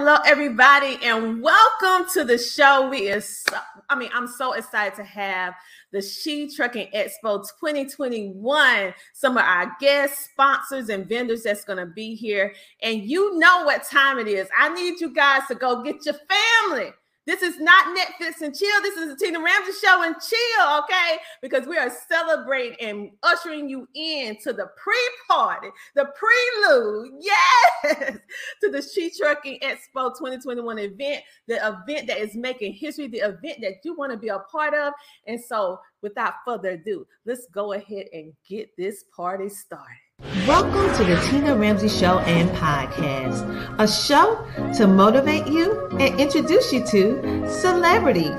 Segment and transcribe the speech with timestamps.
[0.00, 2.88] Hello, everybody, and welcome to the show.
[2.88, 5.54] We is, so, I mean, I'm so excited to have
[5.90, 8.94] the She Trucking Expo 2021.
[9.12, 12.54] Some of our guests, sponsors, and vendors that's going to be here.
[12.80, 14.46] And you know what time it is.
[14.56, 16.92] I need you guys to go get your family
[17.28, 18.80] this is not Netflix and chill.
[18.82, 21.18] This is the Tina Ramsay show and chill, okay?
[21.42, 28.16] Because we are celebrating and ushering you in to the pre-party, the prelude, yes,
[28.62, 33.58] to the She Trucking Expo 2021 event, the event that is making history, the event
[33.60, 34.94] that you want to be a part of.
[35.26, 40.07] And so, without further ado, let's go ahead and get this party started.
[40.48, 43.44] Welcome to the Tina Ramsay Show and Podcast,
[43.78, 44.44] a show
[44.76, 48.32] to motivate you and introduce you to celebrities,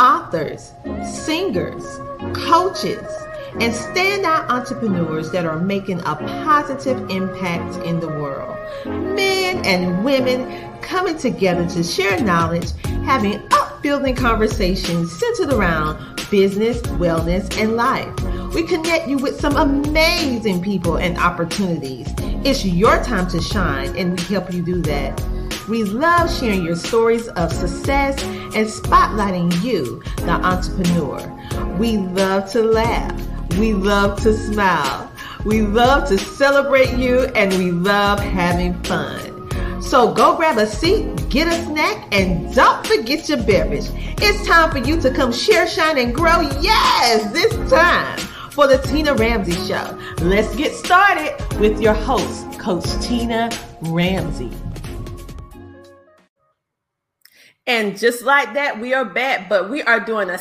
[0.00, 0.72] authors,
[1.06, 1.84] singers,
[2.32, 3.06] coaches,
[3.60, 8.56] and standout entrepreneurs that are making a positive impact in the world.
[8.86, 12.72] Men and women coming together to share knowledge,
[13.04, 13.40] having
[13.84, 15.98] upbuilding conversations centered around
[16.30, 18.08] business, wellness, and life.
[18.54, 22.08] We connect you with some amazing people and opportunities.
[22.46, 25.22] It's your time to shine, and we help you do that.
[25.68, 31.76] We love sharing your stories of success and spotlighting you, the entrepreneur.
[31.76, 33.58] We love to laugh.
[33.58, 35.12] We love to smile.
[35.44, 39.33] We love to celebrate you, and we love having fun.
[39.84, 43.84] So go grab a seat, get a snack, and don't forget your beverage.
[44.18, 46.40] It's time for you to come share, shine, and grow.
[46.60, 48.18] Yes, this time
[48.50, 49.98] for the Tina Ramsay Show.
[50.22, 53.50] Let's get started with your host, Coach Tina
[53.82, 54.50] Ramsay.
[57.66, 60.38] And just like that, we are back, but we are doing a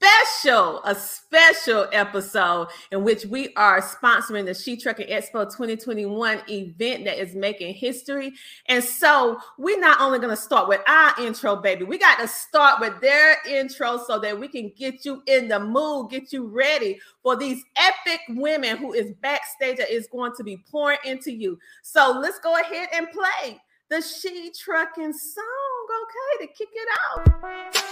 [0.00, 7.04] special, a special episode in which we are sponsoring the She Trucking Expo 2021 event
[7.04, 8.32] that is making history.
[8.66, 12.28] And so we're not only going to start with our intro, baby, we got to
[12.28, 16.46] start with their intro so that we can get you in the mood, get you
[16.46, 21.30] ready for these epic women who is backstage that is going to be pouring into
[21.30, 21.58] you.
[21.82, 27.90] So let's go ahead and play the She Trucking song, okay, to kick it out.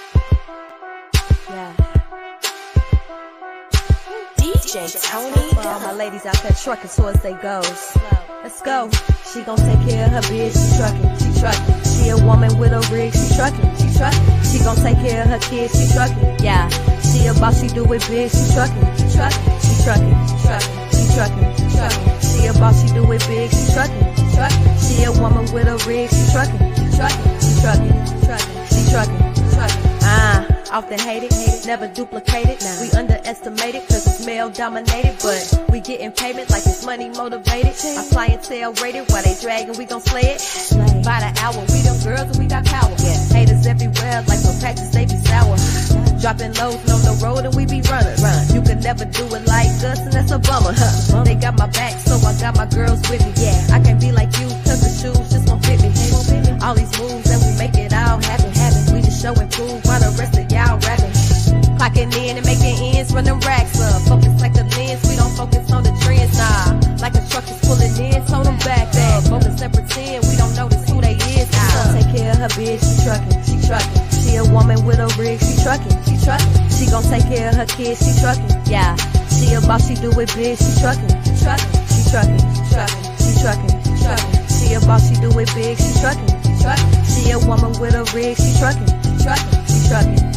[1.51, 1.98] Yeah.
[4.37, 5.55] DJ Tony.
[5.55, 7.97] For all my ladies out there trucking towards they goes.
[8.43, 8.91] Let's go.
[9.33, 10.53] She gon' take care of her bitch.
[10.53, 11.85] She trucking, she trucking.
[11.85, 13.13] She a woman with a rig.
[13.15, 14.43] She trucking, she trucking.
[14.45, 15.73] She gon' take care of her kids.
[15.73, 16.69] She trucking, yeah.
[17.01, 17.61] She a boss.
[17.61, 18.31] She do it big.
[18.31, 19.57] She trucking, she trucking.
[19.65, 20.77] She trucking, she trucking.
[20.93, 22.83] She trucking, she a boss.
[22.83, 23.51] She do it big.
[23.51, 24.79] She trucking, she trucking.
[24.85, 26.11] She a woman with a rig.
[26.13, 27.41] She trucking, she trucking.
[27.41, 28.53] She trucking, she trucking.
[28.69, 29.29] She trucking.
[29.61, 29.98] Ah.
[30.71, 31.33] Often hated,
[31.67, 32.61] never duplicated.
[32.81, 37.73] We underestimated cause it's male dominated, but we getting payment like it's money motivated.
[37.97, 40.45] Our clientele rated while they dragging, we gon' slay it.
[41.05, 42.95] By the hour, we them girls and we got power.
[43.33, 45.57] Haters everywhere like no practice, they be sour.
[46.21, 48.21] Dropping lows on the road and we be running.
[48.21, 48.53] Run.
[48.53, 50.75] You can never do it like us and that's a bummer.
[50.77, 51.25] Huh.
[51.25, 53.33] They got my back, so I got my girls with me.
[53.41, 55.89] Yeah, I can't be like you cause the shoes just won't fit me.
[56.61, 58.58] All these moves and we make it all happen.
[59.23, 59.39] Happen.
[59.39, 61.13] We just show and prove while the rest of y'all rapping.
[61.79, 64.03] Clocking in and making ends, running racks up.
[64.03, 66.75] Focus like the lens, we don't focus on the trends, nah.
[67.01, 69.25] Like a truck is pulling in, told them back up.
[69.25, 71.49] Focus and pretend we don't notice who they is.
[71.49, 74.03] She take care of her bitch, she trucking, she trucking.
[74.11, 76.69] She a woman with a rig, she trucking, she trucking.
[76.71, 78.97] She gon' take care of her kids, she trucking, yeah.
[79.31, 83.03] She a boss, she do it big, she trucking, she trucking, she trucking, she trucking,
[83.23, 84.48] she trucking, she trucking.
[84.75, 87.05] A boss, she do it big, she trucking, she trucking.
[87.05, 88.87] She a woman with a rig, she trucking,
[89.19, 90.29] she trucking.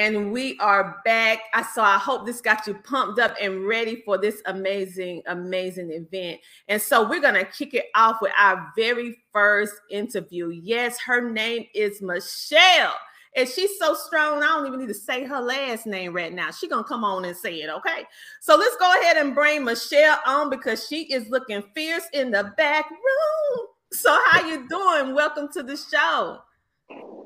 [0.00, 1.40] And we are back.
[1.52, 5.90] I so I hope this got you pumped up and ready for this amazing, amazing
[5.92, 6.40] event.
[6.68, 10.48] And so we're gonna kick it off with our very first interview.
[10.48, 12.94] Yes, her name is Michelle.
[13.36, 16.50] And she's so strong, I don't even need to say her last name right now.
[16.50, 18.04] She gonna come on and say it, okay?
[18.40, 22.52] So let's go ahead and bring Michelle on because she is looking fierce in the
[22.56, 23.66] back room.
[23.92, 25.14] So how you doing?
[25.14, 26.38] Welcome to the show.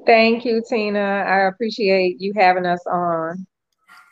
[0.07, 1.25] Thank you, Tina.
[1.27, 3.47] I appreciate you having us on.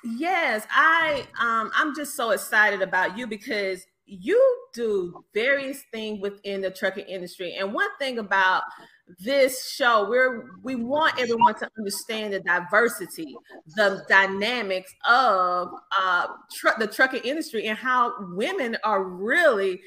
[0.04, 4.40] Yes, I um I'm just so excited about you because you
[4.74, 7.56] do various things within the trucking industry.
[7.58, 8.62] And one thing about
[9.18, 13.36] this show, we're we want everyone to understand the diversity,
[13.76, 15.68] the dynamics of
[15.98, 19.80] uh tr- the trucking industry and how women are really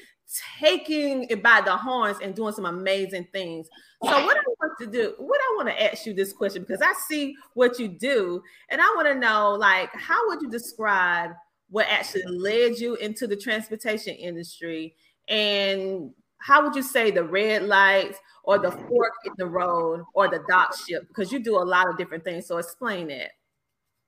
[0.60, 3.68] taking it by the horns and doing some amazing things.
[4.04, 6.82] So what I want to do, what I want to ask you this question because
[6.82, 11.30] I see what you do, and I want to know, like, how would you describe
[11.70, 14.94] what actually led you into the transportation industry,
[15.28, 20.28] and how would you say the red lights or the fork in the road or
[20.28, 21.02] the dock ship?
[21.08, 22.46] Because you do a lot of different things.
[22.46, 23.30] So explain it.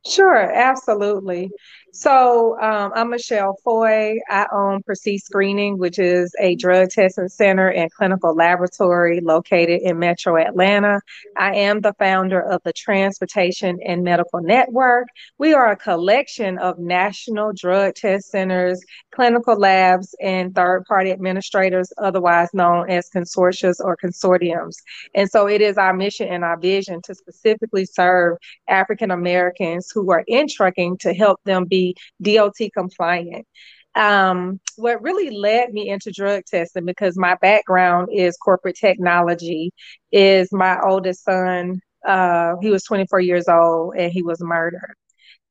[0.09, 1.51] Sure, absolutely.
[1.93, 4.19] So um, I'm Michelle Foye.
[4.29, 9.99] I own Precis Screening, which is a drug testing center and clinical laboratory located in
[9.99, 11.01] Metro Atlanta.
[11.37, 15.09] I am the founder of the Transportation and Medical Network.
[15.39, 18.81] We are a collection of national drug test centers,
[19.11, 24.77] clinical labs, and third party administrators, otherwise known as consortia or consortiums.
[25.15, 28.37] And so it is our mission and our vision to specifically serve
[28.69, 33.47] African Americans who are in trucking to help them be DOT compliant.
[33.95, 39.73] Um, what really led me into drug testing because my background is corporate technology
[40.13, 44.95] is my oldest son uh, he was 24 years old and he was murdered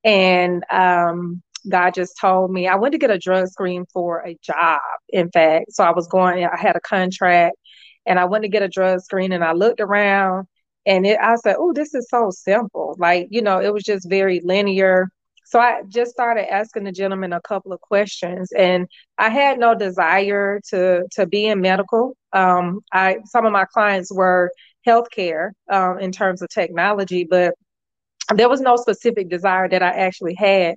[0.06, 4.38] and um, god just told me i went to get a drug screen for a
[4.42, 4.80] job
[5.10, 7.58] in fact so i was going i had a contract
[8.06, 10.48] and i went to get a drug screen and i looked around
[10.88, 14.10] and it, I said, "Oh, this is so simple." Like you know, it was just
[14.10, 15.10] very linear.
[15.46, 18.88] So I just started asking the gentleman a couple of questions, and
[19.18, 22.16] I had no desire to to be in medical.
[22.34, 24.52] Um, I some of my clients were
[24.88, 27.54] healthcare um, in terms of technology, but
[28.36, 30.76] there was no specific desire that I actually had.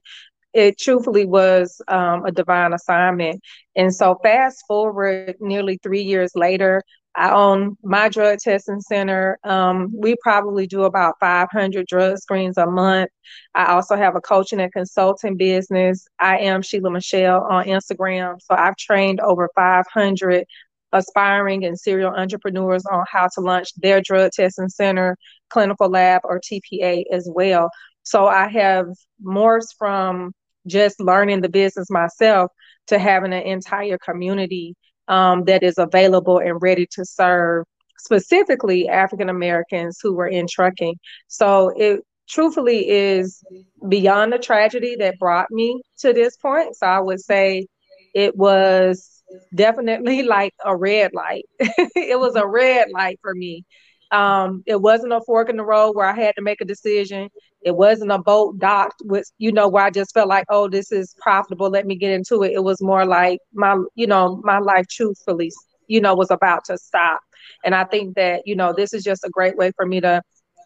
[0.52, 3.40] It truthfully was um, a divine assignment.
[3.76, 6.82] And so, fast forward nearly three years later,
[7.16, 9.38] I own my drug testing center.
[9.42, 13.10] Um, we probably do about 500 drug screens a month.
[13.54, 16.06] I also have a coaching and consulting business.
[16.20, 18.40] I am Sheila Michelle on Instagram.
[18.40, 20.44] So I've trained over 500
[20.92, 25.16] aspiring and serial entrepreneurs on how to launch their drug testing center,
[25.48, 27.70] clinical lab, or TPA as well.
[28.02, 28.86] So I have
[29.24, 30.32] morphs from
[30.66, 32.50] just learning the business myself
[32.88, 34.74] to having an entire community
[35.08, 37.64] um, that is available and ready to serve
[37.98, 40.96] specifically African Americans who were in trucking.
[41.28, 43.42] So it truthfully is
[43.88, 46.76] beyond the tragedy that brought me to this point.
[46.76, 47.66] So I would say
[48.14, 49.22] it was
[49.54, 51.44] definitely like a red light.
[51.58, 53.64] it was a red light for me.
[54.12, 57.28] Um, it wasn't a fork in the road where I had to make a decision.
[57.62, 60.90] It wasn't a boat docked with, you know, where I just felt like, oh, this
[60.90, 61.70] is profitable.
[61.70, 62.52] Let me get into it.
[62.52, 65.52] It was more like my, you know, my life truthfully,
[65.86, 67.20] you know, was about to stop.
[67.64, 70.22] And I think that, you know, this is just a great way for me to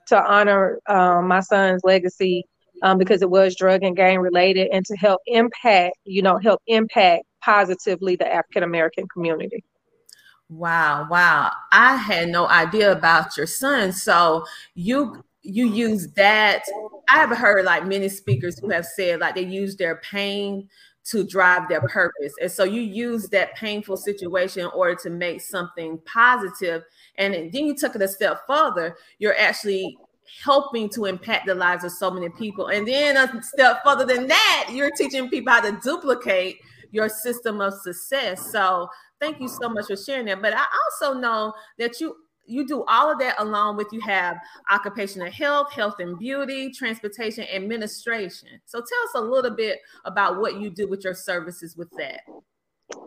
[0.09, 2.45] to honor um, my son's legacy
[2.83, 6.61] um, because it was drug and gang related and to help impact, you know, help
[6.67, 9.65] impact positively the African American community.
[10.49, 11.53] Wow, wow.
[11.73, 13.93] I had no idea about your son.
[13.93, 16.63] So you you use that.
[17.09, 20.69] I have heard like many speakers who have said like they use their pain
[21.05, 22.33] to drive their purpose.
[22.41, 26.83] And so you use that painful situation in order to make something positive.
[27.17, 28.97] And then you took it a step further.
[29.19, 29.99] You're actually
[30.43, 32.69] helping to impact the lives of so many people.
[32.69, 36.59] And then a step further than that, you're teaching people how to duplicate
[36.95, 38.51] your system of success.
[38.53, 38.89] So
[39.21, 40.41] thank you so much for sharing that.
[40.41, 44.37] But I also know that you you do all of that along with you have
[44.71, 48.49] occupational health, health and beauty, transportation, administration.
[48.67, 52.21] So tell us a little bit about what you do with your services with that.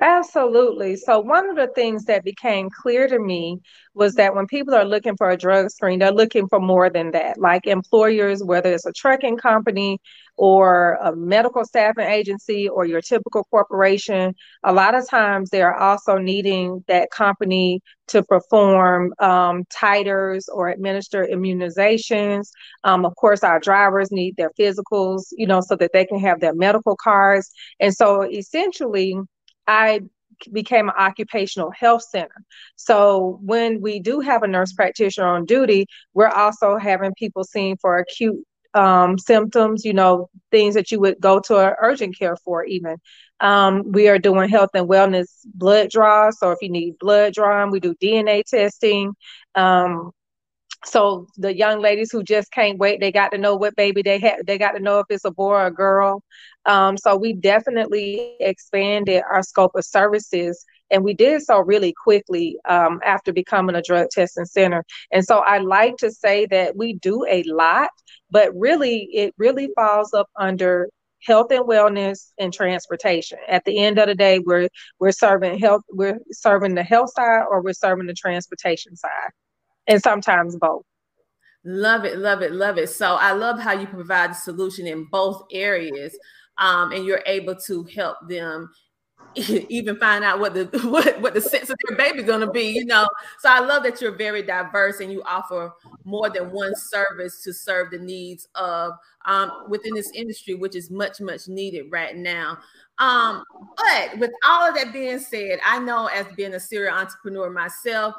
[0.02, 0.96] Absolutely.
[0.96, 3.60] So, one of the things that became clear to me
[3.94, 7.12] was that when people are looking for a drug screen, they're looking for more than
[7.12, 7.40] that.
[7.40, 10.00] Like employers, whether it's a trucking company
[10.38, 16.18] or a medical staffing agency or your typical corporation, a lot of times they're also
[16.18, 22.50] needing that company to perform um, titers or administer immunizations.
[22.84, 26.40] Um, of course, our drivers need their physicals, you know, so that they can have
[26.40, 27.52] their medical cards.
[27.80, 29.16] And so essentially,
[29.66, 30.02] I
[30.52, 32.44] became an occupational health center.
[32.76, 37.76] So when we do have a nurse practitioner on duty, we're also having people seen
[37.78, 38.38] for acute
[38.74, 42.98] um, symptoms, you know, things that you would go to urgent care for, even.
[43.40, 46.40] Um, we are doing health and wellness blood draws.
[46.40, 49.14] So if you need blood drawn, we do DNA testing.
[49.56, 50.12] Um,
[50.86, 54.20] so the young ladies who just can't wait, they got to know what baby they
[54.20, 54.46] have.
[54.46, 56.24] They got to know if it's a boy or a girl.
[56.66, 62.58] Um, so we definitely expanded our scope of services, and we did so really quickly
[62.68, 64.84] um, after becoming a drug testing center.
[65.12, 67.90] And so I like to say that we do a lot,
[68.32, 70.90] but really, it really falls up under
[71.24, 73.40] health and wellness and transportation.
[73.48, 77.46] At the end of the day, we're we're serving health, we're serving the health side,
[77.50, 79.32] or we're serving the transportation side
[79.88, 80.84] and sometimes both.
[81.64, 82.90] Love it, love it, love it.
[82.90, 86.18] So I love how you provide the solution in both areas,
[86.58, 88.70] um, and you're able to help them
[89.70, 92.86] even find out what the what, what the sense of their baby gonna be, you
[92.86, 93.08] know.
[93.40, 95.72] So I love that you're very diverse and you offer
[96.04, 98.94] more than one service to serve the needs of
[99.26, 102.58] um, within this industry, which is much much needed right now.
[103.00, 103.44] Um,
[103.76, 108.16] but with all of that being said, I know as being a serial entrepreneur myself,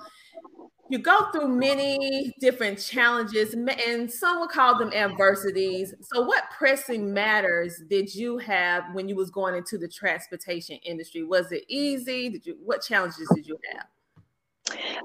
[0.90, 5.94] you go through many different challenges and some would call them adversities.
[6.00, 11.24] So what pressing matters did you have when you was going into the transportation industry?
[11.24, 12.30] Was it easy?
[12.30, 13.86] Did you what challenges did you have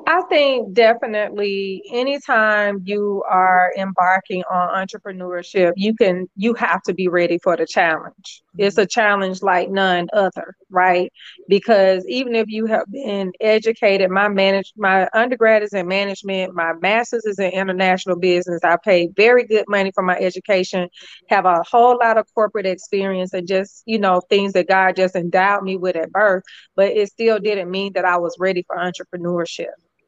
[0.08, 7.08] I think definitely anytime you are embarking on entrepreneurship, you can you have to be
[7.08, 8.44] ready for the challenge.
[8.58, 11.12] It's a challenge like none other, right?
[11.48, 16.74] Because even if you have been educated, my manage my undergrad is in management, my
[16.82, 18.62] master's is in international business.
[18.64, 20.90] I paid very good money for my education,
[21.30, 25.16] have a whole lot of corporate experience and just, you know, things that God just
[25.16, 26.44] endowed me with at birth,
[26.76, 29.53] but it still didn't mean that I was ready for entrepreneurship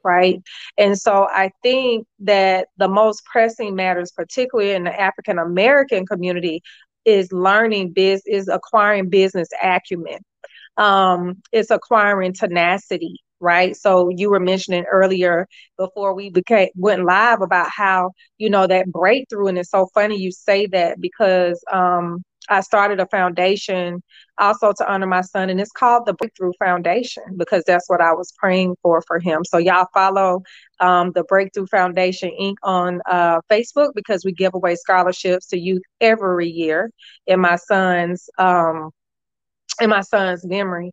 [0.03, 0.41] right?
[0.77, 6.61] And so I think that the most pressing matters, particularly in the African American community,
[7.05, 10.19] is learning biz is acquiring business acumen.
[10.77, 13.75] Um, it's acquiring tenacity, right?
[13.75, 15.47] So you were mentioning earlier
[15.77, 20.17] before we became went live about how you know that breakthrough, and it's so funny
[20.19, 24.01] you say that because um, I started a foundation
[24.37, 28.13] also to honor my son, and it's called the Breakthrough Foundation because that's what I
[28.13, 29.43] was praying for for him.
[29.45, 30.43] So y'all follow
[30.79, 32.55] um, the Breakthrough Foundation Inc.
[32.63, 36.91] on uh, Facebook because we give away scholarships to youth every year
[37.27, 38.91] in my son's um,
[39.81, 40.91] in my son's memory.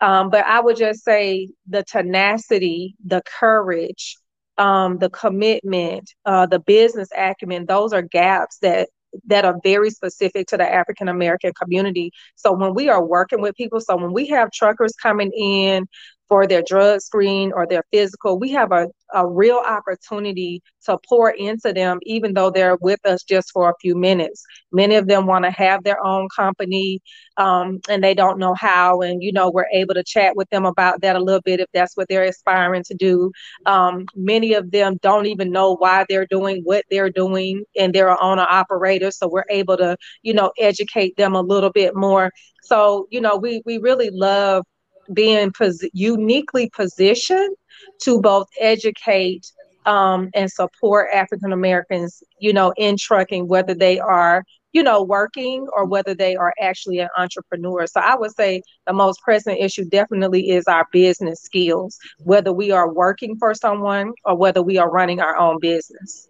[0.00, 4.16] Um, but I would just say the tenacity, the courage,
[4.58, 8.88] um, the commitment, uh, the business acumen, those are gaps that
[9.26, 12.12] that are very specific to the African American community.
[12.36, 15.86] So when we are working with people, so when we have truckers coming in
[16.28, 21.30] for their drug screen or their physical, we have a, a real opportunity to pour
[21.30, 24.42] into them, even though they're with us just for a few minutes.
[24.72, 27.00] Many of them want to have their own company
[27.36, 29.00] um, and they don't know how.
[29.00, 31.66] And, you know, we're able to chat with them about that a little bit if
[31.72, 33.30] that's what they're aspiring to do.
[33.66, 38.10] Um, many of them don't even know why they're doing what they're doing and they're
[38.10, 39.10] an owner operator.
[39.10, 42.30] So we're able to, you know, educate them a little bit more.
[42.62, 44.64] So, you know, we, we really love
[45.12, 47.56] being pos- uniquely positioned
[48.02, 49.46] to both educate
[49.86, 55.66] um, and support African Americans, you know, in trucking, whether they are, you know, working
[55.74, 57.86] or whether they are actually an entrepreneur.
[57.86, 62.70] So I would say the most pressing issue definitely is our business skills, whether we
[62.70, 66.28] are working for someone or whether we are running our own business.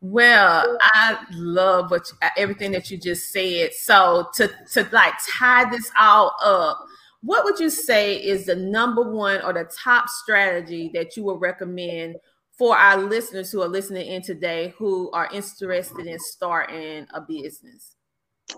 [0.00, 3.74] Well, I love what you, everything that you just said.
[3.74, 6.86] So to to like tie this all up,
[7.22, 11.40] what would you say is the number one or the top strategy that you would
[11.40, 12.16] recommend
[12.56, 17.94] for our listeners who are listening in today who are interested in starting a business?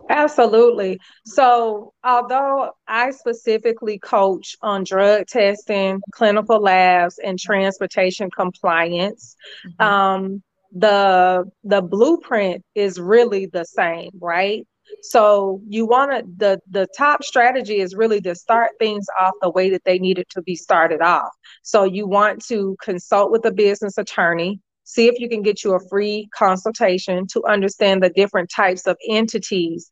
[0.09, 1.01] Absolutely.
[1.25, 9.35] So, although I specifically coach on drug testing, clinical labs, and transportation compliance,
[9.67, 9.83] mm-hmm.
[9.83, 14.67] um, the the blueprint is really the same, right?
[15.03, 19.51] So you want to the the top strategy is really to start things off the
[19.51, 21.31] way that they needed to be started off.
[21.63, 25.75] So you want to consult with a business attorney, see if you can get you
[25.75, 29.89] a free consultation to understand the different types of entities.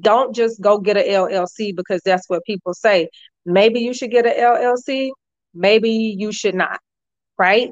[0.00, 3.08] Don't just go get a LLC because that's what people say.
[3.44, 5.10] Maybe you should get a LLC,
[5.54, 6.78] maybe you should not,
[7.38, 7.70] right?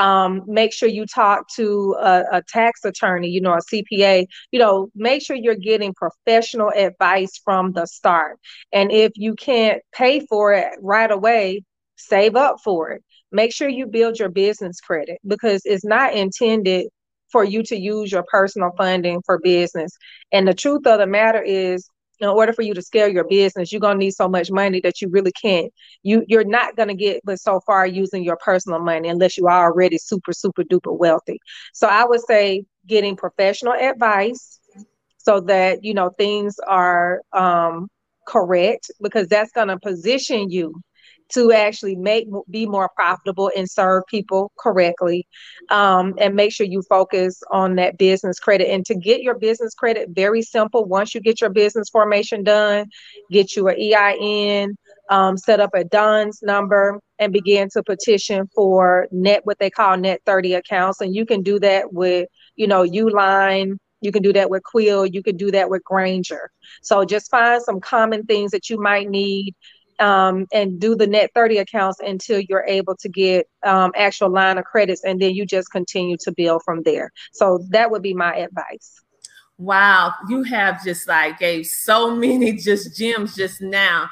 [0.00, 4.58] Um, make sure you talk to a, a, tax attorney, you know, a CPA, you
[4.58, 8.38] know, make sure you're getting professional advice from the start.
[8.72, 11.64] And if you can't pay for it right away,
[11.96, 13.04] save up for it.
[13.30, 16.86] Make sure you build your business credit because it's not intended
[17.30, 19.92] for you to use your personal funding for business.
[20.32, 21.86] And the truth of the matter is,
[22.20, 25.00] in order for you to scale your business, you're gonna need so much money that
[25.00, 25.72] you really can't.
[26.02, 29.70] You you're not gonna get but so far using your personal money unless you are
[29.70, 31.38] already super super duper wealthy.
[31.72, 34.60] So I would say getting professional advice
[35.18, 37.88] so that you know things are um,
[38.26, 40.74] correct because that's gonna position you
[41.32, 45.26] to actually make be more profitable and serve people correctly
[45.70, 49.74] um, and make sure you focus on that business credit and to get your business
[49.74, 52.86] credit very simple once you get your business formation done
[53.30, 54.76] get you an ein
[55.10, 59.96] um, set up a DUNS number and begin to petition for net what they call
[59.96, 64.32] net 30 accounts and you can do that with you know uline you can do
[64.32, 66.50] that with quill you can do that with Grainger.
[66.82, 69.54] so just find some common things that you might need
[70.00, 74.58] um, and do the net 30 accounts until you're able to get um, actual line
[74.58, 77.10] of credits and then you just continue to build from there.
[77.32, 79.02] So that would be my advice.
[79.58, 80.14] Wow.
[80.28, 84.08] You have just like gave so many just gems just now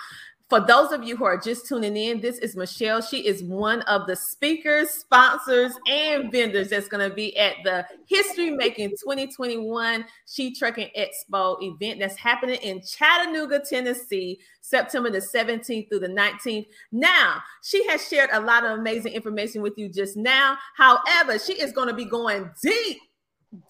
[0.49, 3.03] for those of you who are just tuning in, this is Michelle.
[3.03, 7.87] She is one of the speakers, sponsors, and vendors that's going to be at the
[8.07, 15.91] History Making 2021 She Trucking Expo event that's happening in Chattanooga, Tennessee, September the 17th
[15.91, 16.67] through the 19th.
[16.93, 20.57] Now, she has shared a lot of amazing information with you just now.
[20.79, 22.99] However, she is going to be going deep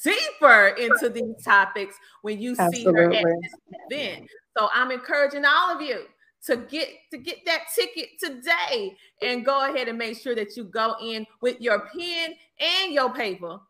[0.02, 2.78] deeper into these topics when you Absolutely.
[2.78, 3.52] see her at this
[3.90, 4.28] event.
[4.56, 6.04] So I'm encouraging all of you
[6.46, 10.64] to get to get that ticket today and go ahead and make sure that you
[10.64, 13.60] go in with your pen and your paper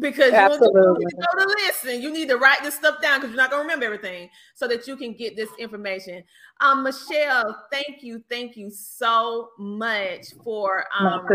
[0.00, 2.02] because you need to go to listen.
[2.02, 4.86] You need to write this stuff down because you're not gonna remember everything, so that
[4.86, 6.24] you can get this information.
[6.60, 11.26] Um, Michelle, thank you, thank you so much for um,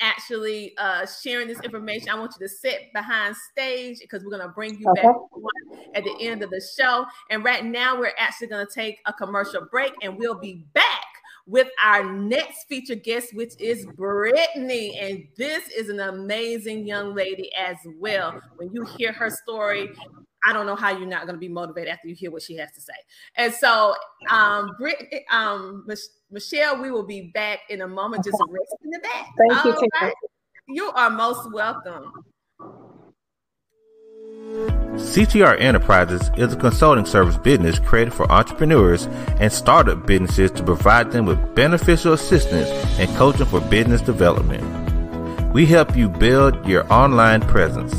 [0.00, 2.08] actually uh, sharing this information.
[2.10, 5.02] I want you to sit behind stage because we're going to bring you okay.
[5.02, 5.16] back
[5.94, 7.06] at the end of the show.
[7.30, 11.04] And right now, we're actually going to take a commercial break and we'll be back
[11.46, 15.00] with our next featured guest, which is Brittney.
[15.00, 18.40] And this is an amazing young lady as well.
[18.56, 19.90] When you hear her story,
[20.44, 22.56] I don't know how you're not going to be motivated after you hear what she
[22.56, 22.94] has to say.
[23.36, 23.94] And so,
[24.30, 24.96] um, Brit,
[25.30, 25.86] um,
[26.30, 28.24] Michelle, we will be back in a moment.
[28.24, 29.26] Just rest in the back.
[29.38, 29.88] Thank All you.
[30.00, 30.14] Right?
[30.68, 32.12] You are most welcome.
[34.96, 39.06] CTR Enterprises is a consulting service business created for entrepreneurs
[39.40, 42.68] and startup businesses to provide them with beneficial assistance
[42.98, 44.64] and coaching for business development.
[45.52, 47.94] We help you build your online presence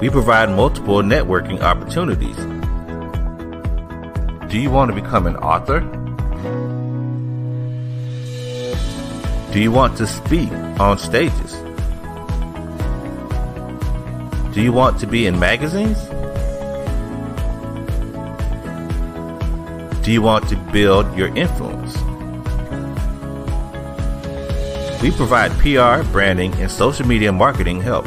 [0.00, 2.36] we provide multiple networking opportunities.
[4.48, 5.80] Do you want to become an author?
[9.52, 11.54] Do you want to speak on stages?
[14.54, 15.98] Do you want to be in magazines?
[20.04, 21.96] Do you want to build your influence?
[25.02, 28.06] We provide PR, branding, and social media marketing help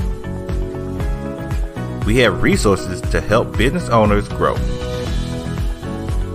[2.05, 4.53] we have resources to help business owners grow.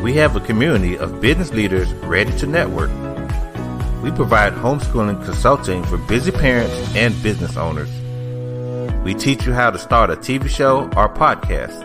[0.01, 2.91] We have a community of business leaders ready to network.
[4.03, 7.91] We provide homeschooling consulting for busy parents and business owners.
[9.03, 11.83] We teach you how to start a TV show or podcast.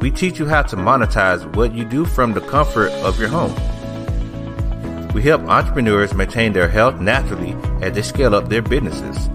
[0.00, 3.54] We teach you how to monetize what you do from the comfort of your home.
[5.12, 9.28] We help entrepreneurs maintain their health naturally as they scale up their businesses.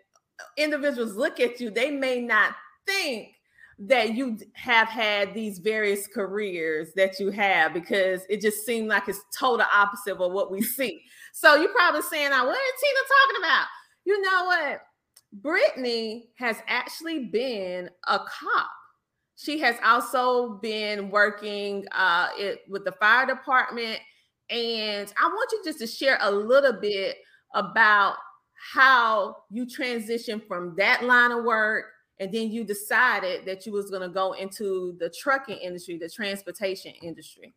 [0.55, 3.33] individuals look at you, they may not think
[3.79, 9.09] that you have had these various careers that you have because it just seemed like
[9.09, 11.01] it's total opposite of what we see.
[11.33, 13.67] So you're probably saying, "Now, what is Tina talking about?"
[14.05, 14.86] You know what?
[15.41, 18.69] Brittney has actually been a cop.
[19.35, 23.99] She has also been working uh, it, with the fire department.
[24.49, 27.17] And I want you just to share a little bit
[27.53, 28.15] about
[28.73, 31.85] how you transitioned from that line of work
[32.19, 36.09] and then you decided that you was going to go into the trucking industry, the
[36.09, 37.53] transportation industry.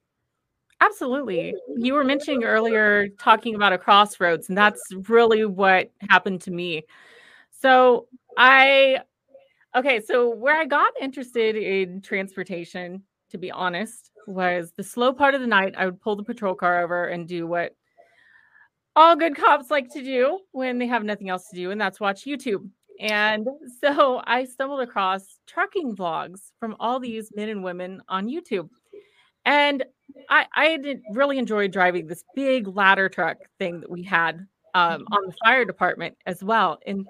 [0.83, 1.55] Absolutely.
[1.77, 6.85] You were mentioning earlier talking about a crossroads, and that's really what happened to me.
[7.61, 9.01] So I
[9.77, 15.35] okay, so where I got interested in transportation, to be honest, was the slow part
[15.35, 15.75] of the night.
[15.77, 17.75] I would pull the patrol car over and do what
[18.97, 22.01] all good cops like to do when they have nothing else to do, and that's
[22.01, 22.69] watch YouTube.
[22.99, 23.49] And
[23.83, 28.69] so I stumbled across trucking vlogs from all these men and women on YouTube.
[29.47, 29.85] And
[30.29, 35.27] I, I really enjoyed driving this big ladder truck thing that we had um, on
[35.27, 36.79] the fire department as well.
[36.87, 37.07] And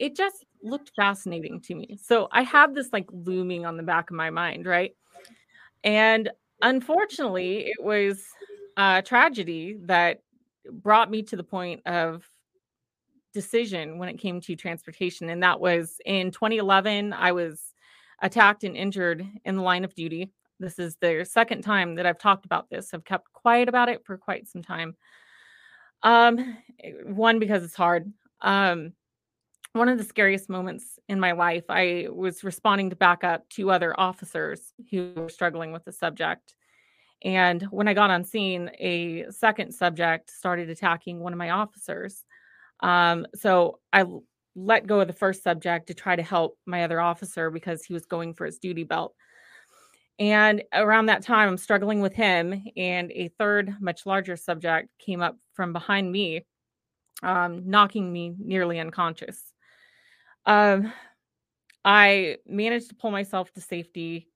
[0.00, 1.98] it just looked fascinating to me.
[2.02, 4.96] So I have this like looming on the back of my mind, right?
[5.84, 6.30] And
[6.62, 8.24] unfortunately, it was
[8.78, 10.22] a tragedy that
[10.72, 12.26] brought me to the point of
[13.34, 15.28] decision when it came to transportation.
[15.28, 17.74] And that was in 2011, I was
[18.22, 20.32] attacked and injured in the line of duty.
[20.58, 22.94] This is the second time that I've talked about this.
[22.94, 24.96] I've kept quiet about it for quite some time.
[26.02, 26.56] Um,
[27.04, 28.10] one because it's hard.
[28.40, 28.94] Um,
[29.72, 33.70] one of the scariest moments in my life, I was responding to back up two
[33.70, 36.54] other officers who were struggling with the subject.
[37.22, 42.24] And when I got on scene, a second subject started attacking one of my officers.
[42.80, 44.06] Um, so I
[44.56, 47.92] let go of the first subject to try to help my other officer because he
[47.92, 49.14] was going for his duty belt.
[50.18, 55.22] And around that time, I'm struggling with him, and a third, much larger subject came
[55.22, 56.44] up from behind me,
[57.22, 59.49] um, knocking me nearly unconscious.
[60.50, 60.92] Um,
[61.84, 64.28] I managed to pull myself to safety.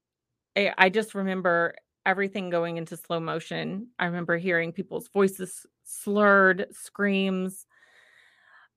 [0.56, 1.74] I, I just remember
[2.06, 3.88] everything going into slow motion.
[3.98, 7.66] I remember hearing people's voices slurred, screams,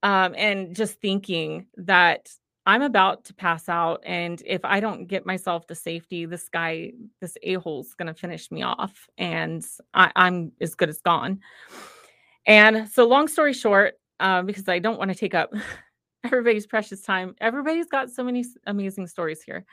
[0.01, 2.27] um, and just thinking that
[2.65, 4.01] I'm about to pass out.
[4.03, 8.19] And if I don't get myself to safety, this guy, this a hole's going to
[8.19, 9.07] finish me off.
[9.15, 11.41] And I, am as good as gone.
[12.47, 15.53] And so, long story short, uh, because I don't want to take up
[16.23, 19.65] everybody's precious time, everybody's got so many amazing stories here.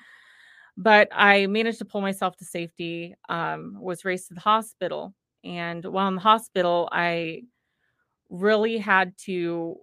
[0.76, 5.14] But I managed to pull myself to safety, um, was raced to the hospital.
[5.44, 7.42] And while in the hospital, I
[8.30, 9.76] really had to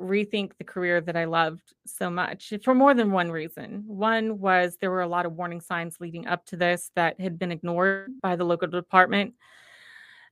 [0.00, 3.84] rethink the career that I loved so much for more than one reason.
[3.86, 7.38] One was there were a lot of warning signs leading up to this that had
[7.38, 9.34] been ignored by the local department.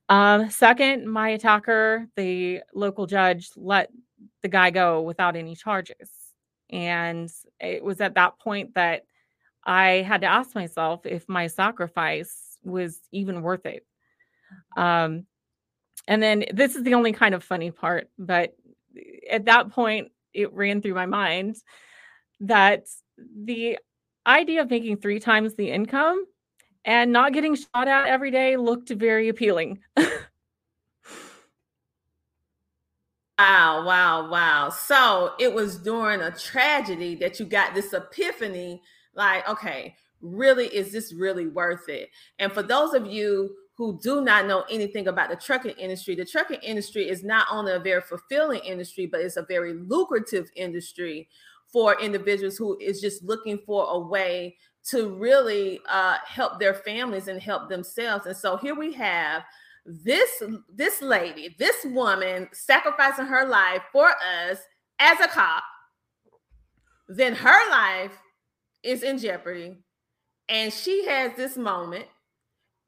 [0.09, 3.89] Um, second, my attacker, the local judge, let
[4.41, 6.09] the guy go without any charges.
[6.69, 7.29] And
[7.59, 9.03] it was at that point that
[9.63, 13.85] I had to ask myself if my sacrifice was even worth it.
[14.77, 15.25] Um,
[16.07, 18.55] and then this is the only kind of funny part, but
[19.29, 21.57] at that point, it ran through my mind
[22.41, 22.85] that
[23.17, 23.77] the
[24.25, 26.25] idea of making three times the income
[26.85, 29.79] and not getting shot at every day looked very appealing.
[33.41, 34.69] wow, wow, wow.
[34.69, 38.81] So it was during a tragedy that you got this epiphany
[39.15, 42.09] like, okay, really, is this really worth it?
[42.37, 46.25] And for those of you who do not know anything about the trucking industry, the
[46.25, 51.27] trucking industry is not only a very fulfilling industry, but it's a very lucrative industry
[51.65, 57.27] for individuals who is just looking for a way to really uh, help their families
[57.27, 58.27] and help themselves.
[58.27, 59.43] And so here we have
[59.85, 64.59] this this lady, this woman sacrificing her life for us
[64.99, 65.63] as a cop.
[67.07, 68.13] Then her life
[68.83, 69.77] is in jeopardy,
[70.47, 72.05] and she has this moment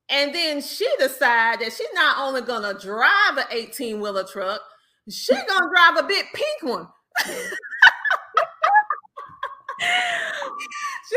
[0.09, 4.61] and then she decides that she's not only gonna drive an 18 wheeler truck,
[5.09, 6.87] she gonna drive a big pink one.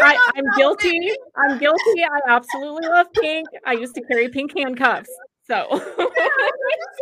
[0.03, 1.11] I, am guilty.
[1.37, 2.05] I'm guilty.
[2.05, 3.47] I absolutely love pink.
[3.65, 5.09] I used to carry pink handcuffs.
[5.47, 5.79] So yeah,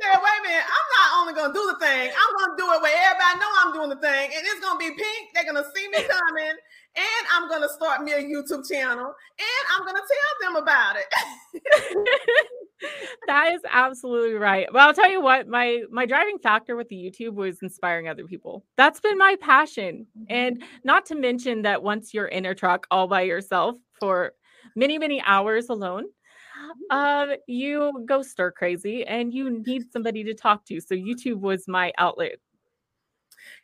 [0.04, 2.83] said, wait a minute, I'm not only gonna do the thing, I'm gonna do it
[2.83, 5.33] where everybody know I'm doing the thing, and it's gonna be pink.
[5.35, 6.57] They're gonna see me coming,
[6.96, 11.09] and I'm gonna start me a YouTube channel, and I'm gonna tell them about it.
[13.26, 14.70] that is absolutely right.
[14.72, 18.26] Well, I'll tell you what, my my driving factor with the YouTube was inspiring other
[18.26, 18.64] people.
[18.76, 20.07] That's been my passion.
[20.28, 20.68] And mm-hmm.
[20.85, 24.33] not to mention that once you're in a truck all by yourself for
[24.76, 26.04] many, many hours alone,
[26.90, 30.80] um, you go stir crazy and you need somebody to talk to.
[30.80, 32.38] So YouTube was my outlet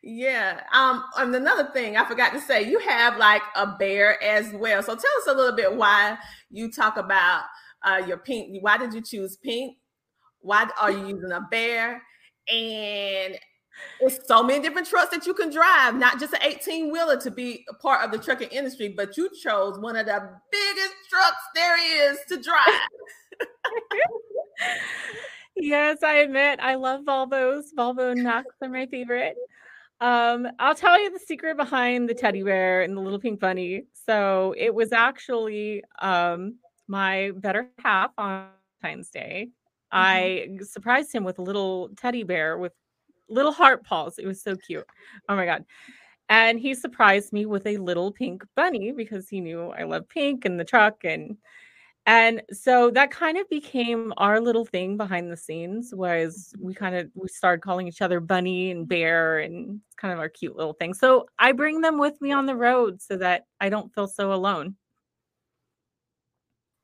[0.02, 0.60] yeah.
[0.72, 4.82] Um, and another thing I forgot to say, you have like a bear as well.
[4.82, 6.16] So tell us a little bit why
[6.50, 7.44] you talk about
[7.82, 8.62] uh, your pink.
[8.62, 9.76] Why did you choose pink?
[10.40, 12.02] Why are you using a bear?
[12.48, 13.38] And
[14.00, 17.30] it's so many different trucks that you can drive, not just an 18 wheeler to
[17.30, 21.42] be a part of the trucking industry, but you chose one of the biggest trucks
[21.54, 23.48] there is to drive.
[25.56, 27.64] yes, I admit I love Volvos.
[27.76, 29.36] Volvo Knox are my favorite.
[30.00, 33.84] Um, I'll tell you the secret behind the teddy bear and the little pink bunny.
[34.06, 36.56] So it was actually um
[36.88, 38.48] my better half on
[38.82, 39.50] Valentine's Day.
[39.92, 40.58] Mm-hmm.
[40.60, 42.72] I surprised him with a little teddy bear with
[43.30, 44.18] little heart paws.
[44.18, 44.86] It was so cute.
[45.28, 45.64] Oh my god.
[46.28, 50.44] And he surprised me with a little pink bunny because he knew I love pink
[50.44, 51.36] and the truck and
[52.06, 56.66] and so that kind of became our little thing behind the scenes was mm-hmm.
[56.66, 58.88] we kind of we started calling each other bunny and mm-hmm.
[58.88, 62.32] bear and it's kind of our cute little thing so i bring them with me
[62.32, 64.74] on the road so that i don't feel so alone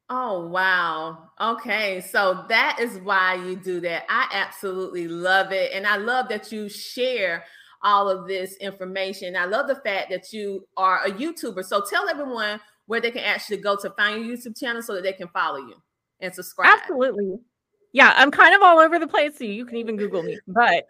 [0.08, 1.30] Oh, wow.
[1.40, 2.00] Okay.
[2.00, 4.04] So that is why you do that.
[4.08, 5.72] I absolutely love it.
[5.72, 7.44] And I love that you share
[7.82, 9.36] all of this information.
[9.36, 11.64] I love the fact that you are a YouTuber.
[11.64, 15.02] So tell everyone where they can actually go to find your YouTube channel so that
[15.02, 15.74] they can follow you
[16.20, 16.78] and subscribe.
[16.80, 17.38] Absolutely.
[17.92, 20.38] Yeah, I'm kind of all over the place, so you can even Google me.
[20.46, 20.84] But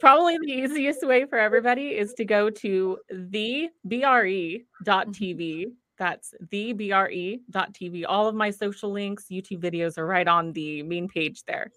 [0.00, 4.64] probably the easiest way for everybody is to go to thebre.tv
[5.98, 8.04] that's thebre.tv.
[8.08, 11.70] All of my social links, YouTube videos are right on the main page there.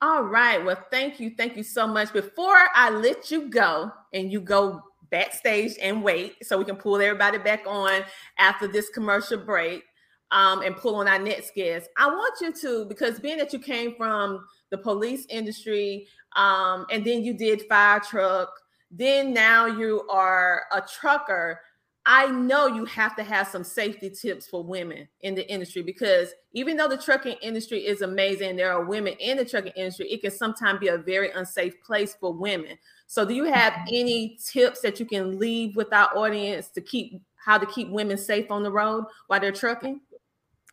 [0.00, 0.64] All right.
[0.64, 1.30] Well, thank you.
[1.36, 2.12] Thank you so much.
[2.12, 6.96] Before I let you go and you go backstage and wait so we can pull
[6.96, 8.00] everybody back on
[8.38, 9.84] after this commercial break
[10.32, 13.60] um, and pull on our next guest, I want you to, because being that you
[13.60, 18.48] came from the police industry um, and then you did fire truck,
[18.90, 21.60] then now you are a trucker
[22.04, 26.30] I know you have to have some safety tips for women in the industry because
[26.52, 30.20] even though the trucking industry is amazing, there are women in the trucking industry, it
[30.20, 32.76] can sometimes be a very unsafe place for women.
[33.06, 33.94] So, do you have mm-hmm.
[33.94, 38.18] any tips that you can leave with our audience to keep how to keep women
[38.18, 40.00] safe on the road while they're trucking?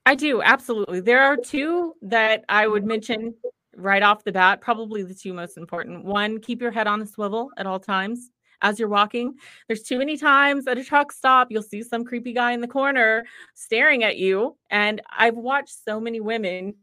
[0.05, 1.01] I do, absolutely.
[1.01, 3.35] There are two that I would mention
[3.75, 6.05] right off the bat, probably the two most important.
[6.05, 9.35] One, keep your head on a swivel at all times as you're walking.
[9.67, 12.67] There's too many times at a truck stop, you'll see some creepy guy in the
[12.67, 14.57] corner staring at you.
[14.69, 16.75] And I've watched so many women.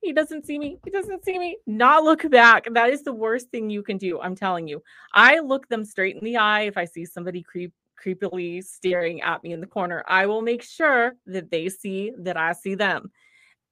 [0.00, 0.78] He doesn't see me.
[0.84, 1.58] He doesn't see me.
[1.66, 2.66] Not look back.
[2.72, 4.20] That is the worst thing you can do.
[4.20, 4.82] I'm telling you.
[5.14, 7.72] I look them straight in the eye if I see somebody creep
[8.04, 10.02] creepily staring at me in the corner.
[10.08, 13.12] I will make sure that they see that I see them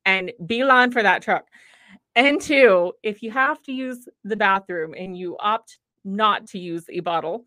[0.04, 1.48] and beeline for that truck.
[2.14, 6.84] And two, if you have to use the bathroom and you opt not to use
[6.88, 7.46] a bottle.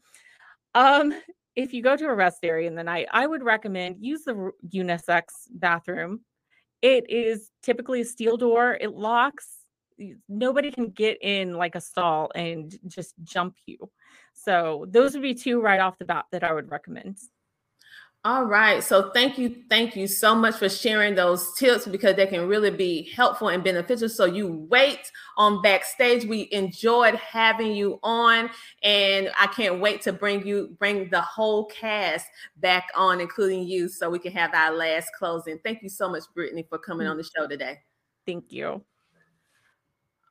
[0.75, 1.13] Um,
[1.55, 4.51] if you go to a rest area in the night, I would recommend use the
[4.67, 6.21] unisex bathroom.
[6.81, 8.77] It is typically a steel door.
[8.79, 9.47] It locks.
[10.27, 13.77] Nobody can get in like a stall and just jump you.
[14.33, 17.19] So those would be two right off the bat that I would recommend.
[18.25, 18.81] All right.
[18.81, 19.53] So thank you.
[19.69, 23.61] Thank you so much for sharing those tips because they can really be helpful and
[23.61, 24.07] beneficial.
[24.07, 26.23] So you wait on backstage.
[26.23, 28.49] We enjoyed having you on
[28.81, 33.89] and I can't wait to bring you bring the whole cast back on, including you,
[33.89, 35.59] so we can have our last closing.
[35.61, 37.79] Thank you so much, Brittney, for coming on the show today.
[38.25, 38.85] Thank you.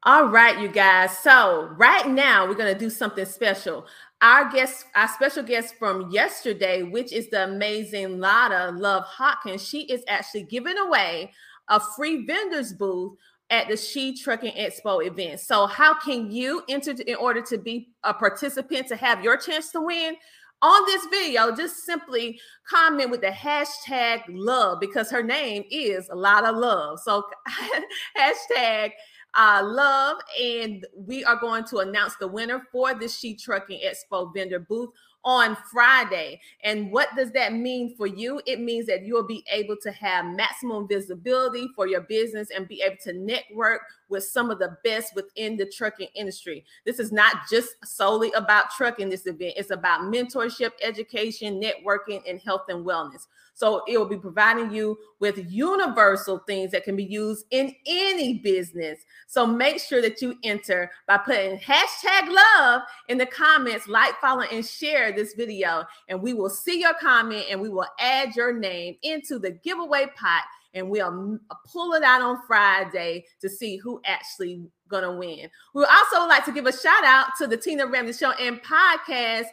[0.05, 1.17] All right, you guys.
[1.19, 3.87] So right now we're going to do something special
[4.23, 9.83] our guest, our special guest from yesterday, which is the amazing Ladda Love Hawkins, she
[9.83, 11.33] is actually giving away
[11.69, 13.19] a free vendors booth
[13.51, 15.41] at the She Trucking Expo event.
[15.41, 19.71] So, how can you enter in order to be a participant to have your chance
[19.73, 20.17] to win?
[20.63, 22.39] On this video, just simply
[22.71, 27.01] comment with the hashtag love because her name is a lot of love.
[27.01, 27.25] So,
[28.17, 28.93] hashtag
[29.35, 30.19] uh, love.
[30.41, 34.91] And we are going to announce the winner for the She Trucking Expo vendor booth
[35.25, 36.41] on Friday.
[36.65, 38.41] And what does that mean for you?
[38.47, 42.83] It means that you'll be able to have maximum visibility for your business and be
[42.83, 46.65] able to network with some of the best within the trucking industry.
[46.87, 52.41] This is not just solely about trucking this event, it's about mentorship, education, networking, and
[52.41, 53.27] health and wellness.
[53.55, 58.39] So it will be providing you with universal things that can be used in any
[58.39, 59.01] business.
[59.27, 64.43] So make sure that you enter by putting hashtag love in the comments, like, follow,
[64.43, 65.85] and share this video.
[66.09, 70.07] And we will see your comment and we will add your name into the giveaway
[70.17, 71.39] pot and we'll
[71.71, 75.49] pull it out on Friday to see who actually gonna win.
[75.75, 78.63] We would also like to give a shout out to the Tina Ramsay Show and
[78.63, 79.47] podcast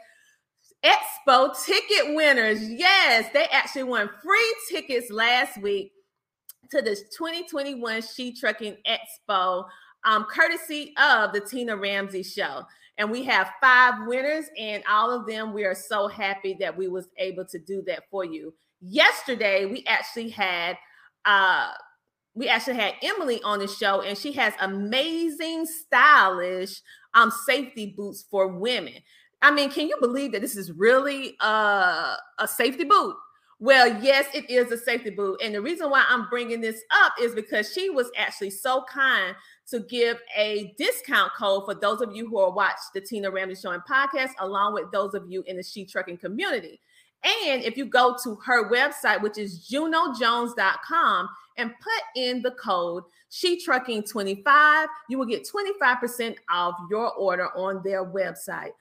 [0.84, 2.69] Expo ticket winners.
[2.69, 5.91] Yes, they actually won free tickets last week
[6.71, 9.65] to the 2021 She Trucking Expo,
[10.05, 12.63] um, courtesy of the Tina Ramsay Show.
[12.97, 16.89] And we have five winners, and all of them, we are so happy that we
[16.89, 18.53] was able to do that for you.
[18.82, 20.77] Yesterday, we actually had
[21.25, 21.71] uh
[22.36, 26.82] we actually had Emily on the show, and she has amazing, stylish
[27.13, 28.93] um safety boots for women.
[29.41, 33.15] I mean, can you believe that this is really a, a safety boot?
[33.62, 35.41] Well, yes, it is a safety boot.
[35.43, 39.36] And the reason why I'm bringing this up is because she was actually so kind
[39.69, 43.62] to give a discount code for those of you who are watch the Tina Ramsay
[43.62, 46.79] Show and podcast, along with those of you in the She Trucking community.
[47.23, 53.03] And if you go to her website, which is junojones.com, and put in the code
[53.29, 58.71] She Trucking 25, you will get 25% off your order on their website.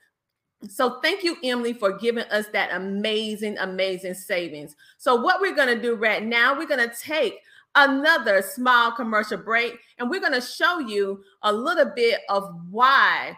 [0.67, 4.75] So thank you, Emily, for giving us that amazing, amazing savings.
[4.97, 7.39] So what we're going to do right now, we're going to take
[7.75, 13.37] another small commercial break and we're going to show you a little bit of why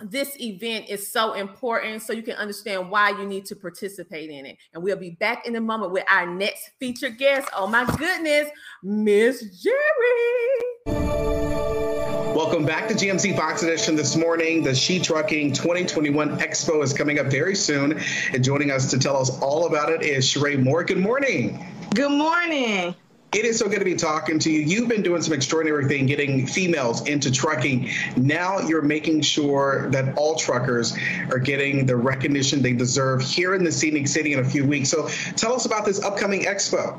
[0.00, 4.44] this event is so important so you can understand why you need to participate in
[4.44, 4.58] it.
[4.74, 7.48] And we'll be back in a moment with our next featured guest.
[7.56, 8.50] Oh my goodness,
[8.82, 10.66] Miss Jerri.
[12.36, 14.62] Welcome back to GMC Fox Edition this morning.
[14.62, 17.98] The She Trucking 2021 Expo is coming up very soon.
[18.34, 20.84] And joining us to tell us all about it is Sheree Moore.
[20.84, 21.66] Good morning.
[21.94, 22.94] Good morning.
[23.32, 24.60] It is so good to be talking to you.
[24.60, 27.90] You've been doing some extraordinary thing getting females into trucking.
[28.16, 30.96] Now you're making sure that all truckers
[31.30, 34.88] are getting the recognition they deserve here in the scenic city in a few weeks.
[34.88, 36.98] So tell us about this upcoming expo.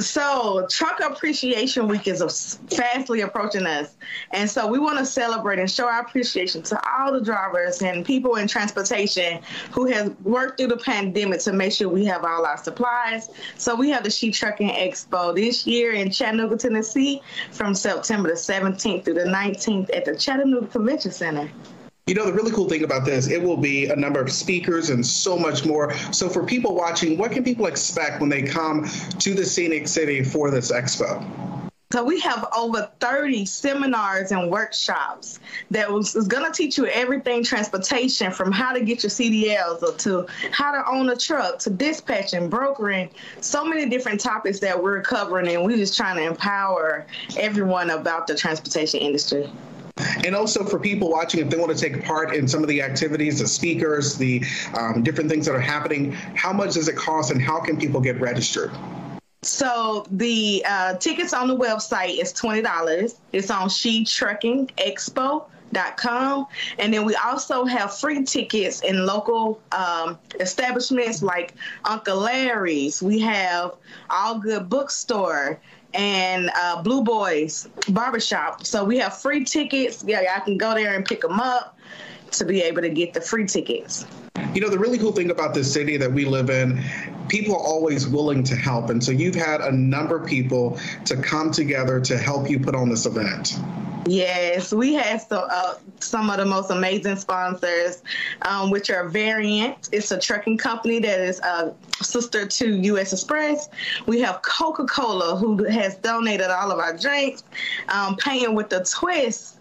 [0.00, 3.96] So, Truck Appreciation Week is fastly approaching us.
[4.30, 8.06] And so, we want to celebrate and show our appreciation to all the drivers and
[8.06, 9.40] people in transportation
[9.72, 13.28] who have worked through the pandemic to make sure we have all our supplies.
[13.56, 18.36] So, we have the She Trucking Expo this year in Chattanooga, Tennessee from September the
[18.36, 21.50] 17th through the 19th at the Chattanooga Convention Center.
[22.08, 24.88] You know, the really cool thing about this, it will be a number of speakers
[24.88, 25.92] and so much more.
[26.10, 30.24] So, for people watching, what can people expect when they come to the Scenic City
[30.24, 31.22] for this expo?
[31.90, 35.40] So we have over 30 seminars and workshops
[35.70, 39.98] that was, is going to teach you everything transportation from how to get your CDLs
[39.98, 43.08] to how to own a truck to dispatching, brokering,
[43.40, 47.06] so many different topics that we're covering and we're just trying to empower
[47.38, 49.50] everyone about the transportation industry.
[50.24, 52.82] And also for people watching, if they want to take part in some of the
[52.82, 54.42] activities, the speakers, the
[54.76, 58.00] um, different things that are happening, how much does it cost and how can people
[58.00, 58.70] get registered?
[59.42, 63.16] So the uh, tickets on the website is twenty dollars.
[63.32, 66.46] It's on She Trucking Expo Dot com
[66.78, 71.52] and then we also have free tickets in local um, establishments like
[71.84, 73.74] uncle larry's we have
[74.08, 75.60] all good bookstore
[75.94, 78.66] and uh, Blue Boys Barbershop.
[78.66, 80.04] So we have free tickets.
[80.06, 81.77] Yeah, I can go there and pick them up
[82.32, 84.06] to be able to get the free tickets.
[84.54, 86.82] You know, the really cool thing about this city that we live in,
[87.28, 88.90] people are always willing to help.
[88.90, 92.74] And so you've had a number of people to come together to help you put
[92.74, 93.58] on this event.
[94.06, 98.02] Yes, we have so, uh, some of the most amazing sponsors,
[98.42, 99.90] um, which are Variant.
[99.92, 103.12] It's a trucking company that is a sister to U.S.
[103.12, 103.68] Xpress.
[104.06, 107.42] We have Coca Cola, who has donated all of our drinks.
[107.88, 109.57] Um, Painting with the Twist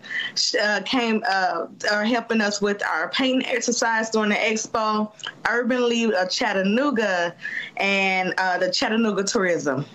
[0.62, 5.12] uh, came uh, are helping us with our painting exercise during the expo.
[5.48, 7.36] Urban League of Chattanooga
[7.78, 9.86] and uh, the Chattanooga Tourism.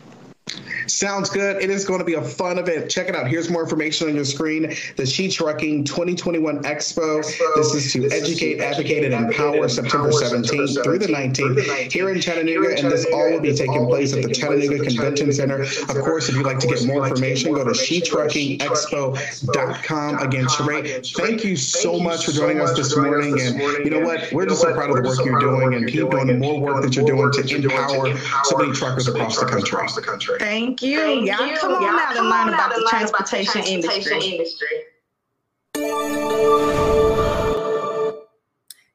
[0.92, 1.62] Sounds good.
[1.62, 2.90] It is going to be a fun event.
[2.90, 3.26] Check it out.
[3.26, 4.76] Here's more information on your screen.
[4.96, 7.24] The She Trucking 2021 Expo.
[7.56, 12.78] This is to educate, advocate, and empower September 17th through the 19th here in Chattanooga.
[12.78, 15.62] And this all will be taking place at the Chattanooga Convention Center.
[15.62, 20.18] Of course, if you'd like to get more information, go to shetruckingexpo.com.
[20.18, 23.40] Again, Sheree, thank you so much for joining us this morning.
[23.40, 24.30] And you know what?
[24.30, 26.94] We're just so proud of the work you're doing and keep doing more work that
[26.94, 28.14] you're doing to empower
[28.44, 30.38] so many truckers across the country.
[30.38, 30.98] Thank you.
[30.98, 31.56] Thank Y'all you.
[31.56, 34.84] come on Y'all out and learn about, the transportation, about the transportation industry.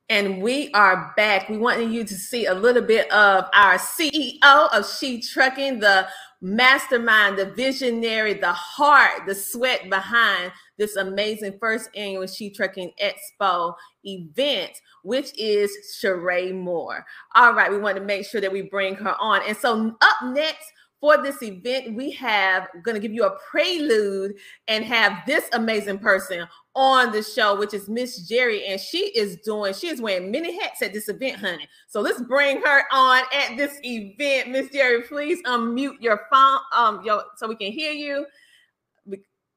[0.10, 1.50] And we are back.
[1.50, 6.08] We want you to see a little bit of our CEO of She Trucking, the
[6.42, 13.74] mastermind, the visionary, the heart, the sweat behind this amazing first annual She Trucking Expo
[14.06, 14.72] event,
[15.04, 15.72] which is
[16.02, 17.06] Sheree Moore.
[17.36, 19.42] All right, we want to make sure that we bring her on.
[19.46, 24.36] And so up next, for this event, we have going to give you a prelude
[24.68, 29.38] and have this amazing person on the show, which is Miss Jerri, and she is
[29.38, 31.68] doing, she is wearing many hats at this event, honey.
[31.88, 34.50] So let's bring her on at this event.
[34.50, 38.26] Miss Jerri, please unmute your phone, um, your so we can hear you.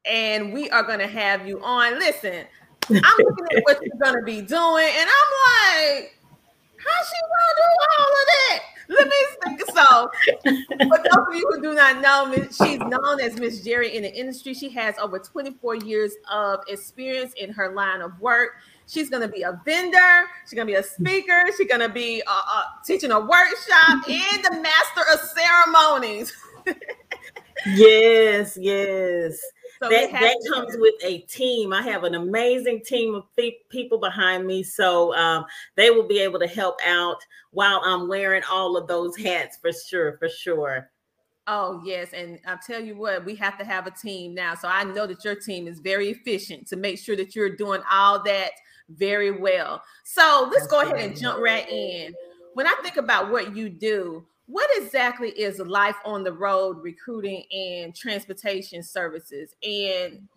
[0.05, 1.99] And we are going to have you on.
[1.99, 2.45] Listen,
[2.89, 6.17] I'm looking at what you're going to be doing, and I'm like,
[6.83, 7.67] how she gonna do
[7.99, 8.59] all of that?
[8.87, 9.13] Let me
[9.43, 9.61] think.
[9.71, 10.09] So,
[10.43, 14.13] for those of you who do not know, she's known as Miss Jerri in the
[14.13, 14.53] industry.
[14.53, 18.51] She has over 24 years of experience in her line of work.
[18.87, 20.27] She's going to be a vendor.
[20.45, 21.45] She's going to be a speaker.
[21.57, 26.33] She's going to be uh, uh, teaching a workshop and the master of ceremonies.
[27.67, 29.39] yes, yes.
[29.81, 31.73] So that that comes with a team.
[31.73, 33.23] I have an amazing team of
[33.69, 37.17] people behind me, so um, they will be able to help out
[37.49, 40.91] while I'm wearing all of those hats for sure, for sure.
[41.47, 44.53] Oh yes, and I'll tell you what, we have to have a team now.
[44.53, 47.81] So I know that your team is very efficient to make sure that you're doing
[47.91, 48.51] all that
[48.89, 49.81] very well.
[50.03, 52.13] So let's go ahead and jump right in.
[52.53, 57.43] When I think about what you do, what exactly is life on the road recruiting
[57.51, 59.55] and transportation services?
[59.63, 60.27] And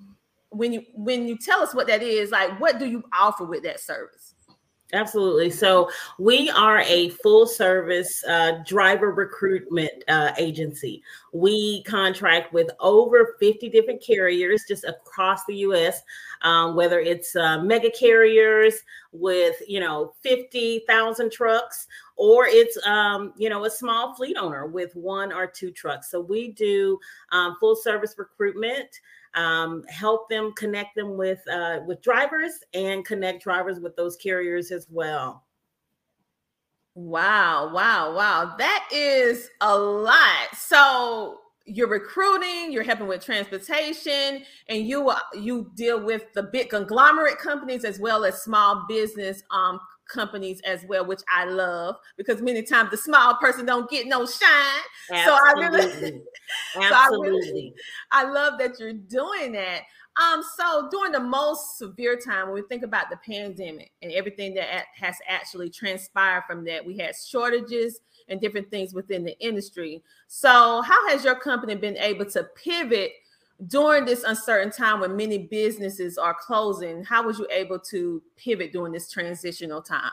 [0.51, 3.65] when you when you tell us what that is, like what do you offer with
[3.65, 4.24] that service?
[4.95, 5.51] Absolutely.
[5.51, 5.91] So
[6.21, 11.03] we are a full service uh, driver recruitment uh, agency.
[11.33, 16.01] We contract with over 50 different carriers just across the U.S.
[16.43, 18.75] Um, whether it's uh, mega carriers
[19.11, 24.95] with you know 50,000 trucks, or it's um, you know a small fleet owner with
[24.95, 26.09] one or two trucks.
[26.09, 27.01] So we do
[27.33, 29.01] um, full service recruitment
[29.35, 34.71] um, help them connect them with uh, with drivers and connect drivers with those carriers
[34.71, 35.45] as well.
[36.95, 38.55] Wow, wow, wow.
[38.57, 40.55] That is a lot.
[40.57, 46.71] So you're recruiting, you're helping with transportation, and you uh, you deal with the big
[46.71, 49.81] conglomerate companies as well as small business um,
[50.15, 54.25] companies as well, which I love because many times the small person don't get no
[54.25, 54.83] shine.
[55.11, 55.25] Absolutely.
[55.25, 56.23] So I really,
[56.75, 57.75] so I really,
[58.13, 59.83] I love that you're doing that.
[60.17, 64.55] Um, so during the most severe time, when we think about the pandemic and everything
[64.55, 70.03] that has actually transpired from that, we had shortages and different things within the industry.
[70.29, 73.11] So, how has your company been able to pivot
[73.67, 78.73] during this uncertain time when many businesses are closing, how was you able to pivot
[78.73, 80.11] during this transitional time?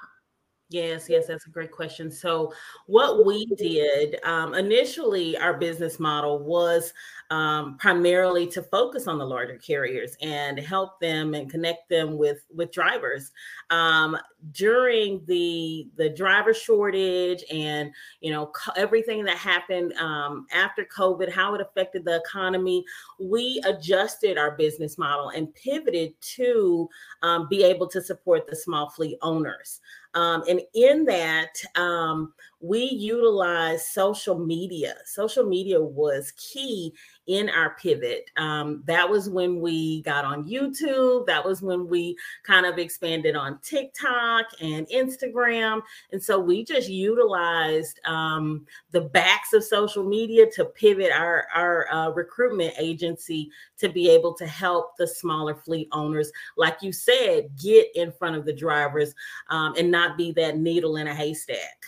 [0.72, 2.10] Yes, yes, that's a great question.
[2.10, 2.54] So,
[2.86, 6.94] what we did um, initially, our business model was
[7.30, 12.46] um, primarily to focus on the larger carriers and help them and connect them with
[12.56, 13.32] with drivers
[13.70, 14.18] um,
[14.54, 17.92] during the the driver shortage and
[18.22, 22.86] you know co- everything that happened um, after COVID, how it affected the economy.
[23.20, 26.88] We adjusted our business model and pivoted to
[27.24, 29.82] um, be able to support the small fleet owners.
[30.14, 34.96] Um, and in that, um, we utilize social media.
[35.06, 36.94] Social media was key
[37.28, 38.30] in our pivot.
[38.38, 41.26] Um, that was when we got on YouTube.
[41.28, 45.82] That was when we kind of expanded on TikTok and Instagram.
[46.12, 51.92] And so we just utilized um, the backs of social media to pivot our, our
[51.92, 57.50] uh, recruitment agency to be able to help the smaller fleet owners, like you said,
[57.62, 59.14] get in front of the drivers
[59.50, 61.86] um, and not be that needle in a haystack.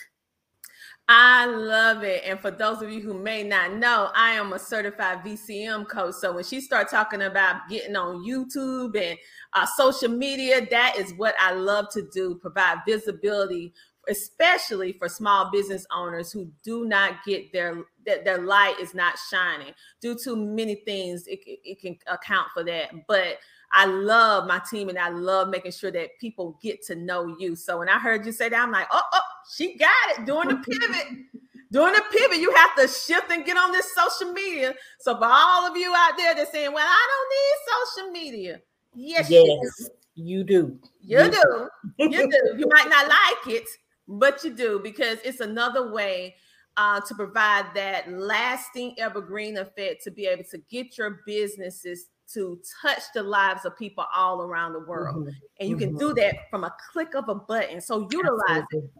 [1.06, 2.22] I love it.
[2.24, 6.14] And for those of you who may not know, I am a certified VCM coach.
[6.14, 9.18] So when she started talking about getting on YouTube and
[9.52, 13.74] uh, social media, that is what I love to do provide visibility,
[14.08, 19.18] especially for small business owners who do not get their that their light is not
[19.30, 21.26] shining due to many things.
[21.26, 22.92] It, it can account for that.
[23.08, 23.40] But
[23.72, 27.56] I love my team and I love making sure that people get to know you.
[27.56, 29.20] So when I heard you say that, I'm like, oh, oh,
[29.56, 31.06] she got it during the pivot.
[31.72, 34.74] during the pivot, you have to shift and get on this social media.
[35.00, 38.60] So for all of you out there that's saying, well, I don't need social media.
[38.94, 40.78] Yes, yes you do.
[41.00, 41.68] You, you do.
[41.98, 42.54] You do.
[42.58, 43.68] You might not like it,
[44.06, 46.36] but you do because it's another way
[46.76, 52.58] uh, to provide that lasting evergreen effect to be able to get your businesses to
[52.82, 55.26] touch the lives of people all around the world.
[55.26, 55.28] Mm-hmm.
[55.60, 55.84] And you mm-hmm.
[55.84, 56.20] can do mm-hmm.
[56.20, 57.80] that from a click of a button.
[57.80, 58.78] So utilize Absolutely.
[58.78, 58.90] it.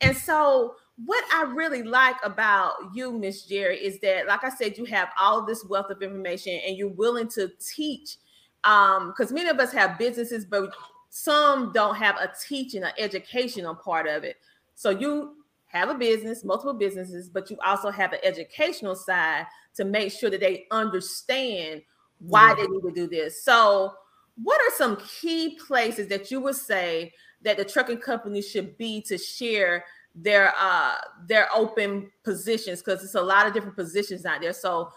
[0.00, 4.76] And so what I really like about you, Miss Jerri, is that, like I said,
[4.76, 8.16] you have all this wealth of information and you're willing to teach.
[8.64, 10.70] Um, because many of us have businesses, but
[11.08, 14.36] some don't have a teaching an educational part of it.
[14.74, 15.36] So you
[15.66, 20.30] have a business, multiple businesses, but you also have an educational side to make sure
[20.30, 21.82] that they understand
[22.18, 22.54] why yeah.
[22.56, 23.42] they need to do this.
[23.42, 23.94] So,
[24.42, 27.12] what are some key places that you would say
[27.42, 29.84] that the trucking company should be to share
[30.14, 34.52] their uh their open positions because it's a lot of different positions out there.
[34.52, 34.90] So,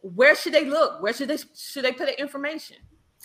[0.00, 1.00] where should they look?
[1.02, 2.76] Where should they should they put the information?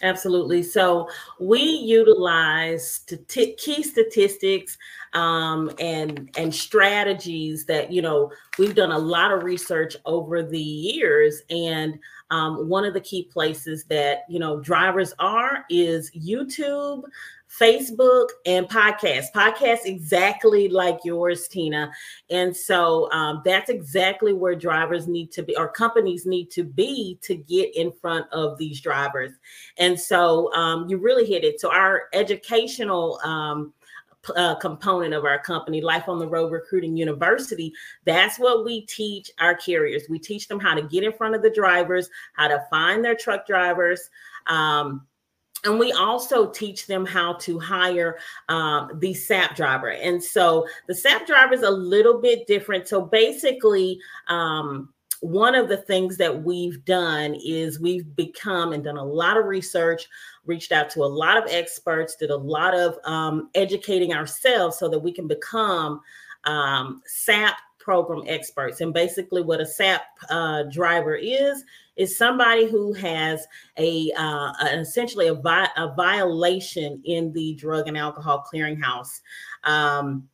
[0.04, 0.64] Absolutely.
[0.64, 1.08] So
[1.40, 4.78] we utilize t- key statistics
[5.14, 10.60] um, and and strategies that you know we've done a lot of research over the
[10.60, 12.00] years, and
[12.32, 17.04] um, one of the key places that you know drivers are is YouTube,
[17.50, 19.32] Facebook, and podcasts.
[19.36, 21.92] Podcasts exactly like yours, Tina.
[22.30, 27.20] And so um, that's exactly where drivers need to be, or companies need to be
[27.22, 29.34] to get in front of these drivers.
[29.78, 31.60] And so um, you really hit it.
[31.60, 33.74] So our educational um,
[34.36, 37.74] uh, component of our company, Life on the Road Recruiting University.
[38.06, 40.04] That's what we teach our carriers.
[40.10, 43.16] We teach them how to get in front of the drivers, how to find their
[43.16, 44.10] truck drivers.
[44.48, 45.06] Um,
[45.64, 48.18] and we also teach them how to hire
[48.50, 49.92] um, the SAP driver.
[49.92, 52.88] And so the SAP driver is a little bit different.
[52.88, 54.90] So basically, um,
[55.22, 59.46] one of the things that we've done is we've become and done a lot of
[59.46, 60.08] research,
[60.46, 64.90] reached out to a lot of experts, did a lot of um, educating ourselves so
[64.90, 66.02] that we can become
[66.46, 68.82] um, SAP program experts.
[68.82, 71.64] And basically, what a SAP uh, driver is
[71.98, 73.46] is somebody who has
[73.78, 79.20] a uh, essentially a, vi- a, violation in the drug and alcohol clearinghouse.
[79.66, 80.28] Um,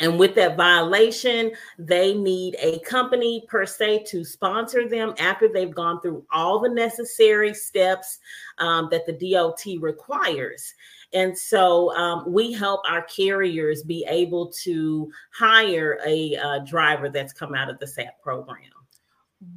[0.00, 5.74] and with that violation, they need a company per se to sponsor them after they've
[5.74, 8.18] gone through all the necessary steps
[8.58, 10.74] um, that the DOT requires.
[11.12, 17.32] And so um, we help our carriers be able to hire a uh, driver that's
[17.32, 18.79] come out of the SAP program.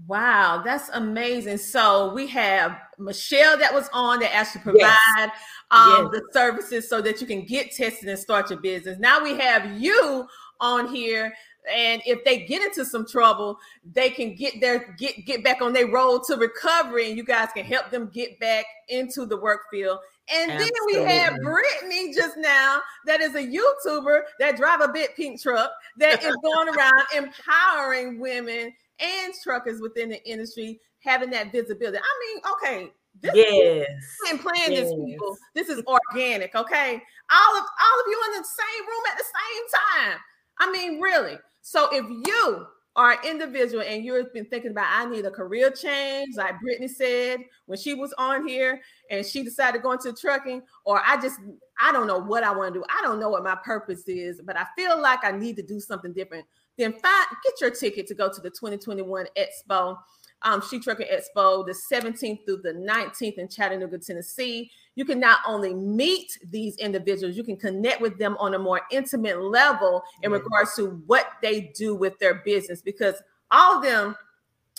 [0.08, 1.58] Wow, that's amazing.
[1.58, 5.32] So we have Michelle that was on that actually provide yes.
[5.72, 6.22] Um, yes.
[6.22, 9.00] the services so that you can get tested and start your business.
[9.00, 10.28] Now we have you
[10.62, 11.34] on here
[11.72, 13.58] and if they get into some trouble
[13.94, 17.48] they can get their get get back on their road to recovery and you guys
[17.54, 19.98] can help them get back into the work field
[20.32, 20.94] and Absolutely.
[20.94, 25.42] then we have Brittney just now, that is a YouTuber that drive a big pink
[25.42, 31.98] truck that is going around empowering women and truckers within the industry having that visibility.
[31.98, 32.91] I mean, okay,
[33.22, 33.88] this yes,
[34.30, 34.89] and playing yes.
[34.89, 35.38] this people.
[35.54, 37.02] This is organic, okay?
[37.32, 40.20] All of all of you in the same room at the same time.
[40.60, 41.38] I mean, really.
[41.62, 42.66] So if you
[42.96, 46.89] are an individual and you've been thinking about I need a career change, like Brittney
[46.89, 51.20] said when she was on here and she decided to go into trucking, or I
[51.22, 51.39] just
[51.80, 52.86] I don't know what I want to do.
[52.89, 55.80] I don't know what my purpose is, but I feel like I need to do
[55.80, 56.46] something different.
[56.78, 59.97] Then find get your ticket to go to the 2021 Expo
[60.43, 64.69] um, She Trucking Expo, the 17th through the 19th in Chattanooga, Tennessee.
[64.95, 68.82] You can not only meet these individuals, you can connect with them on a more
[68.91, 73.15] intimate level in regards to what they do with their business because
[73.51, 74.15] all of them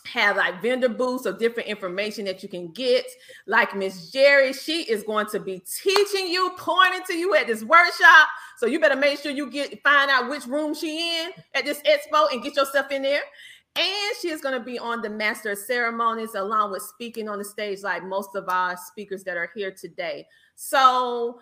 [0.06, 3.06] have like vendor booths of different information that you can get.
[3.46, 7.62] Like Miss Jerri, she is going to be teaching you, pointing to you at this
[7.62, 8.28] workshop.
[8.58, 11.80] So you better make sure you get find out which room she in at this
[11.82, 13.22] expo and get yourself in there.
[13.76, 17.44] And she is going to be on the master ceremonies along with speaking on the
[17.44, 20.26] stage like most of our speakers that are here today.
[20.54, 21.40] So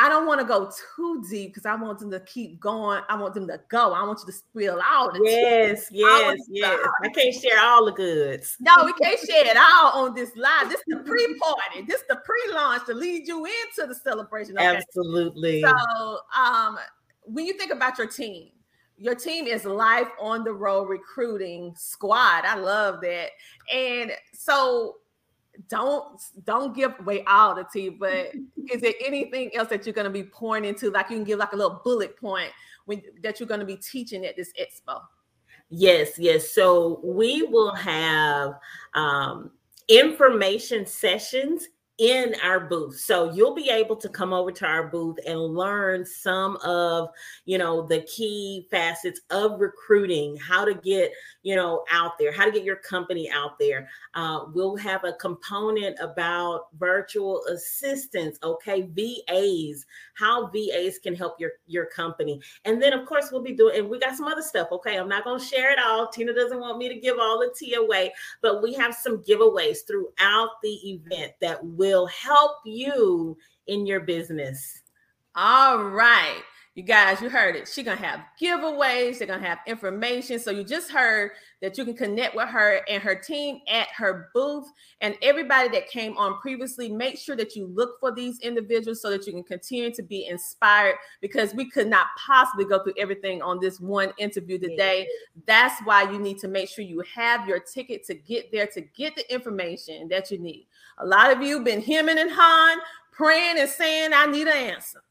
[0.00, 3.02] I don't want to go too deep because I want them to keep going.
[3.10, 3.92] I want them to go.
[3.92, 5.14] I want you to spill out.
[5.22, 6.86] Yes, yes, yes.
[7.04, 8.56] I can't share all the goods.
[8.60, 10.70] No, we can't share it all on this live.
[10.70, 11.82] This is the pre-party.
[11.86, 14.56] This is the pre-launch to lead you into the celebration.
[14.56, 14.78] Okay?
[14.78, 15.62] Absolutely.
[15.62, 16.78] So um
[17.24, 18.52] when you think about your team,
[18.96, 22.44] your team is life on the road recruiting squad.
[22.46, 23.30] I love that.
[23.70, 24.96] And so
[25.68, 28.32] don't don't give away all the tea, but
[28.70, 30.90] is there anything else that you're going to be pouring into?
[30.90, 32.50] Like you can give like a little bullet point
[32.86, 35.00] when that you're going to be teaching at this expo.
[35.70, 36.50] Yes, yes.
[36.50, 38.54] So we will have
[38.94, 39.50] um,
[39.88, 41.68] information sessions
[42.00, 42.98] in our booth.
[42.98, 47.10] So you'll be able to come over to our booth and learn some of,
[47.44, 52.46] you know, the key facets of recruiting, how to get, you know, out there, how
[52.46, 53.86] to get your company out there.
[54.14, 59.84] Uh, we'll have a component about virtual assistants, okay, VAs,
[60.14, 62.40] how VAs can help your your company.
[62.64, 64.96] And then of course we'll be doing and we got some other stuff, okay?
[64.98, 66.08] I'm not going to share it all.
[66.08, 69.86] Tina doesn't want me to give all the tea away, but we have some giveaways
[69.86, 73.36] throughout the event that will help you
[73.66, 74.82] in your business.
[75.34, 76.42] All right.
[76.76, 77.66] You guys, you heard it.
[77.66, 80.38] She's gonna have giveaways, they're gonna have information.
[80.38, 84.30] So you just heard that you can connect with her and her team at her
[84.32, 84.66] booth.
[85.00, 89.10] And everybody that came on previously, make sure that you look for these individuals so
[89.10, 93.42] that you can continue to be inspired because we could not possibly go through everything
[93.42, 95.08] on this one interview today.
[95.46, 98.80] That's why you need to make sure you have your ticket to get there to
[98.80, 100.66] get the information that you need.
[101.00, 102.78] A lot of you been hemming and hawing,
[103.12, 105.02] praying and saying, I need an answer.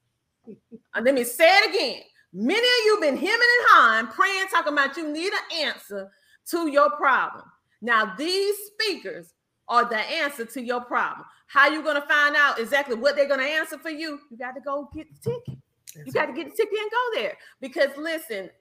[0.45, 0.57] And
[0.95, 2.01] uh, let me say it again.
[2.31, 6.11] Many of you been hemming and hawing, praying, talking about you need an answer
[6.51, 7.45] to your problem.
[7.81, 9.33] Now, these speakers
[9.67, 11.25] are the answer to your problem.
[11.47, 14.19] How you going to find out exactly what they're going to answer for you?
[14.29, 15.59] You got to go get the ticket.
[16.05, 17.37] you got to get the ticket and go there.
[17.61, 18.51] Because listen,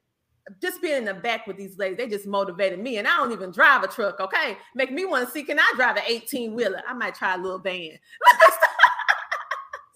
[0.60, 2.98] just being in the back with these ladies, they just motivated me.
[2.98, 4.56] And I don't even drive a truck, okay?
[4.74, 6.82] Make me want to see, can I drive an 18 wheeler?
[6.86, 7.90] I might try a little van.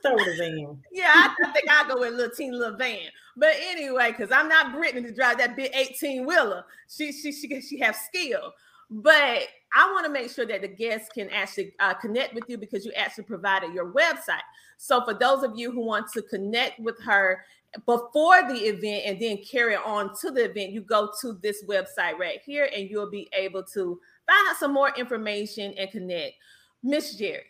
[0.01, 0.79] Start with a van.
[0.93, 3.09] Yeah, I, I think I'll go with a little teeny little van.
[3.37, 6.65] But anyway, because I'm not Brittney to drive that big 18 wheeler.
[6.89, 8.53] She she she she have skill.
[8.91, 9.43] but
[9.75, 12.85] I want to make sure that the guests can actually uh, connect with you because
[12.85, 14.43] you actually provided your website.
[14.77, 17.45] So for those of you who want to connect with her
[17.87, 22.19] before the event and then carry on to the event, you go to this website
[22.19, 26.35] right here and you'll be able to find out some more information and connect.
[26.83, 27.41] Miss Jerri,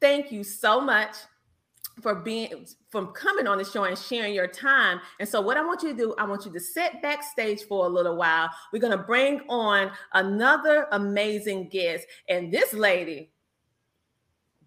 [0.00, 1.14] thank you so much
[2.00, 5.00] for being from coming on the show and sharing your time.
[5.18, 7.86] And so what I want you to do, I want you to sit backstage for
[7.86, 8.50] a little while.
[8.72, 12.06] We're going to bring on another amazing guest.
[12.28, 13.32] And this lady,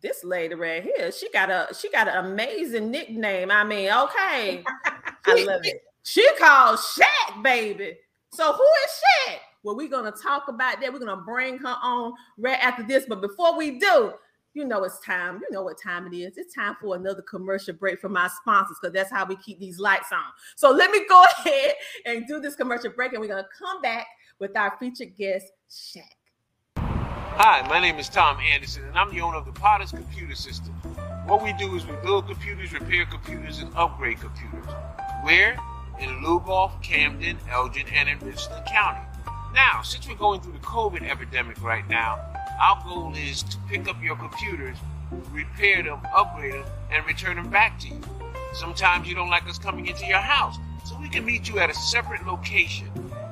[0.04, 3.50] this lady right here, she got a she got an amazing nickname.
[3.50, 4.64] I mean, okay.
[5.26, 5.82] I love it.
[6.04, 7.98] She called Shaq, baby.
[8.34, 9.38] So who is Shaq?
[9.64, 10.92] Well, we're gonna talk about that.
[10.92, 13.06] We're gonna bring her on right after this.
[13.08, 14.12] But before we do,
[14.54, 15.40] you know it's time.
[15.42, 16.38] You know what time it is.
[16.38, 19.80] It's time for another commercial break from my sponsors because that's how we keep these
[19.80, 20.26] lights on.
[20.58, 21.74] So let me go ahead
[22.06, 24.06] and do this commercial break, and we're gonna come back
[24.40, 26.04] with our featured guest, Shaq.
[27.36, 30.72] Hi, my name is Tom Anderson, and I'm the owner of the Potter's Computer System.
[31.26, 34.70] What we do is we build computers, repair computers, and upgrade computers.
[35.24, 35.58] Where?
[36.00, 39.02] In Lugoff, Camden, Elgin, and in Richland County.
[39.52, 42.20] Now, since we're going through the COVID epidemic right now,
[42.62, 44.78] our goal is to pick up your computers,
[45.32, 48.02] repair them, upgrade them, and return them back to you.
[48.54, 51.72] Sometimes you don't like us coming into your house, so we can meet you at
[51.72, 52.92] a separate location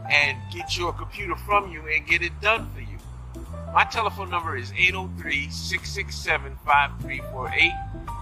[0.10, 2.81] and get your computer from you and get it done for.
[3.74, 7.72] My telephone number is 803 667 5348,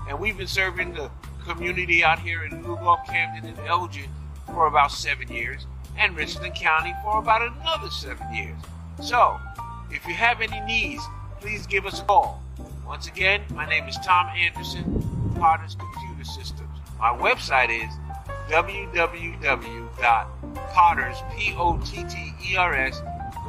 [0.08, 1.10] and we've been serving the
[1.44, 4.12] community out here in Lugoff, Camden, and Elgin
[4.46, 5.66] for about seven years,
[5.98, 8.60] and Richland County for about another seven years.
[9.02, 9.40] So,
[9.90, 11.04] if you have any needs,
[11.42, 12.44] please give us a call.
[12.86, 16.70] Once again, my name is Tom Anderson, Potter's Computer Systems.
[17.00, 17.92] My website is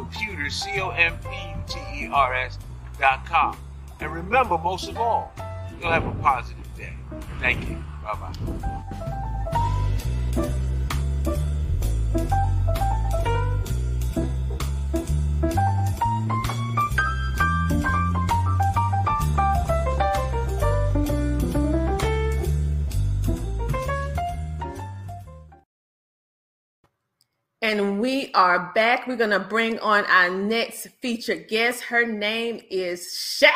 [0.00, 2.58] computers, C-O-M-P-U-T-E-R-S
[2.98, 3.54] dot com.
[4.00, 5.30] And remember, most of all,
[5.78, 6.94] you'll have a positive day.
[7.38, 7.76] Thank you.
[8.02, 8.32] Bye-bye.
[27.62, 29.06] And we are back.
[29.06, 31.82] We're going to bring on our next featured guest.
[31.82, 33.50] Her name is Shaq.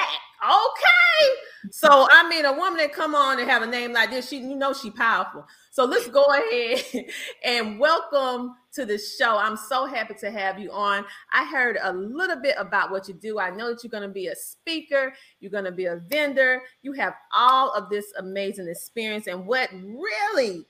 [0.44, 1.34] Okay.
[1.70, 4.36] So, I mean, a woman that come on and have a name like this, she
[4.36, 5.46] you know she powerful.
[5.70, 6.84] So let's go ahead
[7.44, 9.38] and welcome to the show.
[9.38, 11.06] I'm so happy to have you on.
[11.32, 13.38] I heard a little bit about what you do.
[13.38, 16.60] I know that you're going to be a speaker, you're going to be a vendor.
[16.82, 19.28] You have all of this amazing experience.
[19.28, 20.66] And what really,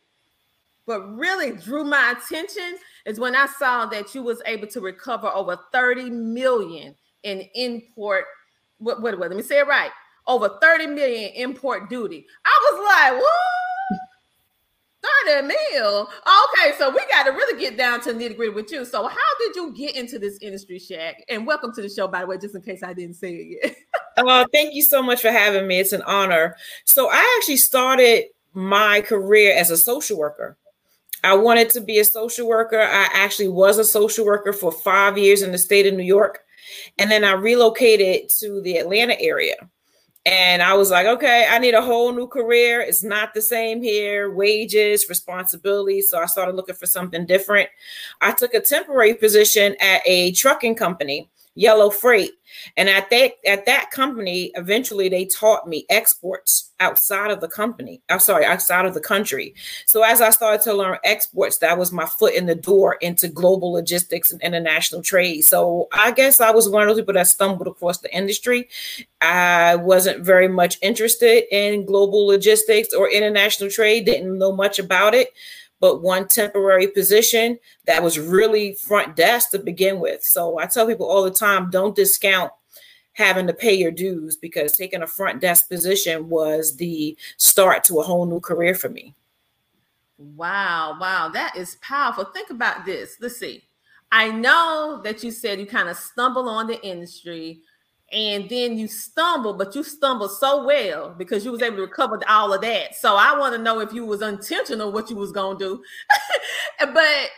[0.87, 2.76] what really drew my attention
[3.07, 8.24] is when I saw that you was able to recover over 30 million in import.
[8.78, 9.91] What, what, what let me say it right.
[10.26, 12.26] Over 30 million import duty.
[12.45, 13.55] I was like, what?
[15.26, 16.03] 30 mil.
[16.03, 18.85] Okay, so we got to really get down to nitty gritty with you.
[18.85, 21.14] So, how did you get into this industry, Shaq?
[21.28, 23.59] And welcome to the show, by the way, just in case I didn't say it
[23.62, 23.76] yet.
[24.26, 25.78] uh, thank you so much for having me.
[25.78, 26.57] It's an honor.
[26.87, 28.24] So, I actually started
[28.55, 30.57] my career as a social worker.
[31.25, 32.81] I wanted to be a social worker.
[32.81, 36.41] I actually was a social worker for five years in the state of New York.
[36.99, 39.57] And then I relocated to the Atlanta area.
[40.27, 42.81] And I was like, okay, I need a whole new career.
[42.81, 46.09] It's not the same here, wages, responsibilities.
[46.09, 47.68] So I started looking for something different.
[48.22, 52.32] I took a temporary position at a trucking company Yellow Freight.
[52.76, 58.02] And at that at that company, eventually they taught me exports outside of the company.
[58.09, 59.55] I'm sorry, outside of the country.
[59.86, 63.28] So as I started to learn exports, that was my foot in the door into
[63.28, 65.42] global logistics and international trade.
[65.42, 68.68] So I guess I was one of those people that stumbled across the industry.
[69.20, 75.14] I wasn't very much interested in global logistics or international trade, didn't know much about
[75.14, 75.30] it
[75.85, 80.24] but one temporary position that was really front desk to begin with.
[80.24, 82.51] So I tell people all the time don't discount
[83.12, 87.99] having to pay your dues because taking a front desk position was the start to
[87.99, 89.14] a whole new career for me.
[90.16, 92.24] Wow, wow, that is powerful.
[92.24, 93.18] Think about this.
[93.20, 93.64] Let's see.
[94.11, 97.61] I know that you said you kind of stumble on the industry
[98.12, 102.20] and then you stumble, but you stumble so well because you was able to recover
[102.28, 102.94] all of that.
[102.94, 105.82] So I want to know if you was intentional what you was gonna do.
[106.80, 107.28] but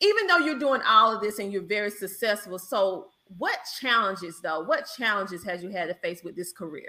[0.00, 4.60] even though you're doing all of this and you're very successful, so what challenges though?
[4.60, 6.88] What challenges has you had to face with this career?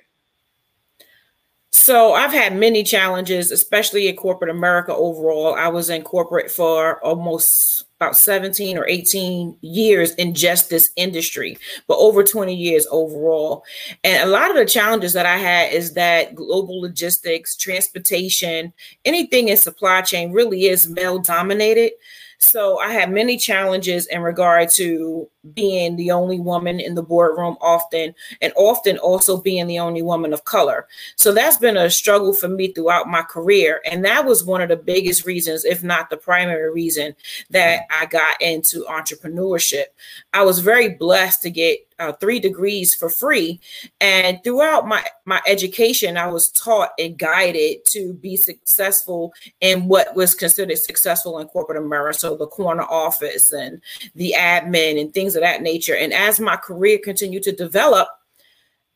[1.73, 5.55] So I've had many challenges, especially in corporate America overall.
[5.55, 11.57] I was in corporate for almost about 17 or 18 years in just this industry,
[11.87, 13.63] but over 20 years overall.
[14.03, 18.73] And a lot of the challenges that I had is that global logistics, transportation,
[19.05, 21.93] anything in supply chain really is male dominated.
[22.41, 27.55] So I had many challenges in regard to being the only woman in the boardroom
[27.61, 30.87] often, and often also being the only woman of color.
[31.15, 33.81] So that's been a struggle for me throughout my career.
[33.89, 37.15] And that was one of the biggest reasons, if not the primary reason,
[37.51, 39.85] that I got into entrepreneurship.
[40.33, 43.59] I was very blessed to get uh, three degrees for free.
[44.01, 50.15] And throughout my, my education, I was taught and guided to be successful in what
[50.15, 52.17] was considered successful in corporate America.
[52.17, 53.81] So the corner office and
[54.15, 55.95] the admin and things of that nature.
[55.95, 58.07] And as my career continued to develop,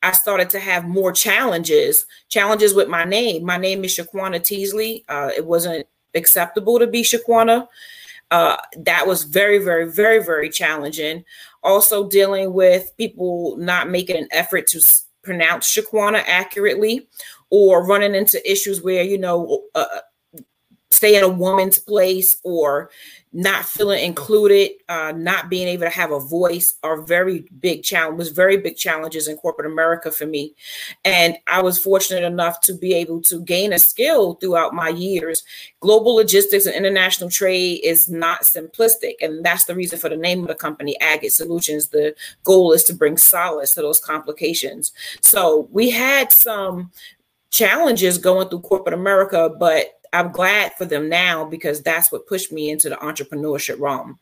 [0.01, 3.45] I started to have more challenges, challenges with my name.
[3.45, 5.05] My name is Shaquana Teasley.
[5.07, 7.67] Uh, it wasn't acceptable to be Shaquana.
[8.31, 11.23] Uh, that was very, very, very, very challenging
[11.65, 14.81] also dealing with people not making an effort to
[15.23, 17.07] pronounce Shaquana accurately
[17.49, 19.85] or running into issues where, you know, uh,
[20.91, 22.89] stay in a woman's place or
[23.35, 28.17] not feeling included, uh, not being able to have a voice are very big challenge
[28.17, 30.55] was very big challenges in corporate America for me.
[31.03, 35.43] And I was fortunate enough to be able to gain a skill throughout my years.
[35.81, 39.15] Global logistics and international trade is not simplistic.
[39.19, 41.89] And that's the reason for the name of the company, Agate Solutions.
[41.89, 42.15] The
[42.45, 44.93] goal is to bring solace to those complications.
[45.19, 46.89] So we had some
[47.49, 52.51] challenges going through corporate America, but I'm glad for them now because that's what pushed
[52.51, 54.19] me into the entrepreneurship realm.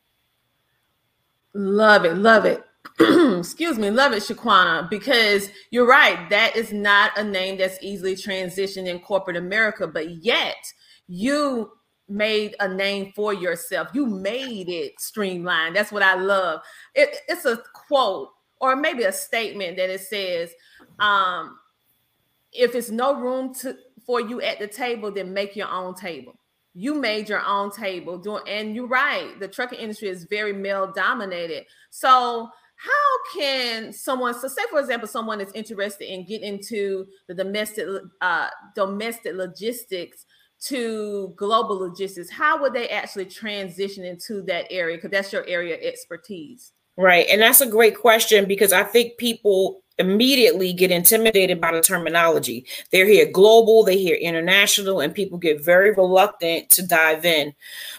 [1.53, 2.63] Love it, love it.
[3.39, 6.29] Excuse me, love it, Shaquana, because you're right.
[6.29, 10.57] That is not a name that's easily transitioned in corporate America, but yet
[11.07, 11.71] you
[12.09, 13.89] made a name for yourself.
[13.93, 15.75] You made it streamlined.
[15.75, 16.61] That's what I love.
[16.93, 18.29] It, it's a quote
[18.59, 20.51] or maybe a statement that it says,
[20.99, 21.59] um,
[22.51, 23.75] if it's no room to
[24.05, 26.33] for you at the table, then make your own table.
[26.73, 29.39] You made your own table doing, and you're right.
[29.39, 31.65] The trucking industry is very male dominated.
[31.91, 34.33] So, how can someone?
[34.33, 37.87] So, say for example, someone is interested in getting into the domestic
[38.21, 40.25] uh, domestic logistics
[40.65, 42.31] to global logistics.
[42.31, 44.97] How would they actually transition into that area?
[44.97, 46.73] Because that's your area of expertise.
[46.97, 51.81] Right, and that's a great question because I think people immediately get intimidated by the
[51.81, 52.65] terminology.
[52.91, 57.53] They hear global, they hear international, and people get very reluctant to dive in.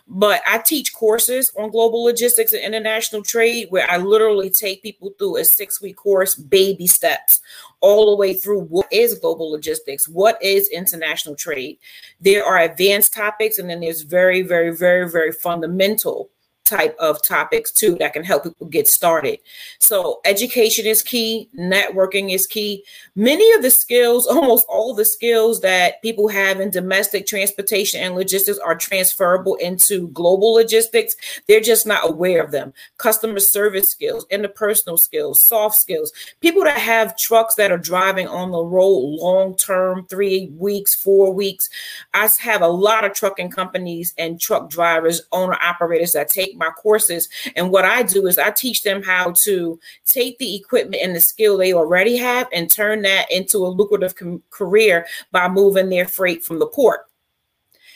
[0.09, 5.13] But I teach courses on global logistics and international trade where I literally take people
[5.19, 7.41] through a six week course, baby steps,
[7.81, 11.79] all the way through what is global logistics, what is international trade.
[12.21, 16.31] There are advanced topics, and then there's very, very, very, very fundamental
[16.65, 19.39] type of topics too that can help people get started.
[19.79, 22.85] So education is key, networking is key.
[23.15, 28.15] Many of the skills, almost all the skills that people have in domestic transportation and
[28.15, 31.15] logistics are transferable into global logistics.
[31.47, 32.73] They're just not aware of them.
[32.99, 36.13] Customer service skills, interpersonal skills, soft skills.
[36.41, 41.33] People that have trucks that are driving on the road long term, 3 weeks, 4
[41.33, 41.69] weeks.
[42.15, 46.59] I have a lot of trucking companies and truck drivers, owner operators that take take
[46.59, 47.29] my courses.
[47.57, 51.21] And what I do is I teach them how to take the equipment and the
[51.21, 56.07] skill they already have and turn that into a lucrative com- career by moving their
[56.07, 57.07] freight from the port.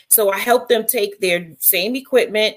[0.09, 2.57] So I help them take their same equipment,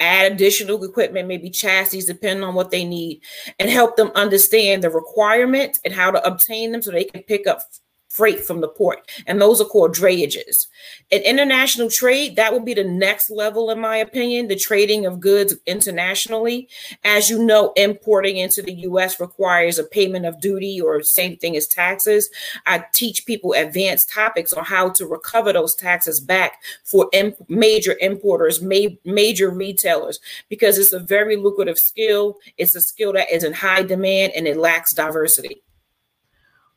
[0.00, 3.22] add additional equipment, maybe chassis, depending on what they need,
[3.58, 7.46] and help them understand the requirements and how to obtain them so they can pick
[7.46, 7.62] up
[8.10, 9.08] freight from the port.
[9.26, 10.66] And those are called drayages.
[11.10, 15.20] In international trade, that would be the next level, in my opinion, the trading of
[15.20, 16.68] goods internationally.
[17.04, 21.56] As you know, importing into the US requires a payment of duty or same thing
[21.56, 22.28] as taxes.
[22.66, 27.96] I teach people advanced topics on how to recover those taxes back for imp- major
[28.00, 32.38] importers, ma- major retailers, because it's a very lucrative skill.
[32.58, 35.62] It's a skill that is in high demand and it lacks diversity.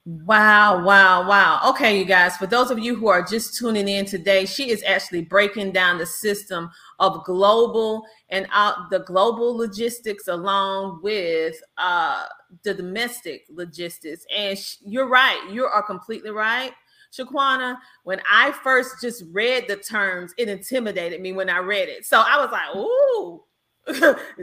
[0.05, 1.61] Wow, wow, wow.
[1.69, 4.83] Okay, you guys, for those of you who are just tuning in today, she is
[4.83, 12.25] actually breaking down the system of global and out the global logistics along with uh
[12.63, 14.25] the domestic logistics.
[14.35, 16.73] And sh- you're right, you are completely right.
[17.17, 22.05] Shaquana, when I first just read the terms, it intimidated me when I read it.
[22.05, 23.43] So I was like, ooh,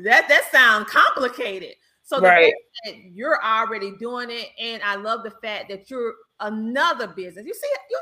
[0.05, 1.75] that that sounds complicated.
[2.11, 2.53] So right.
[3.13, 7.47] you're already doing it, and I love the fact that you're another business.
[7.47, 8.01] You see, you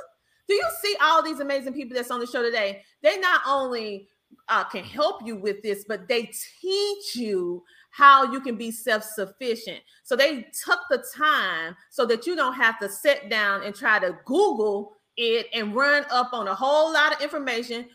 [0.48, 2.80] do you see all these amazing people that's on the show today?
[3.02, 4.08] They not only
[4.48, 6.32] uh, can help you with this, but they
[6.62, 9.80] teach you how you can be self-sufficient.
[10.04, 13.98] So they took the time so that you don't have to sit down and try
[13.98, 17.86] to Google it and run up on a whole lot of information.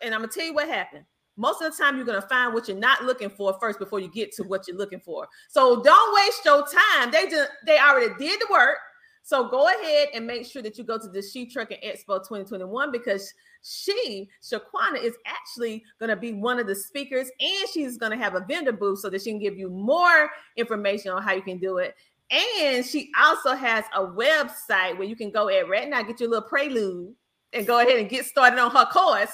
[0.00, 1.04] And I'm gonna tell you what happened.
[1.36, 4.08] Most of the time, you're gonna find what you're not looking for first before you
[4.08, 5.26] get to what you're looking for.
[5.48, 7.10] So don't waste your time.
[7.10, 8.78] They just they already did the work.
[9.24, 12.90] So go ahead and make sure that you go to the She Trucking Expo 2021
[12.90, 18.10] because she, Shaquana, is actually going to be one of the speakers and she's going
[18.10, 21.32] to have a vendor booth so that she can give you more information on how
[21.32, 21.94] you can do it.
[22.32, 26.30] And she also has a website where you can go at right now, get your
[26.30, 27.14] little prelude
[27.52, 29.32] and go ahead and get started on her course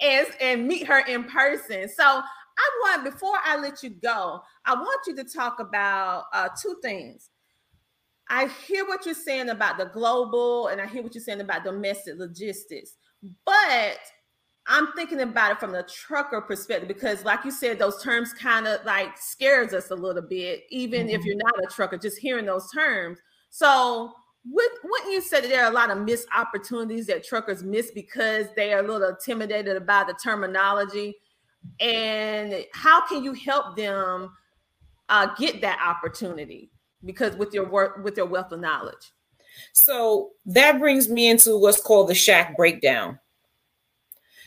[0.00, 1.88] and, and meet her in person.
[1.88, 6.48] So I want, before I let you go, I want you to talk about uh,
[6.60, 7.30] two things.
[8.28, 11.64] I hear what you're saying about the global, and I hear what you're saying about
[11.64, 12.96] domestic logistics.
[13.44, 13.98] But
[14.68, 18.68] I'm thinking about it from the trucker perspective because, like you said, those terms kind
[18.68, 21.16] of like scares us a little bit, even mm-hmm.
[21.16, 23.18] if you're not a trucker, just hearing those terms.
[23.50, 24.12] So,
[24.44, 27.90] with what you say that there are a lot of missed opportunities that truckers miss
[27.90, 31.14] because they are a little intimidated about the terminology.
[31.78, 34.32] And how can you help them
[35.08, 36.70] uh, get that opportunity?
[37.04, 39.12] Because with your work, with your wealth of knowledge.
[39.72, 43.18] So that brings me into what's called the Shaq breakdown.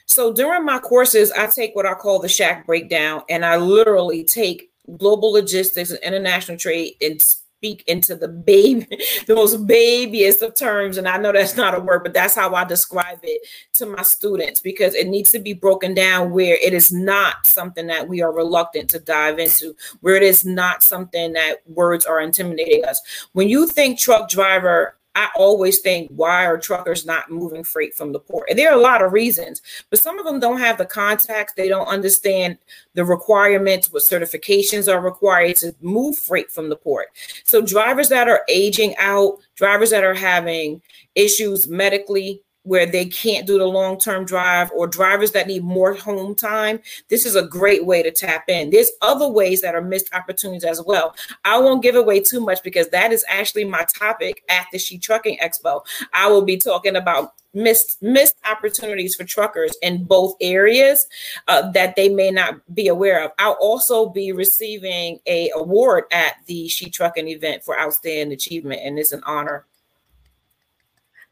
[0.05, 4.23] So during my courses, I take what I call the Shaq breakdown, and I literally
[4.23, 7.21] take global logistics and international trade and
[7.64, 8.86] speak into the baby,
[9.28, 10.97] the most babyest of terms.
[10.97, 14.03] And I know that's not a word, but that's how I describe it to my
[14.03, 18.22] students because it needs to be broken down where it is not something that we
[18.22, 23.01] are reluctant to dive into, where it is not something that words are intimidating us.
[23.32, 28.11] When you think truck driver, I always think, why are truckers not moving freight from
[28.11, 28.49] the port?
[28.49, 31.53] And there are a lot of reasons, but some of them don't have the contacts.
[31.53, 32.57] They don't understand
[32.95, 37.07] the requirements, what certifications are required to move freight from the port.
[37.43, 40.82] So, drivers that are aging out, drivers that are having
[41.16, 45.93] issues medically, where they can't do the long term drive or drivers that need more
[45.93, 48.70] home time, this is a great way to tap in.
[48.70, 51.16] There's other ways that are missed opportunities as well.
[51.45, 54.97] I won't give away too much because that is actually my topic at the She
[54.97, 55.82] Trucking Expo.
[56.14, 61.05] I will be talking about missed missed opportunities for truckers in both areas
[61.47, 63.32] uh, that they may not be aware of.
[63.38, 68.97] I'll also be receiving a award at the She Trucking event for outstanding achievement, and
[68.97, 69.66] it's an honor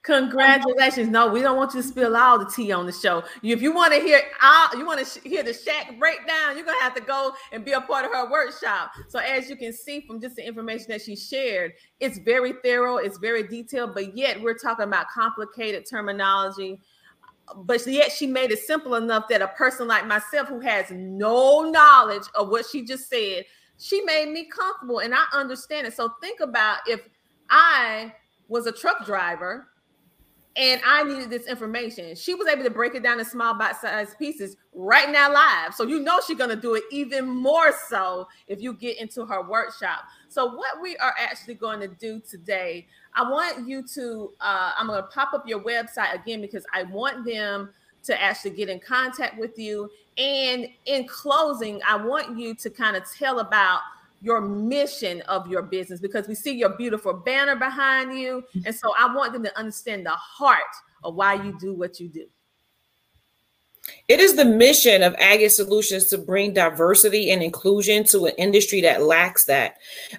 [0.04, 1.10] Congratulations.
[1.10, 3.24] No, we don't want you to spill all the tea on the show.
[3.44, 6.78] If you want to hear all, you want to hear the Shaq breakdown, you're going
[6.78, 8.92] to have to go and be a part of her workshop.
[9.10, 12.98] So as you can see from just the information that she shared, it's very thorough,
[12.98, 16.80] it's very detailed, but yet we're talking about complicated terminology.
[17.56, 21.70] But yet she made it simple enough that a person like myself who has no
[21.70, 23.46] knowledge of what she just said,
[23.78, 25.94] she made me comfortable and I understand it.
[25.94, 27.02] So think about if
[27.52, 28.16] I
[28.48, 29.68] was a truck driver
[30.58, 32.14] and I needed this information.
[32.16, 35.74] She was able to break it down in small bite-sized pieces right now live.
[35.74, 39.48] So you know she's gonna do it even more so if you get into her
[39.48, 40.04] workshop.
[40.28, 44.88] So what we are actually going to do today, I want you to uh, I'm
[44.88, 47.70] gonna pop up your website again because I want them
[48.04, 49.90] to actually get in contact with you.
[50.18, 53.82] And in closing, I want you to kind of tell about
[54.22, 58.44] your mission of your business because we see your beautiful banner behind you.
[58.66, 60.62] And so I want them to understand the heart
[61.04, 62.26] of why you do what you do.
[64.08, 68.80] It is the mission of Agate Solutions to bring diversity and inclusion to an industry
[68.82, 69.78] that lacks that.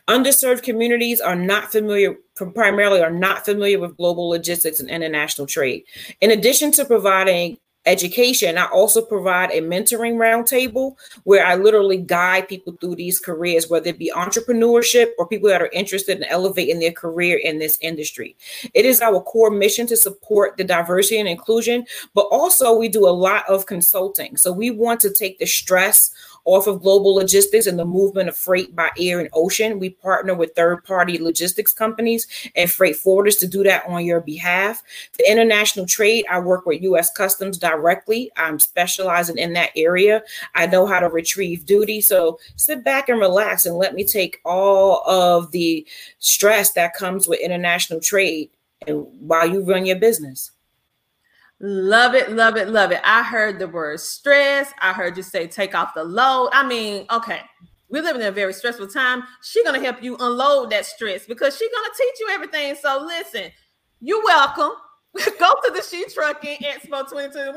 [0.08, 5.84] Underserved communities are not familiar, primarily are not familiar with global logistics and international trade.
[6.20, 8.58] In addition to providing education.
[8.58, 13.88] I also provide a mentoring roundtable where I literally guide people through these careers, whether
[13.88, 18.36] it be entrepreneurship or people that are interested in elevating their career in this industry.
[18.74, 23.06] It is our core mission to support the diversity and inclusion, but also we do
[23.06, 24.36] a lot of consulting.
[24.36, 26.12] So we want to take the stress
[26.44, 29.78] off of global logistics and the movement of freight by air and ocean.
[29.78, 32.26] We partner with third party logistics companies
[32.56, 34.82] and freight forwarders to do that on your behalf.
[35.12, 37.12] For international trade, I work with U.S.
[37.12, 38.30] Customs directly.
[38.36, 40.22] I'm specializing in that area.
[40.54, 42.00] I know how to retrieve duty.
[42.00, 45.86] So sit back and relax and let me take all of the
[46.18, 48.50] stress that comes with international trade
[48.86, 50.50] and while you run your business.
[51.64, 53.00] Love it, love it, love it.
[53.04, 54.72] I heard the word stress.
[54.80, 56.50] I heard you say take off the load.
[56.52, 57.40] I mean, okay,
[57.88, 59.22] we're living in a very stressful time.
[59.42, 62.74] She's gonna help you unload that stress because she's gonna teach you everything.
[62.74, 63.52] So listen,
[64.00, 64.72] you're welcome.
[65.38, 67.54] go to the She Trucking Expo 2021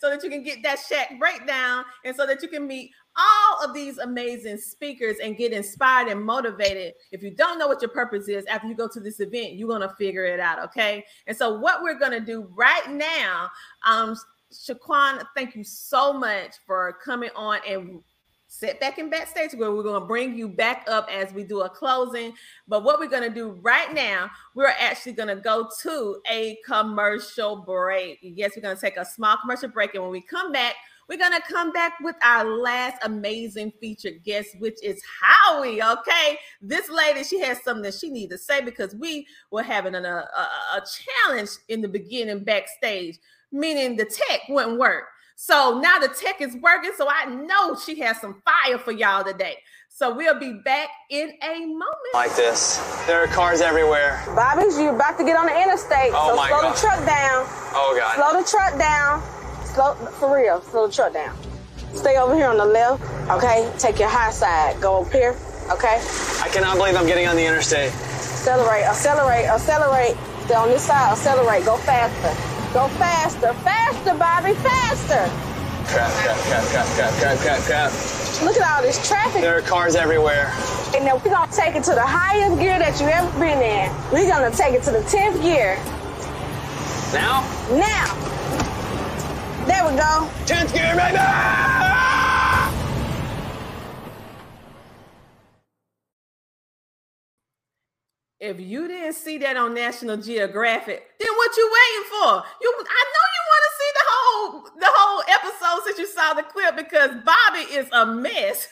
[0.00, 3.64] so that you can get that Shaq breakdown and so that you can meet all
[3.64, 6.94] of these amazing speakers and get inspired and motivated.
[7.12, 9.68] If you don't know what your purpose is after you go to this event, you're
[9.68, 10.58] going to figure it out.
[10.64, 11.04] Okay.
[11.26, 13.48] And so, what we're going to do right now,
[13.86, 14.16] um,
[14.52, 18.00] Shaquan, thank you so much for coming on and
[18.46, 21.62] sit back in backstage where we're going to bring you back up as we do
[21.62, 22.32] a closing.
[22.68, 26.58] But what we're going to do right now, we're actually going to go to a
[26.64, 28.18] commercial break.
[28.22, 29.94] Yes, we're going to take a small commercial break.
[29.94, 30.74] And when we come back,
[31.08, 35.82] we're going to come back with our last amazing featured guest, which is Howie.
[35.82, 36.38] Okay.
[36.62, 40.04] This lady, she has something that she needs to say because we were having an,
[40.04, 40.82] a, a, a
[41.26, 43.18] challenge in the beginning backstage,
[43.52, 45.04] meaning the tech wouldn't work.
[45.36, 46.92] So now the tech is working.
[46.96, 49.56] So I know she has some fire for y'all today.
[49.88, 52.14] So we'll be back in a moment.
[52.14, 52.78] Like this.
[53.06, 54.22] There are cars everywhere.
[54.34, 56.10] Bobby's, you're about to get on the interstate.
[56.12, 56.74] Oh so my slow God.
[56.74, 57.46] the truck down.
[57.74, 58.14] Oh God.
[58.16, 59.22] Slow the truck down.
[59.74, 60.60] Slow for real.
[60.62, 61.36] Slow the truck down.
[61.94, 63.02] Stay over here on the left.
[63.28, 63.70] Okay.
[63.78, 64.80] Take your high side.
[64.80, 65.34] Go up here.
[65.70, 65.98] Okay.
[66.40, 67.90] I cannot believe I'm getting on the interstate.
[67.90, 68.84] Accelerate.
[68.84, 69.46] Accelerate.
[69.46, 70.16] Accelerate.
[70.44, 71.12] Stay on this side.
[71.12, 71.64] Accelerate.
[71.64, 72.30] Go faster.
[72.72, 73.52] Go faster.
[73.66, 74.54] Faster, Bobby.
[74.62, 75.26] Faster.
[75.90, 77.92] Crap, crap, crap, crap, crap, crap, crap, crap.
[78.42, 79.42] Look at all this traffic.
[79.42, 80.52] There are cars everywhere.
[80.94, 83.90] And now we're gonna take it to the highest gear that you ever been in.
[84.12, 85.76] We're gonna take it to the 10th gear.
[87.12, 87.42] Now?
[87.70, 88.34] Now.
[89.66, 90.28] There we go.
[90.44, 91.18] 10th gear, baby!
[98.40, 102.44] If you didn't see that on National Geographic, then what you waiting for?
[102.60, 106.34] You, I know you want to see the whole the whole episode since you saw
[106.34, 108.68] the clip because Bobby is a mess.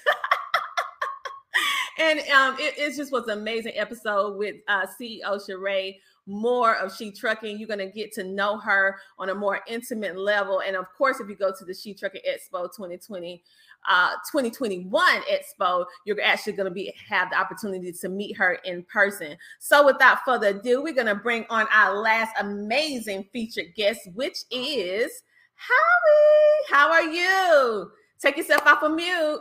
[1.98, 5.94] and um, it, it just was an amazing episode with uh, CEO Sheree.
[6.26, 7.58] More of She Trucking.
[7.58, 10.62] You're going to get to know her on a more intimate level.
[10.66, 13.42] And of course, if you go to the She Trucking Expo 2020,
[13.88, 18.84] uh, 2021 Expo, you're actually going to be have the opportunity to meet her in
[18.84, 19.36] person.
[19.58, 24.38] So, without further ado, we're going to bring on our last amazing featured guest, which
[24.50, 25.22] is
[25.54, 26.68] Howie.
[26.70, 27.90] How are you?
[28.20, 29.40] Take yourself off of mute.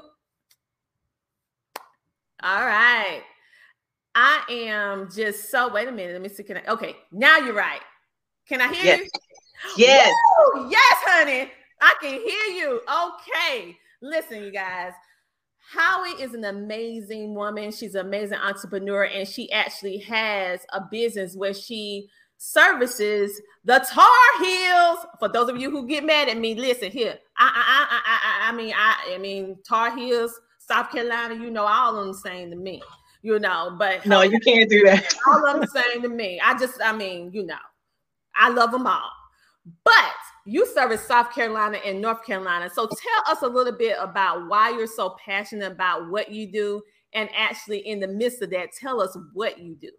[2.43, 3.21] All right.
[4.15, 5.71] I am just so.
[5.71, 6.13] Wait a minute.
[6.13, 6.43] Let me see.
[6.43, 6.63] Can I?
[6.71, 7.81] Okay, now you're right.
[8.47, 8.99] Can I hear Yes.
[8.99, 9.09] you?
[9.77, 10.13] Yes.
[10.55, 10.69] Woo!
[10.69, 11.51] yes, honey.
[11.81, 12.81] I can hear you.
[13.07, 13.77] Okay.
[14.01, 14.91] Listen, you guys.
[15.73, 17.71] Howie is an amazing woman.
[17.71, 24.43] She's an amazing entrepreneur, and she actually has a business where she services the Tar
[24.43, 25.05] Heels.
[25.19, 27.17] For those of you who get mad at me, listen here.
[27.37, 31.35] I, I, I, I, I- mean, I, I mean, Tar Heels, South Carolina.
[31.35, 32.81] You know, all of them saying to me.
[33.21, 35.13] You know, but No, you can't do that.
[35.27, 36.39] all them saying to me.
[36.43, 37.55] I just, I mean, you know,
[38.35, 39.11] I love them all.
[39.83, 39.93] But
[40.45, 42.69] you service South Carolina and North Carolina.
[42.73, 46.81] So tell us a little bit about why you're so passionate about what you do.
[47.13, 49.91] And actually, in the midst of that, tell us what you do.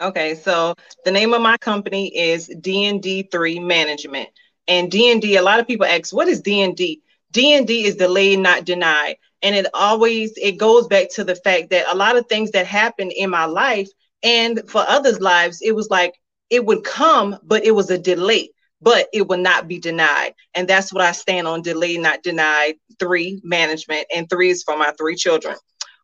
[0.00, 0.74] Okay, so
[1.04, 4.28] the name of my company is DND3 Management.
[4.68, 7.00] And DND, a lot of people ask, what is DND?
[7.32, 9.16] DND is delayed, not denied.
[9.42, 12.66] And it always it goes back to the fact that a lot of things that
[12.66, 13.88] happened in my life
[14.22, 16.14] and for others' lives, it was like
[16.50, 18.50] it would come, but it was a delay,
[18.82, 20.34] but it will not be denied.
[20.54, 24.76] And that's what I stand on delay not denied, three management, and three is for
[24.76, 25.56] my three children.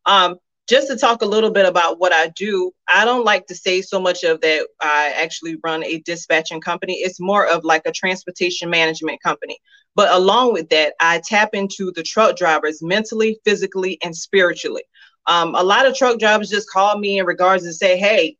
[0.07, 0.37] Um,
[0.69, 3.83] just to talk a little bit about what I do, I don't like to say
[3.83, 6.95] so much of that I actually run a dispatching company.
[6.95, 9.59] It's more of like a transportation management company.
[9.95, 14.83] But along with that, I tap into the truck drivers mentally, physically, and spiritually.
[15.27, 18.37] Um, a lot of truck drivers just call me in regards to say, hey,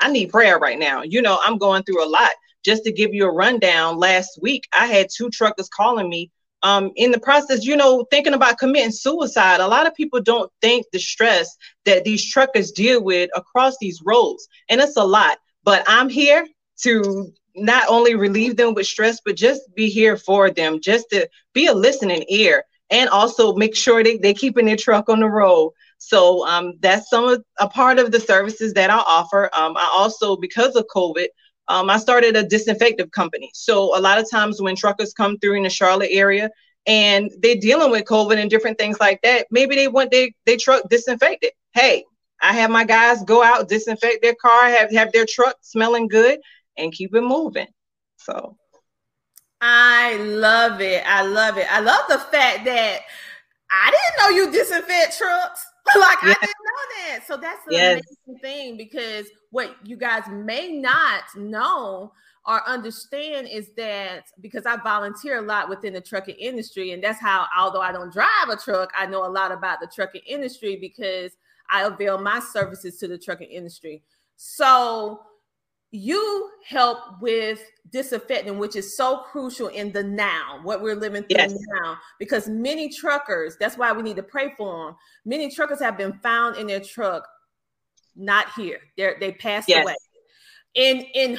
[0.00, 1.02] I need prayer right now.
[1.02, 2.30] You know, I'm going through a lot.
[2.64, 6.30] Just to give you a rundown, last week I had two truckers calling me
[6.62, 9.60] um, in the process, you know, thinking about committing suicide.
[9.60, 14.00] A lot of people don't think the stress that these truckers deal with across these
[14.04, 15.38] roads, and it's a lot.
[15.64, 16.46] But I'm here
[16.82, 21.28] to not only relieve them with stress, but just be here for them, just to
[21.52, 25.28] be a listening ear, and also make sure they they keeping their truck on the
[25.28, 25.72] road.
[25.98, 29.48] So um, that's some of a part of the services that I offer.
[29.52, 31.26] Um, I also, because of COVID,
[31.68, 33.50] um, I started a disinfectant company.
[33.54, 36.50] So a lot of times when truckers come through in the Charlotte area
[36.86, 40.56] and they're dealing with COVID and different things like that, maybe they want their they
[40.56, 41.52] truck disinfected.
[41.72, 42.04] Hey,
[42.40, 46.40] I have my guys go out, disinfect their car, have have their truck smelling good,
[46.76, 47.68] and keep it moving.
[48.16, 48.56] So
[49.60, 51.04] I love it.
[51.06, 51.66] I love it.
[51.70, 53.00] I love the fact that
[53.70, 55.64] I didn't know you disinfect trucks.
[55.98, 57.26] like I didn't know that.
[57.26, 58.00] So that's the Yes.
[58.26, 62.12] amazing thing because what you guys may not know
[62.46, 67.20] or understand is that because I volunteer a lot within the trucking industry, and that's
[67.20, 70.76] how, although I don't drive a truck, I know a lot about the trucking industry
[70.80, 71.32] because
[71.70, 74.02] I avail my services to the trucking industry.
[74.36, 75.20] So
[75.92, 81.36] you help with disinfecting, which is so crucial in the now, what we're living through
[81.38, 81.54] yes.
[81.74, 84.96] now, because many truckers, that's why we need to pray for them.
[85.26, 87.28] Many truckers have been found in their truck,
[88.16, 88.80] not here.
[88.96, 89.84] They're, they passed yes.
[89.84, 89.94] away.
[90.74, 91.38] And and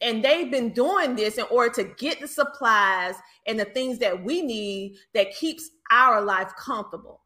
[0.00, 3.14] and they've been doing this in order to get the supplies
[3.46, 7.20] and the things that we need that keeps our life comfortable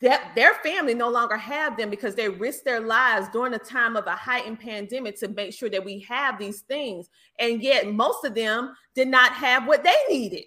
[0.00, 3.96] that their family no longer have them because they risk their lives during a time
[3.96, 7.08] of a heightened pandemic to make sure that we have these things.
[7.38, 10.44] And yet most of them did not have what they needed.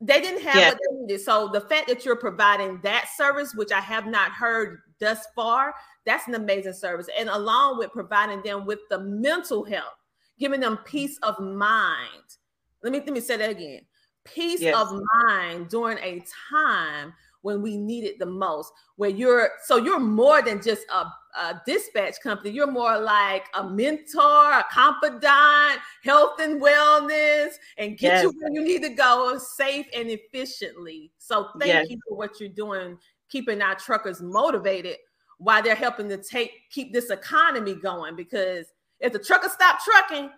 [0.00, 0.68] They didn't have yeah.
[0.70, 1.20] what they needed.
[1.20, 5.74] So the fact that you're providing that service which i have not heard thus far
[6.04, 7.08] that's an amazing service.
[7.18, 9.94] And along with providing them with the mental health
[10.38, 12.36] giving them peace of mind.
[12.82, 13.80] Let me let me say that again.
[14.24, 14.74] Peace yes.
[14.74, 17.12] of mind during a time
[17.44, 18.72] when we need it the most.
[18.96, 21.04] Where you're so you're more than just a,
[21.38, 22.50] a dispatch company.
[22.50, 28.22] You're more like a mentor, a confidant, health and wellness, and get yes.
[28.22, 31.12] you where you need to go safe and efficiently.
[31.18, 31.90] So thank yes.
[31.90, 34.96] you for what you're doing, keeping our truckers motivated
[35.38, 38.16] while they're helping to take keep this economy going.
[38.16, 38.66] Because
[39.00, 40.30] if the truckers stop trucking,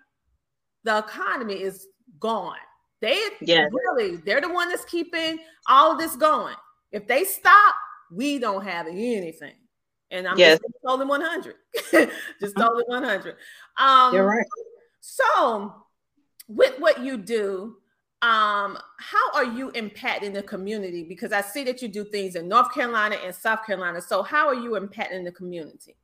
[0.83, 1.87] the economy is
[2.19, 2.57] gone.
[3.01, 3.71] They yes.
[3.73, 5.39] really they're the one that's keeping
[5.69, 6.57] all of this going.
[6.93, 7.75] If they stop,
[8.11, 9.55] we don't have anything.
[10.11, 10.59] And I'm yes.
[10.61, 11.55] just only 100.
[12.41, 13.37] just only 100.
[13.77, 14.47] Um, You're right.
[15.01, 15.75] So,
[16.49, 17.77] with what you do,
[18.23, 21.03] um, how are you impacting the community?
[21.03, 24.01] Because I see that you do things in North Carolina and South Carolina.
[24.01, 25.97] So, how are you impacting the community?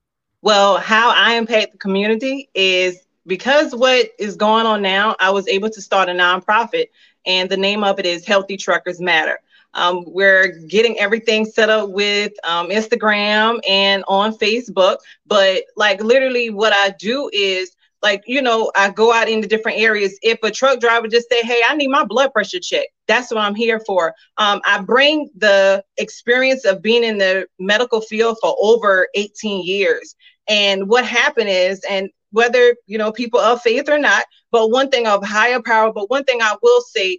[0.43, 5.47] Well, how I impact the community is because what is going on now, I was
[5.47, 6.89] able to start a nonprofit,
[7.25, 9.39] and the name of it is Healthy Truckers Matter.
[9.75, 14.99] Um, we're getting everything set up with um, Instagram and on Facebook.
[15.27, 19.79] But like literally, what I do is like you know I go out into different
[19.79, 20.19] areas.
[20.23, 23.41] If a truck driver just say, "Hey, I need my blood pressure check that's what
[23.41, 24.15] I'm here for.
[24.39, 30.15] Um, I bring the experience of being in the medical field for over 18 years.
[30.49, 34.91] And what happened is, and whether you know people of faith or not, but one
[34.91, 35.93] thing of higher power.
[35.93, 37.19] But one thing I will say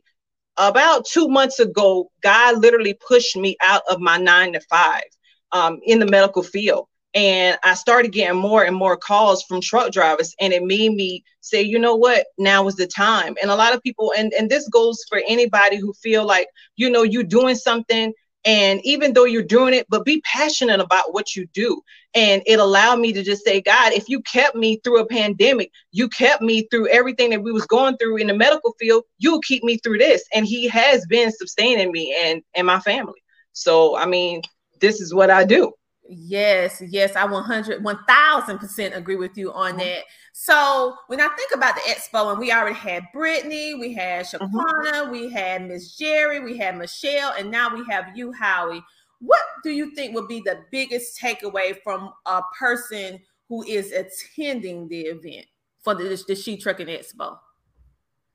[0.58, 5.04] about two months ago, God literally pushed me out of my nine to five
[5.52, 6.88] um, in the medical field.
[7.16, 11.24] And I started getting more and more calls from truck drivers, and it made me
[11.42, 13.36] say, you know what, now is the time.
[13.40, 16.90] And a lot of people, and, and this goes for anybody who feel like, you
[16.90, 18.14] know, you're doing something
[18.46, 21.82] and even though you're doing it, but be passionate about what you do.
[22.14, 25.72] And it allowed me to just say, God, if you kept me through a pandemic,
[25.92, 29.42] you kept me through everything that we was going through in the medical field, you'll
[29.42, 30.24] keep me through this.
[30.34, 33.24] And he has been sustaining me and, and my family.
[33.54, 34.42] So, I mean,
[34.82, 35.72] this is what I do.
[36.08, 39.80] Yes, yes, I 100, 1000% agree with you on mm-hmm.
[39.80, 40.04] that.
[40.36, 44.44] So when I think about the expo, and we already had Brittney, we had mm-hmm.
[44.44, 45.12] Shaquana, mm-hmm.
[45.12, 48.84] we had Miss Jerri, we had Michelle, and now we have you, Howie.
[49.20, 54.88] What do you think would be the biggest takeaway from a person who is attending
[54.88, 55.46] the event
[55.84, 57.38] for the, the She Trucking Expo?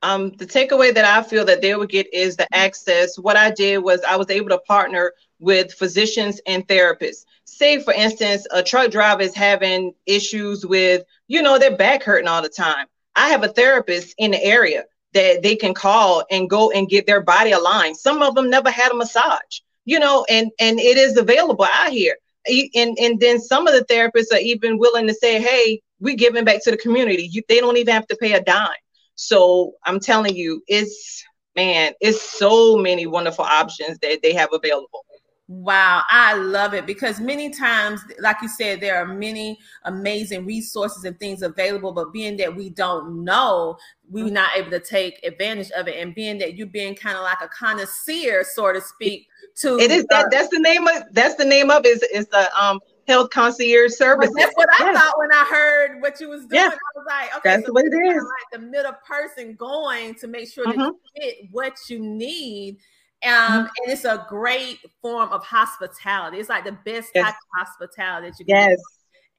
[0.02, 3.18] Um, the takeaway that I feel that they would get is the access.
[3.18, 7.24] What I did was I was able to partner with physicians and therapists.
[7.50, 12.28] Say, for instance, a truck driver is having issues with, you know, their back hurting
[12.28, 12.86] all the time.
[13.16, 14.84] I have a therapist in the area
[15.14, 17.96] that they can call and go and get their body aligned.
[17.96, 21.90] Some of them never had a massage, you know, and and it is available out
[21.90, 22.16] here.
[22.46, 26.44] And and then some of the therapists are even willing to say, "Hey, we're giving
[26.44, 27.28] back to the community.
[27.32, 28.68] You, they don't even have to pay a dime."
[29.16, 31.24] So I'm telling you, it's
[31.56, 35.04] man, it's so many wonderful options that they have available.
[35.50, 41.04] Wow, I love it because many times, like you said, there are many amazing resources
[41.04, 43.78] and things available, but being that we don't know,
[44.10, 44.34] we're mm-hmm.
[44.34, 45.96] not able to take advantage of it.
[45.96, 49.26] And being that you're being kind of like a connoisseur, so to speak,
[49.56, 52.50] to it is that that's the name of that's the name of is is the
[52.54, 54.30] um health concierge service.
[54.36, 55.02] That's what I yes.
[55.02, 56.60] thought when I heard what you was doing.
[56.60, 56.74] Yes.
[56.74, 58.22] I was like, okay, that's so what it is.
[58.22, 60.78] Like the middle person going to make sure mm-hmm.
[60.78, 62.76] that you get what you need
[63.24, 63.60] um, mm-hmm.
[63.60, 66.38] and it's a great form of hospitality.
[66.38, 67.24] It's like the best yes.
[67.24, 68.70] type of hospitality that you can.
[68.70, 68.80] Yes.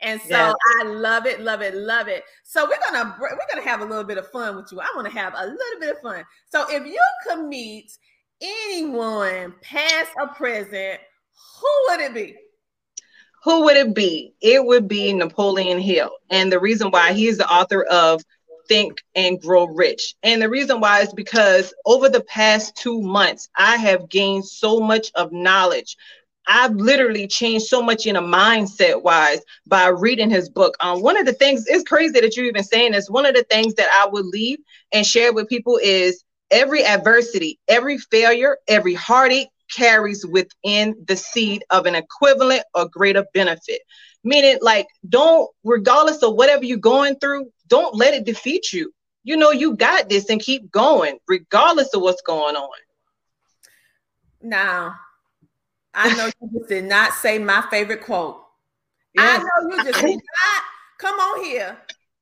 [0.02, 0.56] And so yes.
[0.80, 2.24] I love it, love it, love it.
[2.44, 4.80] So we're gonna we're gonna have a little bit of fun with you.
[4.80, 6.24] I want to have a little bit of fun.
[6.50, 7.92] So if you could meet
[8.42, 11.02] anyone, past or present,
[11.60, 12.36] who would it be?
[13.44, 14.34] Who would it be?
[14.42, 18.22] It would be Napoleon Hill, and the reason why he is the author of
[18.70, 20.16] think and grow rich.
[20.24, 24.80] And the reason why is because over the past two months, I have gained so
[24.80, 25.98] much of knowledge.
[26.48, 30.76] I've literally changed so much in a mindset wise by reading his book.
[30.80, 33.10] Um, one of the things is crazy that you're even saying this.
[33.10, 34.60] One of the things that I would leave
[34.92, 41.64] and share with people is every adversity, every failure, every heartache carries within the seed
[41.70, 43.82] of an equivalent or greater benefit.
[44.24, 48.94] Meaning, like, don't, regardless of whatever you're going through, don't let it defeat you.
[49.24, 52.70] You know, you got this and keep going, regardless of what's going on.
[54.42, 54.96] Now,
[55.94, 58.44] I know you just did not say my favorite quote.
[59.16, 59.42] Yes.
[59.42, 60.64] I know you just did not
[60.98, 61.78] come on here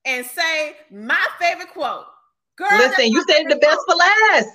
[0.06, 2.06] and say my favorite quote.
[2.58, 3.88] Girl, listen, you said the best quote.
[3.88, 4.50] for last.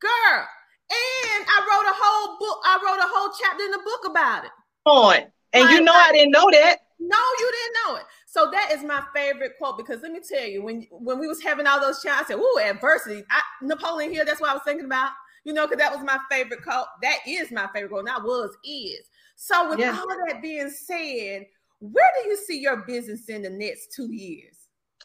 [0.00, 0.46] Girl,
[0.90, 2.58] and I wrote a whole book.
[2.64, 4.50] I wrote a whole chapter in the book about it.
[4.84, 5.16] On.
[5.52, 6.78] And you know I didn't know that.
[7.00, 8.04] No, you didn't know it.
[8.30, 11.42] So that is my favorite quote because let me tell you, when when we was
[11.42, 14.26] having all those chats, I said, "Ooh, adversity." I, Napoleon Hill.
[14.26, 15.12] That's what I was thinking about.
[15.44, 16.84] You know, because that was my favorite quote.
[17.00, 18.04] That is my favorite quote.
[18.04, 19.08] Not was is.
[19.36, 19.96] So with yeah.
[19.98, 21.46] all of that being said,
[21.80, 24.56] where do you see your business in the next two years?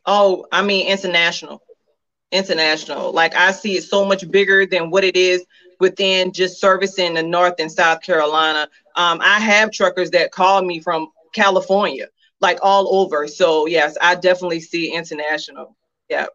[0.06, 1.62] Oh, I mean international,
[2.34, 3.14] international.
[3.14, 5.46] Like I see it so much bigger than what it is
[5.80, 8.68] within just servicing the North and South Carolina.
[8.98, 12.08] Um, I have truckers that call me from California,
[12.44, 13.28] like all over.
[13.28, 15.76] So yes, I definitely see international.
[16.10, 16.28] Yeah.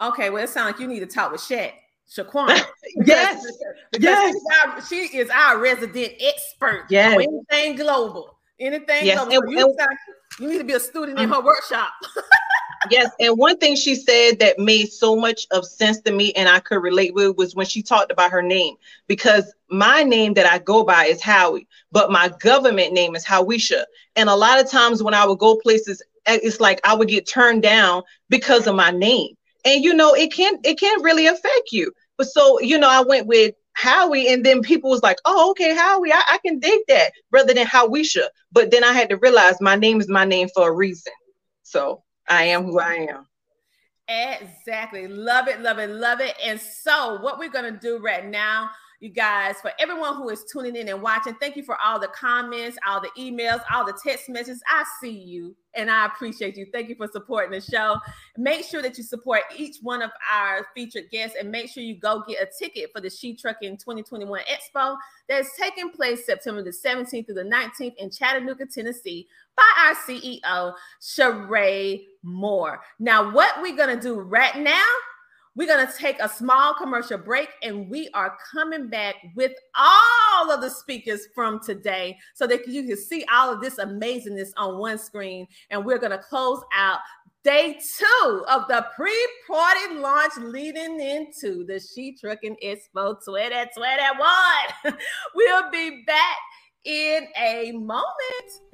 [0.00, 1.72] Okay, well, it sounds like you need to talk with Shaq.
[2.10, 2.60] Shaquan.
[3.04, 3.44] yes.
[3.92, 4.34] Because yes.
[4.64, 6.86] Our, she is our resident expert.
[6.88, 7.14] Yes.
[7.14, 8.38] anything global.
[8.58, 9.24] Anything yes.
[9.24, 9.50] global.
[9.50, 9.76] You,
[10.40, 11.92] you, need to be a student in her workshop.
[12.90, 13.10] yes.
[13.20, 16.60] And one thing she said that made so much of sense to me and I
[16.60, 18.76] could relate with was when she talked about her name.
[19.06, 23.84] Because my name that I go by is Howie, but my government name is Howishia.
[24.16, 27.08] And a lot of times when I would go places, eh, it's like I would
[27.08, 31.26] get turned down because of my name and you know it can it can really
[31.26, 35.18] affect you but so you know i went with howie and then people was like
[35.24, 39.08] oh okay howie i, I can dig that rather than howishia but then i had
[39.10, 41.12] to realize my name is my name for a reason
[41.62, 43.26] so i am who i am
[44.06, 45.08] Exactly.
[45.08, 46.34] Love it, love it, love it.
[46.44, 50.44] And so, what we're going to do right now you guys, for everyone who is
[50.44, 51.34] tuning in and watching.
[51.34, 54.62] Thank you for all the comments, all the emails, all the text messages.
[54.68, 56.66] I see you and I appreciate you.
[56.72, 57.98] Thank you for supporting the show.
[58.36, 61.98] Make sure that you support each one of our featured guests and make sure you
[61.98, 64.96] go get a ticket for the She Trucking 2021 Expo
[65.28, 69.26] that's taking place September the 17th through the 19th in Chattanooga, Tennessee
[69.56, 72.80] by our CEO, Sheree Moore.
[72.98, 74.86] Now, what we're going to do right now
[75.56, 80.50] we're going to take a small commercial break and we are coming back with all
[80.50, 84.78] of the speakers from today so that you can see all of this amazingness on
[84.78, 85.46] one screen.
[85.70, 86.98] And we're going to close out
[87.44, 94.28] day two of the pre-party launch leading into the She Trucking Expo 2021.
[95.34, 96.36] we'll be back
[96.84, 98.06] in a moment.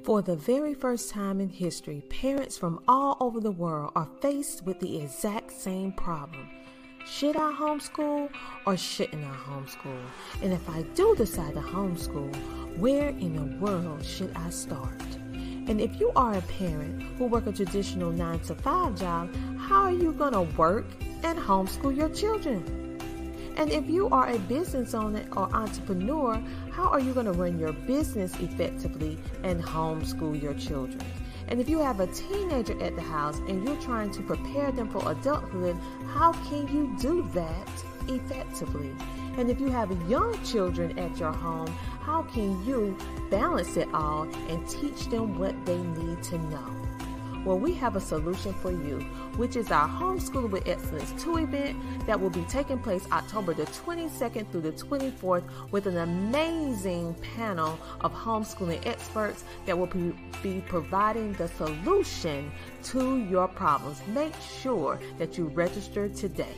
[0.03, 4.65] For the very first time in history, parents from all over the world are faced
[4.65, 6.49] with the exact same problem
[7.05, 8.29] should I homeschool
[8.65, 10.01] or shouldn't I homeschool?
[10.41, 12.35] And if I do decide to homeschool,
[12.77, 15.01] where in the world should I start?
[15.67, 19.83] And if you are a parent who work a traditional 9 to 5 job, how
[19.83, 20.85] are you going to work
[21.23, 22.63] and homeschool your children?
[23.57, 26.41] And if you are a business owner or entrepreneur,
[26.71, 31.03] how are you going to run your business effectively and homeschool your children?
[31.51, 34.87] And if you have a teenager at the house and you're trying to prepare them
[34.87, 35.77] for adulthood,
[36.13, 37.67] how can you do that
[38.07, 38.95] effectively?
[39.35, 41.67] And if you have young children at your home,
[41.99, 42.97] how can you
[43.29, 46.80] balance it all and teach them what they need to know?
[47.43, 48.99] Well, we have a solution for you,
[49.35, 53.65] which is our Homeschool with Excellence 2 event that will be taking place October the
[53.65, 59.87] 22nd through the 24th with an amazing panel of homeschooling experts that will
[60.43, 62.51] be providing the solution
[62.83, 64.01] to your problems.
[64.07, 66.53] Make sure that you register today.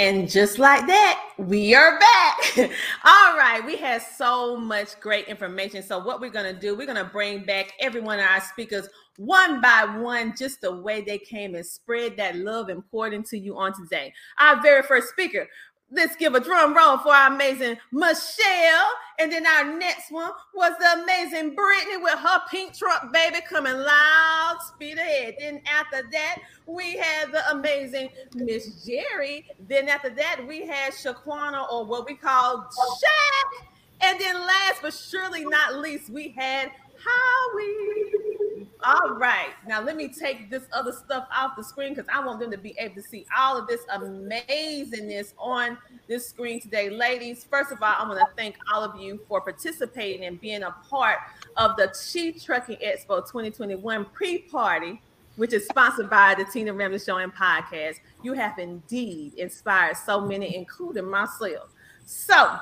[0.00, 2.38] And just like that, we are back.
[3.04, 5.82] All right, we had so much great information.
[5.82, 8.40] So, what we're going to do, we're going to bring back every one of our
[8.40, 8.88] speakers
[9.20, 13.36] one by one, just the way they came and spread that love and poured into
[13.36, 14.14] you on today.
[14.38, 15.46] Our very first speaker,
[15.92, 18.90] Let's give a drum roll for our amazing Michelle.
[19.18, 23.74] And then our next one was the amazing Brittney with her pink truck baby coming
[23.74, 25.34] loud, speed ahead.
[25.38, 29.44] Then after that, we had the amazing Miss Jerri.
[29.68, 32.68] Then after that, we had Shaquana, or what we call
[33.02, 33.66] Shaq.
[34.00, 36.70] And then last but surely not least, we had
[37.04, 38.49] Howie.
[38.82, 39.50] All right.
[39.66, 42.56] Now let me take this other stuff off the screen because I want them to
[42.56, 45.76] be able to see all of this amazingness on
[46.08, 46.88] this screen today.
[46.88, 50.62] Ladies, first of all, I want to thank all of you for participating and being
[50.62, 51.18] a part
[51.56, 55.02] of the She Trucking Expo 2021 pre-party,
[55.36, 57.96] which is sponsored by the Tina Ramsay Show and Podcast.
[58.22, 61.68] You have indeed inspired so many, including myself.
[62.06, 62.58] So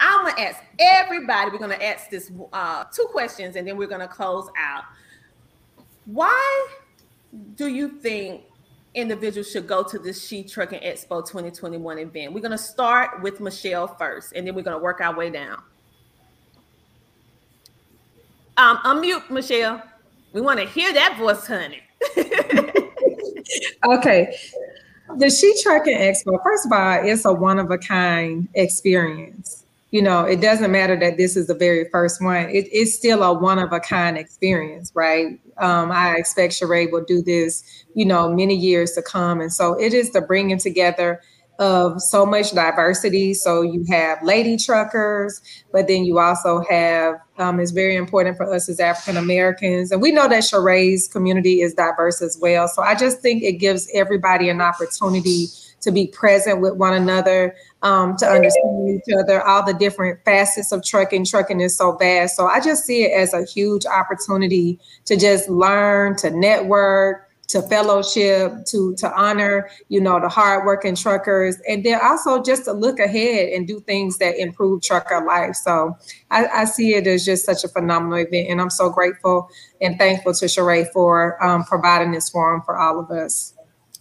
[0.00, 1.50] I'm gonna ask everybody.
[1.50, 4.84] We're gonna ask this uh, two questions, and then we're gonna close out.
[6.06, 6.68] Why
[7.56, 8.42] do you think
[8.94, 12.32] individuals should go to this She Trucking Expo 2021 event?
[12.32, 15.62] We're gonna start with Michelle first, and then we're gonna work our way down.
[18.56, 19.82] Um, unmute Michelle.
[20.32, 21.82] We want to hear that voice, honey.
[23.86, 24.36] okay.
[25.18, 29.61] The She Trucking Expo, first of all, it's a one of a kind experience
[29.92, 32.48] you know, it doesn't matter that this is the very first one.
[32.48, 35.38] It, it's still a one of a kind experience, right?
[35.58, 37.62] Um, I expect Sheree will do this,
[37.94, 39.42] you know, many years to come.
[39.42, 41.20] And so it is the bringing together
[41.58, 43.34] of so much diversity.
[43.34, 45.42] So you have lady truckers,
[45.72, 49.92] but then you also have, um, it's very important for us as African Americans.
[49.92, 52.66] And we know that Sheree's community is diverse as well.
[52.66, 55.48] So I just think it gives everybody an opportunity
[55.82, 60.72] to be present with one another, um, to understand each other, all the different facets
[60.72, 61.24] of trucking.
[61.26, 62.36] Trucking is so vast.
[62.36, 67.60] So I just see it as a huge opportunity to just learn, to network, to
[67.62, 72.98] fellowship, to to honor, you know, the hardworking truckers, and then also just to look
[72.98, 75.54] ahead and do things that improve trucker life.
[75.56, 75.94] So
[76.30, 79.50] I, I see it as just such a phenomenal event, and I'm so grateful
[79.82, 83.54] and thankful to Sheree for um, providing this forum for all of us.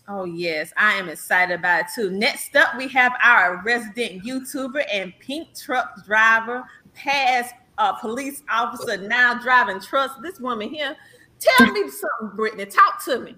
[0.07, 2.09] Oh, yes, I am excited about it too.
[2.09, 6.63] Next up, we have our resident YouTuber and pink truck driver,
[6.93, 10.13] past uh, police officer, now driving trucks.
[10.21, 10.95] This woman here,
[11.39, 12.69] tell me something, Brittney.
[12.69, 13.35] Talk to me.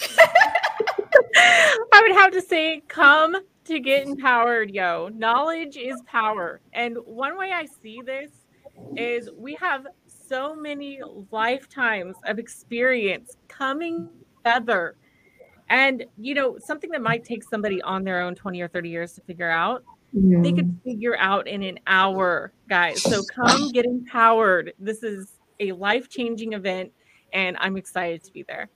[1.36, 5.08] I would have to say, come to get empowered, yo.
[5.14, 6.60] Knowledge is power.
[6.72, 8.30] And one way I see this
[8.96, 11.00] is we have so many
[11.30, 14.08] lifetimes of experience coming
[14.44, 14.96] together
[15.68, 19.12] and you know, something that might take somebody on their own 20 or 30 years
[19.14, 20.40] to figure out, yeah.
[20.42, 23.02] they could figure out in an hour, guys.
[23.02, 24.74] So come get empowered.
[24.78, 26.92] This is a life-changing event,
[27.32, 28.68] and I'm excited to be there.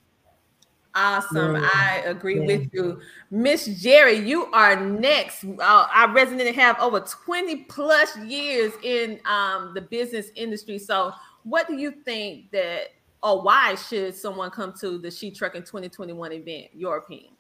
[0.94, 1.54] Awesome.
[1.54, 1.68] Yeah.
[1.74, 2.46] I agree yeah.
[2.46, 3.00] with you.
[3.30, 5.44] Miss Jerri, you are next.
[5.44, 10.78] Uh, our resident have over 20 plus years in um, the business industry.
[10.78, 11.12] So,
[11.44, 12.88] what do you think that
[13.22, 16.66] or why should someone come to the She Trucking 2021 event?
[16.74, 17.32] Your opinion?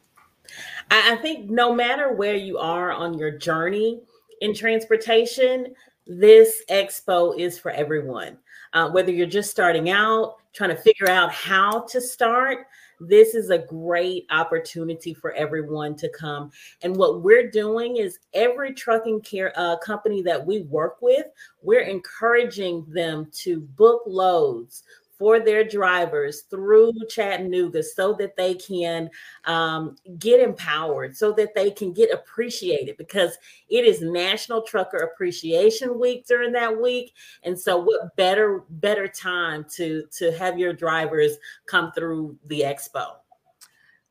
[0.90, 4.00] I think no matter where you are on your journey
[4.40, 5.74] in transportation,
[6.06, 8.38] this expo is for everyone.
[8.72, 12.66] Uh, whether you're just starting out, trying to figure out how to start,
[13.00, 16.50] this is a great opportunity for everyone to come.
[16.82, 21.26] And what we're doing is every trucking care uh, company that we work with,
[21.62, 24.82] we're encouraging them to book loads
[25.18, 29.10] for their drivers through Chattanooga so that they can
[29.44, 33.36] um, get empowered, so that they can get appreciated because
[33.68, 37.14] it is National Trucker Appreciation Week during that week.
[37.42, 41.36] And so what better better time to to have your drivers
[41.66, 43.16] come through the expo.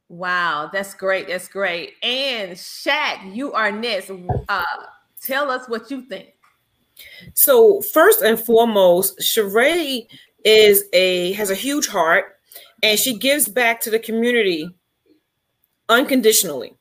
[0.10, 1.28] Wow, that's great.
[1.28, 1.94] That's great.
[2.02, 4.12] And Shaq, you are next.
[4.48, 4.64] Uh,
[5.22, 6.34] tell us what you think.
[7.34, 10.08] So first and foremost, Sheree
[10.44, 12.38] is a has a huge heart
[12.84, 14.70] and she gives back to the community
[15.90, 16.76] unconditionally.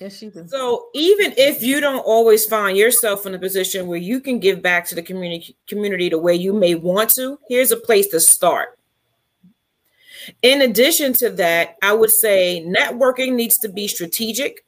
[0.00, 0.50] Yes, she does.
[0.50, 4.62] So even if you don't always find yourself in a position where you can give
[4.62, 8.20] back to the community community the way you may want to, here's a place to
[8.20, 8.78] start.
[10.42, 14.64] In addition to that, I would say networking needs to be strategic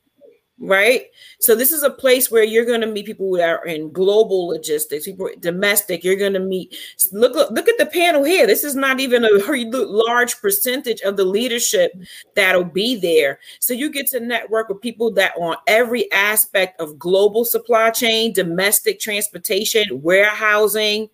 [0.60, 1.06] right?
[1.40, 4.48] So this is a place where you're going to meet people that are in global
[4.48, 6.04] logistics, people domestic.
[6.04, 6.76] You're going to meet.
[7.12, 8.46] Look, look at the panel here.
[8.46, 9.28] This is not even a
[9.72, 11.92] large percentage of the leadership
[12.34, 13.40] that'll be there.
[13.58, 18.34] So you get to network with people that on every aspect of global supply chain,
[18.34, 21.08] domestic transportation, warehousing.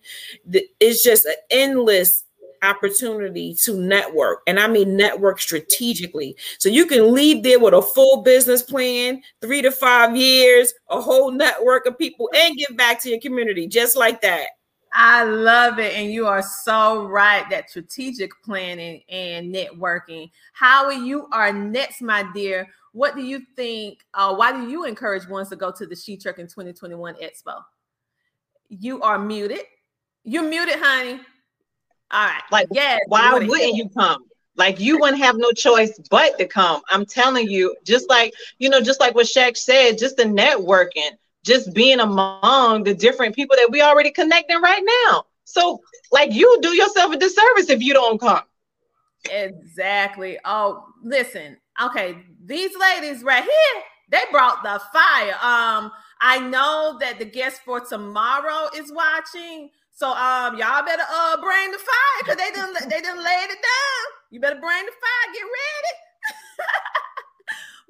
[0.51, 2.25] It's just an endless
[2.63, 7.81] opportunity to network and i mean network strategically so you can leave there with a
[7.81, 13.01] full business plan three to five years a whole network of people and give back
[13.01, 14.47] to your community just like that
[14.93, 15.93] I love it.
[15.95, 20.31] And you are so right that strategic planning and networking.
[20.53, 22.67] Howie, you are next, my dear.
[22.93, 23.99] What do you think?
[24.13, 27.61] Uh, why do you encourage ones to go to the She Trucking 2021 Expo?
[28.69, 29.61] You are muted.
[30.23, 31.19] You're muted, honey.
[32.11, 32.41] All right.
[32.51, 33.01] Like, yes.
[33.07, 34.23] why wouldn't you come?
[34.55, 36.81] Like you wouldn't have no choice but to come.
[36.89, 41.11] I'm telling you, just like you know, just like what Shaq said, just the networking,
[41.45, 45.25] just being among the different people that we already connecting right now.
[45.45, 45.79] So,
[46.11, 48.41] like, you do yourself a disservice if you don't come.
[49.31, 50.37] Exactly.
[50.43, 51.57] Oh, listen.
[51.81, 55.33] Okay, these ladies right here, they brought the fire.
[55.33, 59.69] Um, I know that the guest for tomorrow is watching.
[59.97, 63.57] So um, y'all better uh bring the fire because they didn't they didn't laid it
[63.57, 64.05] down.
[64.29, 65.93] You better bring the fire, get ready.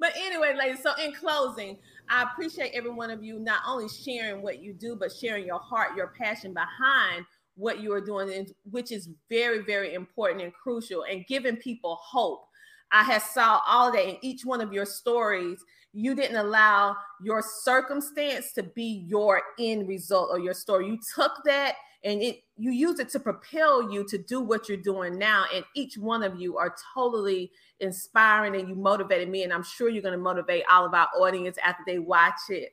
[0.00, 1.76] but anyway, ladies, so in closing,
[2.08, 5.58] I appreciate every one of you not only sharing what you do, but sharing your
[5.58, 7.26] heart, your passion behind
[7.56, 12.46] what you are doing, which is very, very important and crucial, and giving people hope.
[12.90, 15.62] I have saw all that in each one of your stories.
[15.92, 20.86] You didn't allow your circumstance to be your end result or your story.
[20.86, 21.74] You took that
[22.04, 25.44] and it you use it to propel you to do what you're doing now.
[25.54, 29.44] And each one of you are totally inspiring and you motivated me.
[29.44, 32.72] And I'm sure you're going to motivate all of our audience after they watch it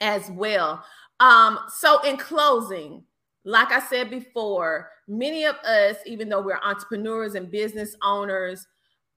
[0.00, 0.82] as well.
[1.20, 3.04] Um, so in closing,
[3.44, 8.66] like I said before, many of us, even though we're entrepreneurs and business owners,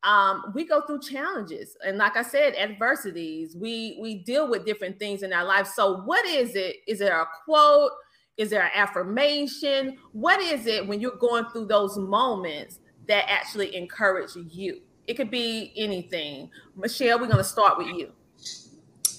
[0.03, 4.97] um, we go through challenges and like i said adversities we we deal with different
[4.97, 7.91] things in our life so what is it is there a quote
[8.39, 9.97] is there an affirmation?
[10.13, 14.81] What is it when you're going through those moments that actually encourage you?
[15.07, 16.49] It could be anything.
[16.75, 18.13] Michelle we're going to start with you.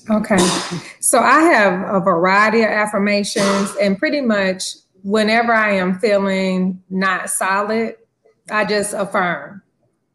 [0.08, 0.38] Okay.
[1.00, 4.64] So i have a variety of affirmations and pretty much
[5.02, 7.96] whenever I am feeling not solid,
[8.50, 9.62] I just affirm,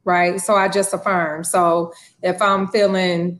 [0.03, 0.41] right?
[0.41, 1.44] So I just affirm.
[1.44, 3.40] So if I'm feeling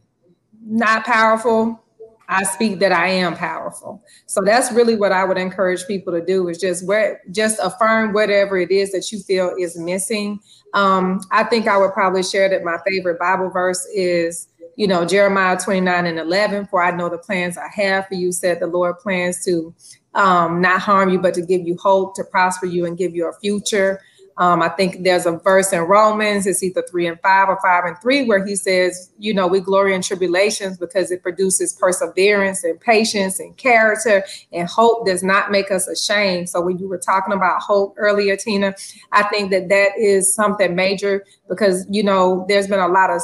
[0.64, 1.84] not powerful,
[2.28, 4.04] I speak that I am powerful.
[4.26, 8.14] So that's really what I would encourage people to do is just where just affirm
[8.14, 10.40] whatever it is that you feel is missing.
[10.74, 15.06] Um, I think I would probably share that my favorite Bible verse is, you know,
[15.06, 18.68] Jeremiah 29 and 11, for I know the plans I have for you, said the
[18.68, 19.74] Lord plans to
[20.16, 23.30] um, not harm you, but to give you hope, to prosper you, and give you
[23.30, 24.02] a future.
[24.38, 27.86] Um, I think there's a verse in Romans, it's either three and five or five
[27.86, 32.64] and three, where he says, you know, we glory in tribulations because it produces perseverance
[32.64, 36.50] and patience and character, and hope does not make us ashamed.
[36.50, 38.76] So, when you were talking about hope earlier, Tina,
[39.14, 43.22] I think that that is something major because, you know, there's been a lot of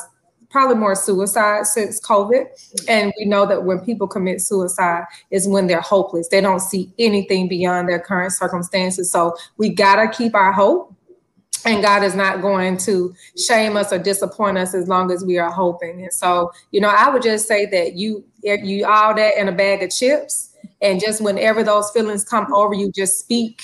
[0.51, 2.45] probably more suicide since COVID.
[2.87, 6.27] And we know that when people commit suicide is when they're hopeless.
[6.27, 9.11] They don't see anything beyond their current circumstances.
[9.11, 10.93] So we got to keep our hope.
[11.65, 15.37] And God is not going to shame us or disappoint us as long as we
[15.37, 16.01] are hoping.
[16.01, 19.51] And so, you know, I would just say that you you all that in a
[19.51, 23.61] bag of chips, and just whenever those feelings come over you, just speak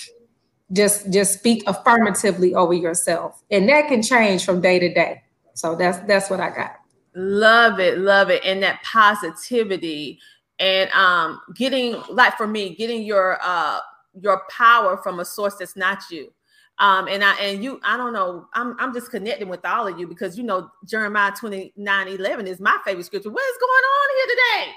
[0.74, 5.24] just just speak affirmatively over yourself and that can change from day to day
[5.58, 6.76] so that's that's what I got.
[7.16, 10.20] Love it, love it, and that positivity
[10.60, 13.80] and um getting like for me, getting your uh
[14.22, 16.32] your power from a source that's not you.
[16.80, 20.00] Um, and I and you, I don't know, I'm I'm just connecting with all of
[20.00, 23.32] you because you know Jeremiah 29 11 is my favorite scripture.
[23.32, 24.74] What is going on here today?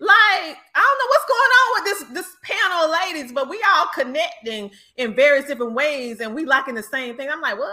[0.00, 3.64] Like, I don't know what's going on with this this panel of ladies, but we
[3.74, 7.28] all connecting in various different ways and we liking the same thing.
[7.30, 7.70] I'm like, what?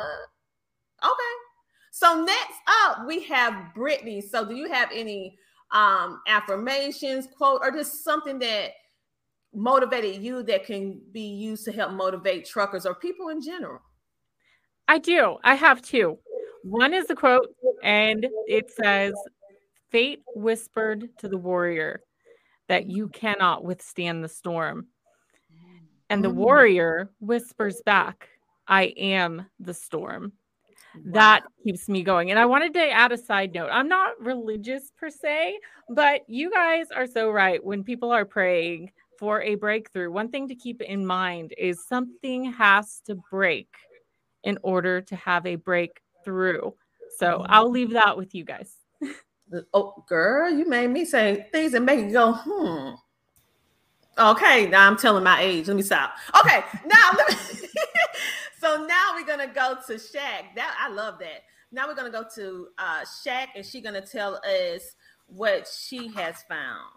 [1.04, 1.36] Okay.
[1.92, 4.24] So next up, we have Brittney.
[4.24, 5.38] So do you have any
[5.72, 8.72] um, affirmations, quote, or just something that
[9.56, 13.80] motivated you that can be used to help motivate truckers or people in general?
[14.88, 15.38] I do.
[15.44, 16.18] I have two.
[16.64, 17.50] One is a quote,
[17.84, 19.14] and it says,
[19.92, 22.02] Fate whispered to the warrior
[22.68, 24.88] that you cannot withstand the storm.
[26.10, 26.36] And the mm.
[26.36, 28.30] warrior whispers back,
[28.68, 30.34] I am the storm
[31.04, 32.32] that keeps me going.
[32.32, 33.70] And I wanted to add a side note.
[33.72, 35.60] I'm not religious per se,
[35.90, 37.64] but you guys are so right.
[37.64, 42.52] When people are praying for a breakthrough, one thing to keep in mind is something
[42.54, 43.70] has to break
[44.44, 46.72] in order to have a breakthrough.
[47.18, 47.46] So.
[47.50, 48.76] I'll leave that with you guys.
[49.74, 52.96] oh, girl, you made me say things that make you go, hmm.
[54.18, 55.68] Okay, now I'm telling my age.
[55.68, 56.16] Let me stop.
[56.40, 57.36] Okay, now me
[58.62, 60.56] so now we're gonna go to Shaq.
[60.56, 61.44] That I love that.
[61.72, 64.96] Now we're gonna go to uh Shaq, and she's gonna tell us
[65.28, 66.92] what she has found.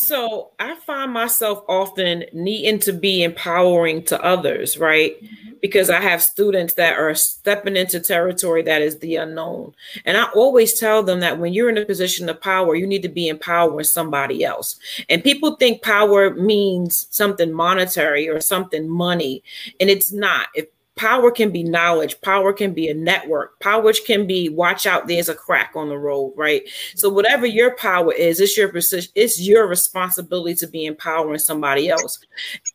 [0.00, 5.20] So I find myself often needing to be empowering to others, right?
[5.20, 5.54] Mm-hmm.
[5.60, 9.74] Because I have students that are stepping into territory that is the unknown.
[10.04, 13.02] And I always tell them that when you're in a position of power, you need
[13.02, 14.78] to be empowering somebody else.
[15.08, 19.42] And people think power means something monetary or something money,
[19.80, 20.46] and it's not.
[20.54, 20.66] If
[20.98, 22.20] power can be knowledge.
[22.20, 23.58] Power can be a network.
[23.60, 26.62] Power can be watch out there's a crack on the road right?
[26.94, 32.18] So whatever your power is it's your it's your responsibility to be empowering somebody else.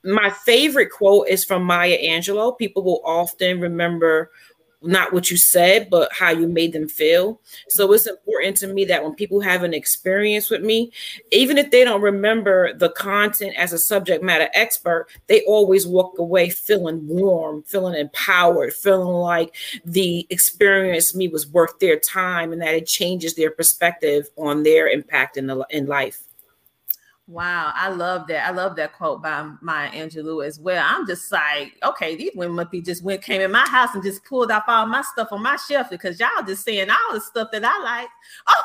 [0.04, 2.58] My favorite quote is from maya angelou.
[2.58, 4.32] People will often remember
[4.84, 7.40] not what you said, but how you made them feel.
[7.70, 10.92] So it's important to me that when people have an experience with me,
[11.32, 16.18] even if they don't remember the content as a subject matter expert, they always walk
[16.20, 19.56] away feeling warm, feeling empowered, feeling like
[19.86, 24.88] the experience me was worth their time and that it changes their perspective on their
[24.88, 26.28] impact in the in life.
[27.28, 28.46] Wow, I love that.
[28.46, 30.86] I love that quote by Maya Angelou as well.
[30.86, 34.04] I'm just like, okay, these women must be just went came in my house and
[34.04, 37.22] just pulled off all my stuff on my shelf because y'all just saying all the
[37.22, 38.10] stuff that I like.
[38.48, 38.64] Oh,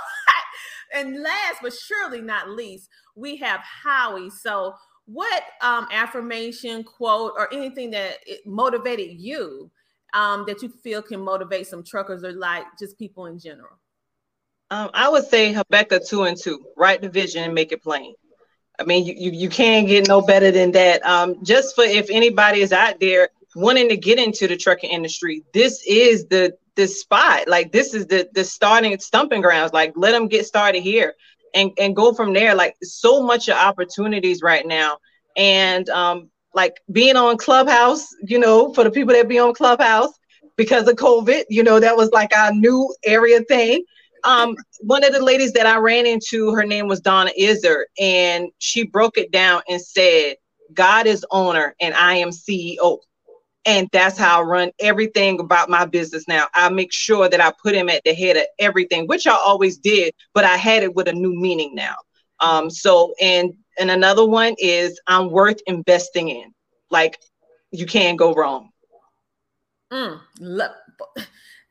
[0.94, 4.30] and last but surely not least, we have Howie.
[4.30, 4.74] So,
[5.06, 9.70] what um, affirmation, quote, or anything that motivated you
[10.14, 13.78] um, that you feel can motivate some truckers or like just people in general?
[14.70, 16.64] Um, I would say Habakkuk two and two.
[16.76, 18.14] Write the vision and make it plain.
[18.78, 21.04] I mean, you, you, you can't get no better than that.
[21.04, 25.42] Um, just for if anybody is out there wanting to get into the trucking industry,
[25.52, 27.48] this is the the spot.
[27.48, 29.72] Like this is the the starting stumping grounds.
[29.72, 31.14] Like let them get started here
[31.54, 32.54] and and go from there.
[32.54, 34.98] Like so much of opportunities right now.
[35.36, 40.12] And um, like being on Clubhouse, you know, for the people that be on Clubhouse
[40.56, 43.84] because of COVID, you know, that was like our new area thing
[44.24, 48.48] um, one of the ladies that I ran into, her name was Donna Izzer, and
[48.58, 50.36] she broke it down and said,
[50.72, 52.98] God is owner and I am CEO.
[53.64, 56.46] And that's how I run everything about my business now.
[56.54, 59.78] I make sure that I put him at the head of everything, which I always
[59.78, 61.96] did, but I had it with a new meaning now.
[62.40, 66.54] Um, so and and another one is I'm worth investing in.
[66.90, 67.18] Like
[67.70, 68.70] you can't go wrong.
[69.92, 70.20] Mm,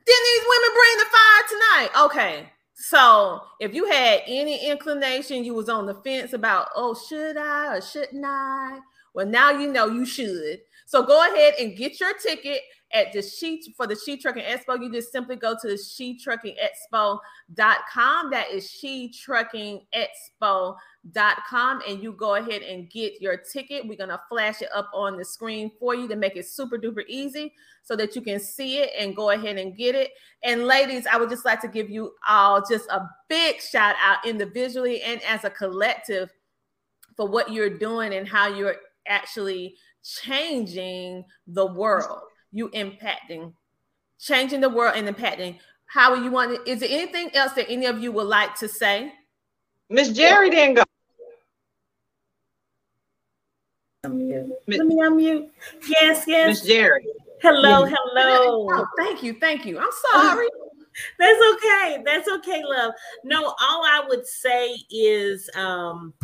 [0.08, 2.06] didn't these women bring the fire tonight?
[2.06, 2.50] Okay.
[2.74, 7.76] So if you had any inclination, you was on the fence about, oh, should I
[7.76, 8.80] or shouldn't I?
[9.14, 10.60] Well, now you know you should.
[10.86, 12.62] So go ahead and get your ticket
[12.94, 14.82] at the sheet for the She Trucking Expo.
[14.82, 18.30] You just simply go to the She Trucking Expo.com.
[18.32, 21.82] That is She Trucking Expo.com.
[21.88, 23.88] And you go ahead and get your ticket.
[23.88, 26.78] We're going to flash it up on the screen for you to make it super
[26.78, 27.54] duper easy
[27.84, 30.12] so that you can see it and go ahead and get it.
[30.44, 34.26] And ladies, I would just like to give you all just a big shout out
[34.26, 36.32] individually and as a collective
[37.16, 38.78] for what you're doing and how you're
[39.08, 42.22] actually changing the world
[42.58, 43.54] you impacting,
[44.20, 45.60] changing the world and impacting.
[45.86, 48.68] How are you want Is there anything else that any of you would like to
[48.68, 49.14] say?
[49.90, 50.84] Miss Jerri didn't go.
[54.06, 54.50] Unmute.
[54.68, 55.50] Let me unmute.
[55.88, 56.48] Yes, yes.
[56.48, 57.06] Miss Jerri.
[57.42, 58.68] Hello, hello.
[58.72, 59.78] Oh, thank you, thank you.
[59.78, 60.48] I'm sorry.
[61.20, 62.02] That's okay.
[62.04, 62.92] That's okay, love.
[63.24, 66.16] No, all I would say is um,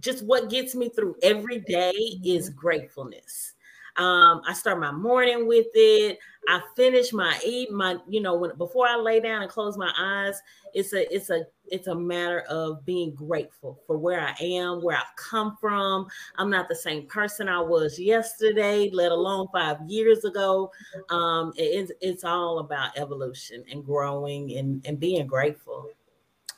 [0.00, 3.51] just what gets me through every day is gratefulness.
[3.96, 6.18] Um, I start my morning with it.
[6.48, 9.92] I finish my eat my, you know, when before I lay down and close my
[9.96, 10.40] eyes,
[10.74, 14.96] it's a it's a it's a matter of being grateful for where I am, where
[14.96, 16.06] I've come from.
[16.36, 20.72] I'm not the same person I was yesterday, let alone five years ago.
[21.10, 25.90] Um, it's it's all about evolution and growing and, and being grateful.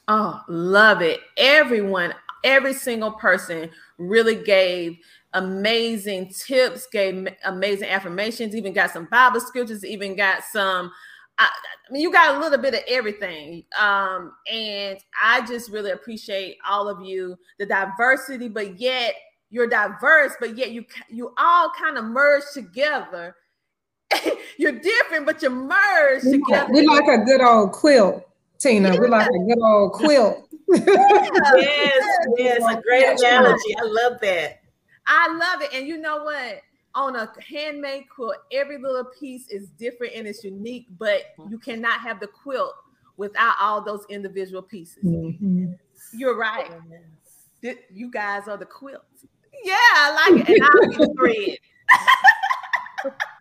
[0.09, 1.21] Oh, love it.
[1.37, 4.99] Everyone, every single person really gave
[5.35, 10.91] amazing tips, gave amazing affirmations, even got some Bible scriptures, even got some.
[11.37, 13.65] I, I mean, you got a little bit of everything.
[13.79, 19.15] Um, and I just really appreciate all of you, the diversity, but yet
[19.51, 23.37] you're diverse, but yet you you all kind of merge together.
[24.59, 26.73] you're different, but you merge we together.
[26.73, 28.25] we like a good old quilt,
[28.59, 28.95] Tina.
[28.95, 29.01] Yeah.
[29.01, 30.49] We like a good old quilt.
[30.69, 32.05] yes,
[32.39, 33.77] yes, a great analogy.
[33.79, 34.61] I love that.
[35.07, 35.71] I love it.
[35.73, 36.61] And you know what?
[36.95, 42.01] On a handmade quilt, every little piece is different and it's unique, but you cannot
[42.01, 42.75] have the quilt
[43.17, 45.03] without all those individual pieces.
[45.03, 45.73] Mm-hmm.
[46.13, 46.71] You're right.
[47.93, 49.03] You guys are the quilt.
[49.65, 50.55] Yeah, I like it.
[50.55, 51.59] And I'll be the
[53.03, 53.13] thread.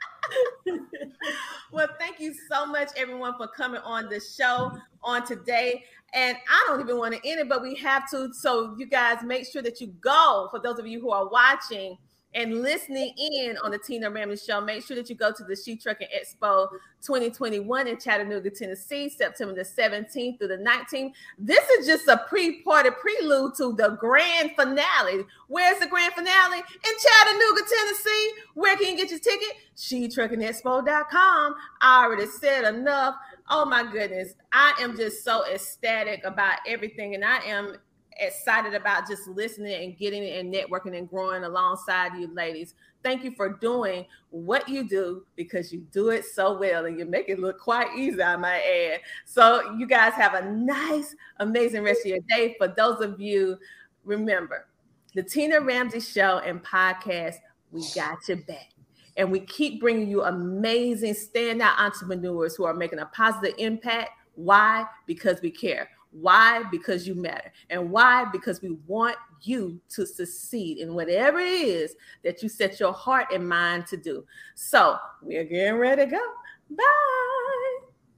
[1.71, 4.71] well, thank you so much, everyone, for coming on the show
[5.03, 5.83] on today.
[6.13, 8.31] And I don't even want to end it, but we have to.
[8.33, 10.47] So, you guys make sure that you go.
[10.51, 11.97] For those of you who are watching,
[12.35, 15.55] and listening in on the Tina Ramsay Show, make sure that you go to the
[15.55, 16.69] She Trucking Expo
[17.01, 21.13] 2021 in Chattanooga, Tennessee, September the 17th through the 19th.
[21.37, 25.25] This is just a pre-party prelude to the grand finale.
[25.47, 26.57] Where's the grand finale?
[26.57, 26.63] In
[27.01, 28.31] Chattanooga, Tennessee.
[28.55, 29.57] Where can you get your ticket?
[29.77, 31.55] SheTruckingExpo.com.
[31.81, 33.15] I already said enough.
[33.49, 34.35] Oh my goodness.
[34.51, 37.75] I am just so ecstatic about everything, and I am
[38.19, 42.75] excited about just listening and getting and networking and growing alongside you ladies.
[43.03, 47.05] Thank you for doing what you do because you do it so well and you
[47.05, 49.01] make it look quite easy, I might add.
[49.25, 52.55] So, you guys have a nice, amazing rest of your day.
[52.57, 53.57] For those of you,
[54.05, 54.67] remember
[55.13, 57.35] the Tina Ramsay Show and podcast,
[57.71, 58.69] we got your back.
[59.15, 64.09] And we keep bringing you amazing standout entrepreneurs who are making a positive impact.
[64.35, 64.85] Why?
[65.05, 65.89] Because we care.
[66.13, 66.63] Why?
[66.71, 67.51] Because you matter.
[67.69, 68.25] And why?
[68.31, 73.27] Because we want you to succeed in whatever it is that you set your heart
[73.33, 74.25] and mind to do.
[74.55, 76.21] So we're getting ready to go.
[76.69, 76.83] Bye.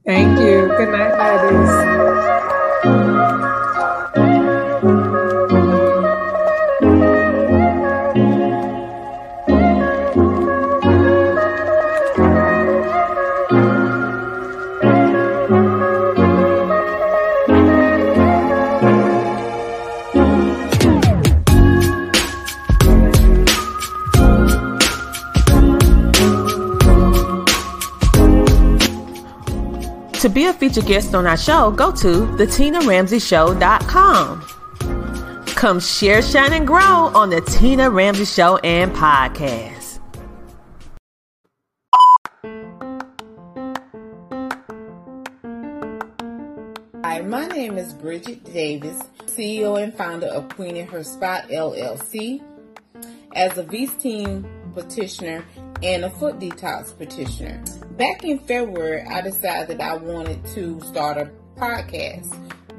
[0.04, 0.68] Thank you.
[0.68, 2.62] Good night, ladies.
[30.56, 34.40] To be a featured guest on our show, go to thetinaramsayshow.com.
[35.48, 40.00] Come share, shine, and grow on the Tina Ramsay Show and podcast.
[47.04, 52.42] Hi, my name is Bridget Davis, CEO and founder of Queen in Her Spot LLC.
[53.34, 54.46] As a V-steam
[54.76, 55.44] petitioner
[55.82, 57.62] and a foot detox petitioner.
[57.92, 62.30] Back in February, I decided that I wanted to start a podcast,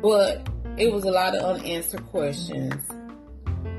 [0.02, 0.48] but
[0.78, 2.76] it was a lot of unanswered questions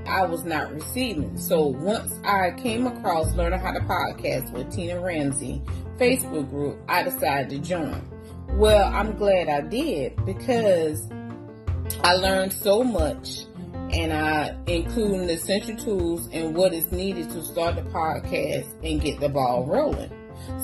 [0.08, 1.36] I was not receiving.
[1.38, 5.62] So once I came across Learning How to Podcast with Tina Ramsay
[5.96, 8.02] Facebook group, I decided to join.
[8.52, 11.08] Well, I'm glad I did because
[12.02, 13.44] I learned so much
[13.92, 19.00] and I including the essential tools and what is needed to start the podcast and
[19.00, 20.10] get the ball rolling.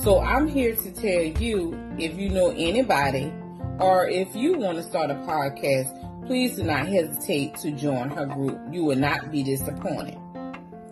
[0.03, 3.33] So I'm here to tell you if you know anybody
[3.79, 8.27] or if you want to start a podcast, please do not hesitate to join her
[8.27, 8.59] group.
[8.71, 10.19] You will not be disappointed.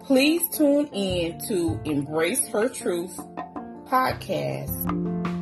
[0.04, 3.18] Please tune in to Embrace Her Truth
[3.86, 5.41] podcast.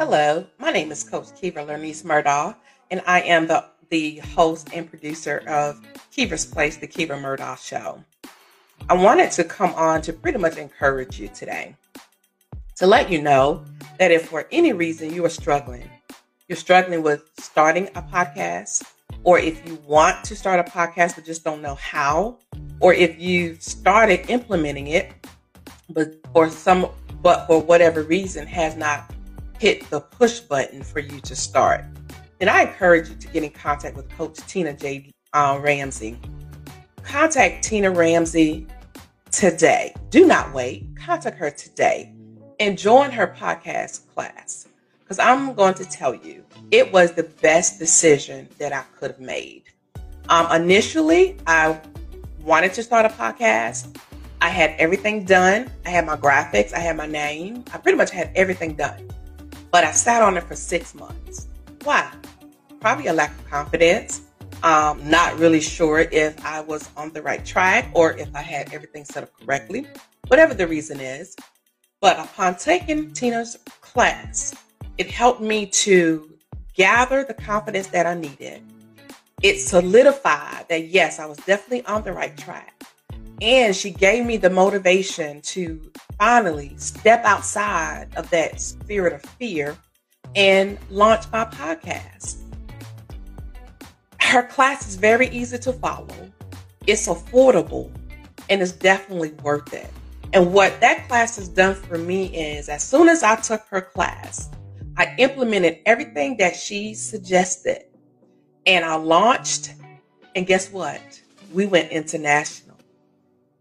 [0.00, 2.56] Hello, my name is Coach Kiva Lernice Murdaugh,
[2.90, 5.80] and I am the, the host and producer of
[6.10, 8.02] Kiva's Place, the Kiva Murdaugh Show.
[8.88, 11.76] I wanted to come on to pretty much encourage you today
[12.74, 13.64] to let you know
[14.00, 15.88] that if for any reason you are struggling,
[16.48, 18.82] you're struggling with starting a podcast,
[19.22, 22.38] or if you want to start a podcast but just don't know how,
[22.80, 25.12] or if you've started implementing it,
[25.90, 26.90] but for some
[27.22, 29.10] but for whatever reason has not
[29.58, 31.84] hit the push button for you to start,
[32.38, 35.10] then I encourage you to get in contact with Coach Tina J.
[35.32, 36.18] Uh, Ramsay.
[37.02, 38.66] Contact Tina Ramsay
[39.30, 39.94] today.
[40.10, 40.86] Do not wait.
[40.96, 42.14] Contact her today
[42.60, 44.68] and join her podcast class.
[45.04, 49.20] Because I'm going to tell you, it was the best decision that I could have
[49.20, 49.64] made.
[50.30, 51.78] Um, initially, I
[52.40, 53.98] wanted to start a podcast.
[54.40, 55.70] I had everything done.
[55.84, 57.64] I had my graphics, I had my name.
[57.72, 59.10] I pretty much had everything done.
[59.70, 61.48] But I sat on it for six months.
[61.82, 62.10] Why?
[62.80, 64.22] Probably a lack of confidence.
[64.62, 68.72] Um, not really sure if I was on the right track or if I had
[68.72, 69.86] everything set up correctly,
[70.28, 71.36] whatever the reason is.
[72.00, 74.54] But upon taking Tina's class,
[74.98, 76.30] it helped me to
[76.74, 78.62] gather the confidence that I needed.
[79.42, 82.82] It solidified that yes, I was definitely on the right track.
[83.40, 89.76] And she gave me the motivation to finally step outside of that spirit of fear
[90.36, 92.36] and launch my podcast.
[94.20, 96.32] Her class is very easy to follow,
[96.86, 97.90] it's affordable,
[98.48, 99.90] and it's definitely worth it.
[100.32, 103.80] And what that class has done for me is as soon as I took her
[103.80, 104.48] class,
[104.96, 107.84] I implemented everything that she suggested
[108.64, 109.74] and I launched.
[110.36, 111.00] And guess what?
[111.52, 112.76] We went international.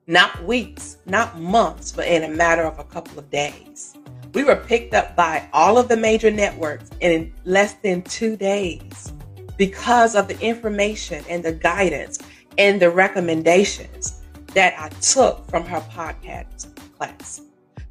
[0.05, 3.95] Not weeks, not months, but in a matter of a couple of days.
[4.33, 9.13] We were picked up by all of the major networks in less than two days
[9.57, 12.19] because of the information and the guidance
[12.57, 14.21] and the recommendations
[14.53, 17.41] that I took from her podcast class.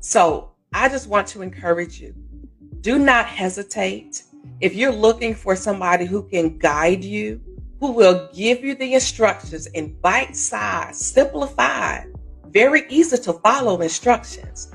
[0.01, 2.15] So I just want to encourage you
[2.83, 4.25] do not hesitate.
[4.61, 7.41] If you're looking for somebody who can guide you,
[7.79, 12.13] who will give you the instructions in bite size, simplified,
[12.49, 14.73] very easy to follow instructions,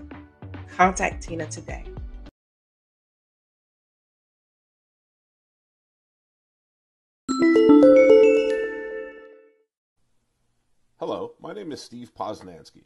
[0.75, 1.83] contact Tina today.
[10.97, 12.85] Hello, my name is Steve Poznansky.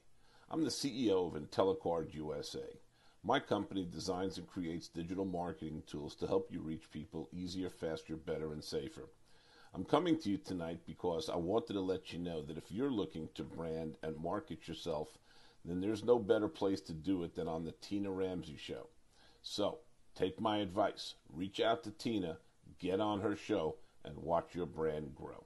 [0.49, 2.59] I'm the CEO of IntelliCard USA.
[3.23, 8.15] My company designs and creates digital marketing tools to help you reach people easier, faster,
[8.15, 9.09] better, and safer.
[9.75, 12.91] I'm coming to you tonight because I wanted to let you know that if you're
[12.91, 15.19] looking to brand and market yourself,
[15.63, 18.87] then there's no better place to do it than on the Tina Ramsay Show.
[19.43, 19.77] So,
[20.15, 22.39] take my advice, reach out to Tina,
[22.79, 25.45] get on her show, and watch your brand grow.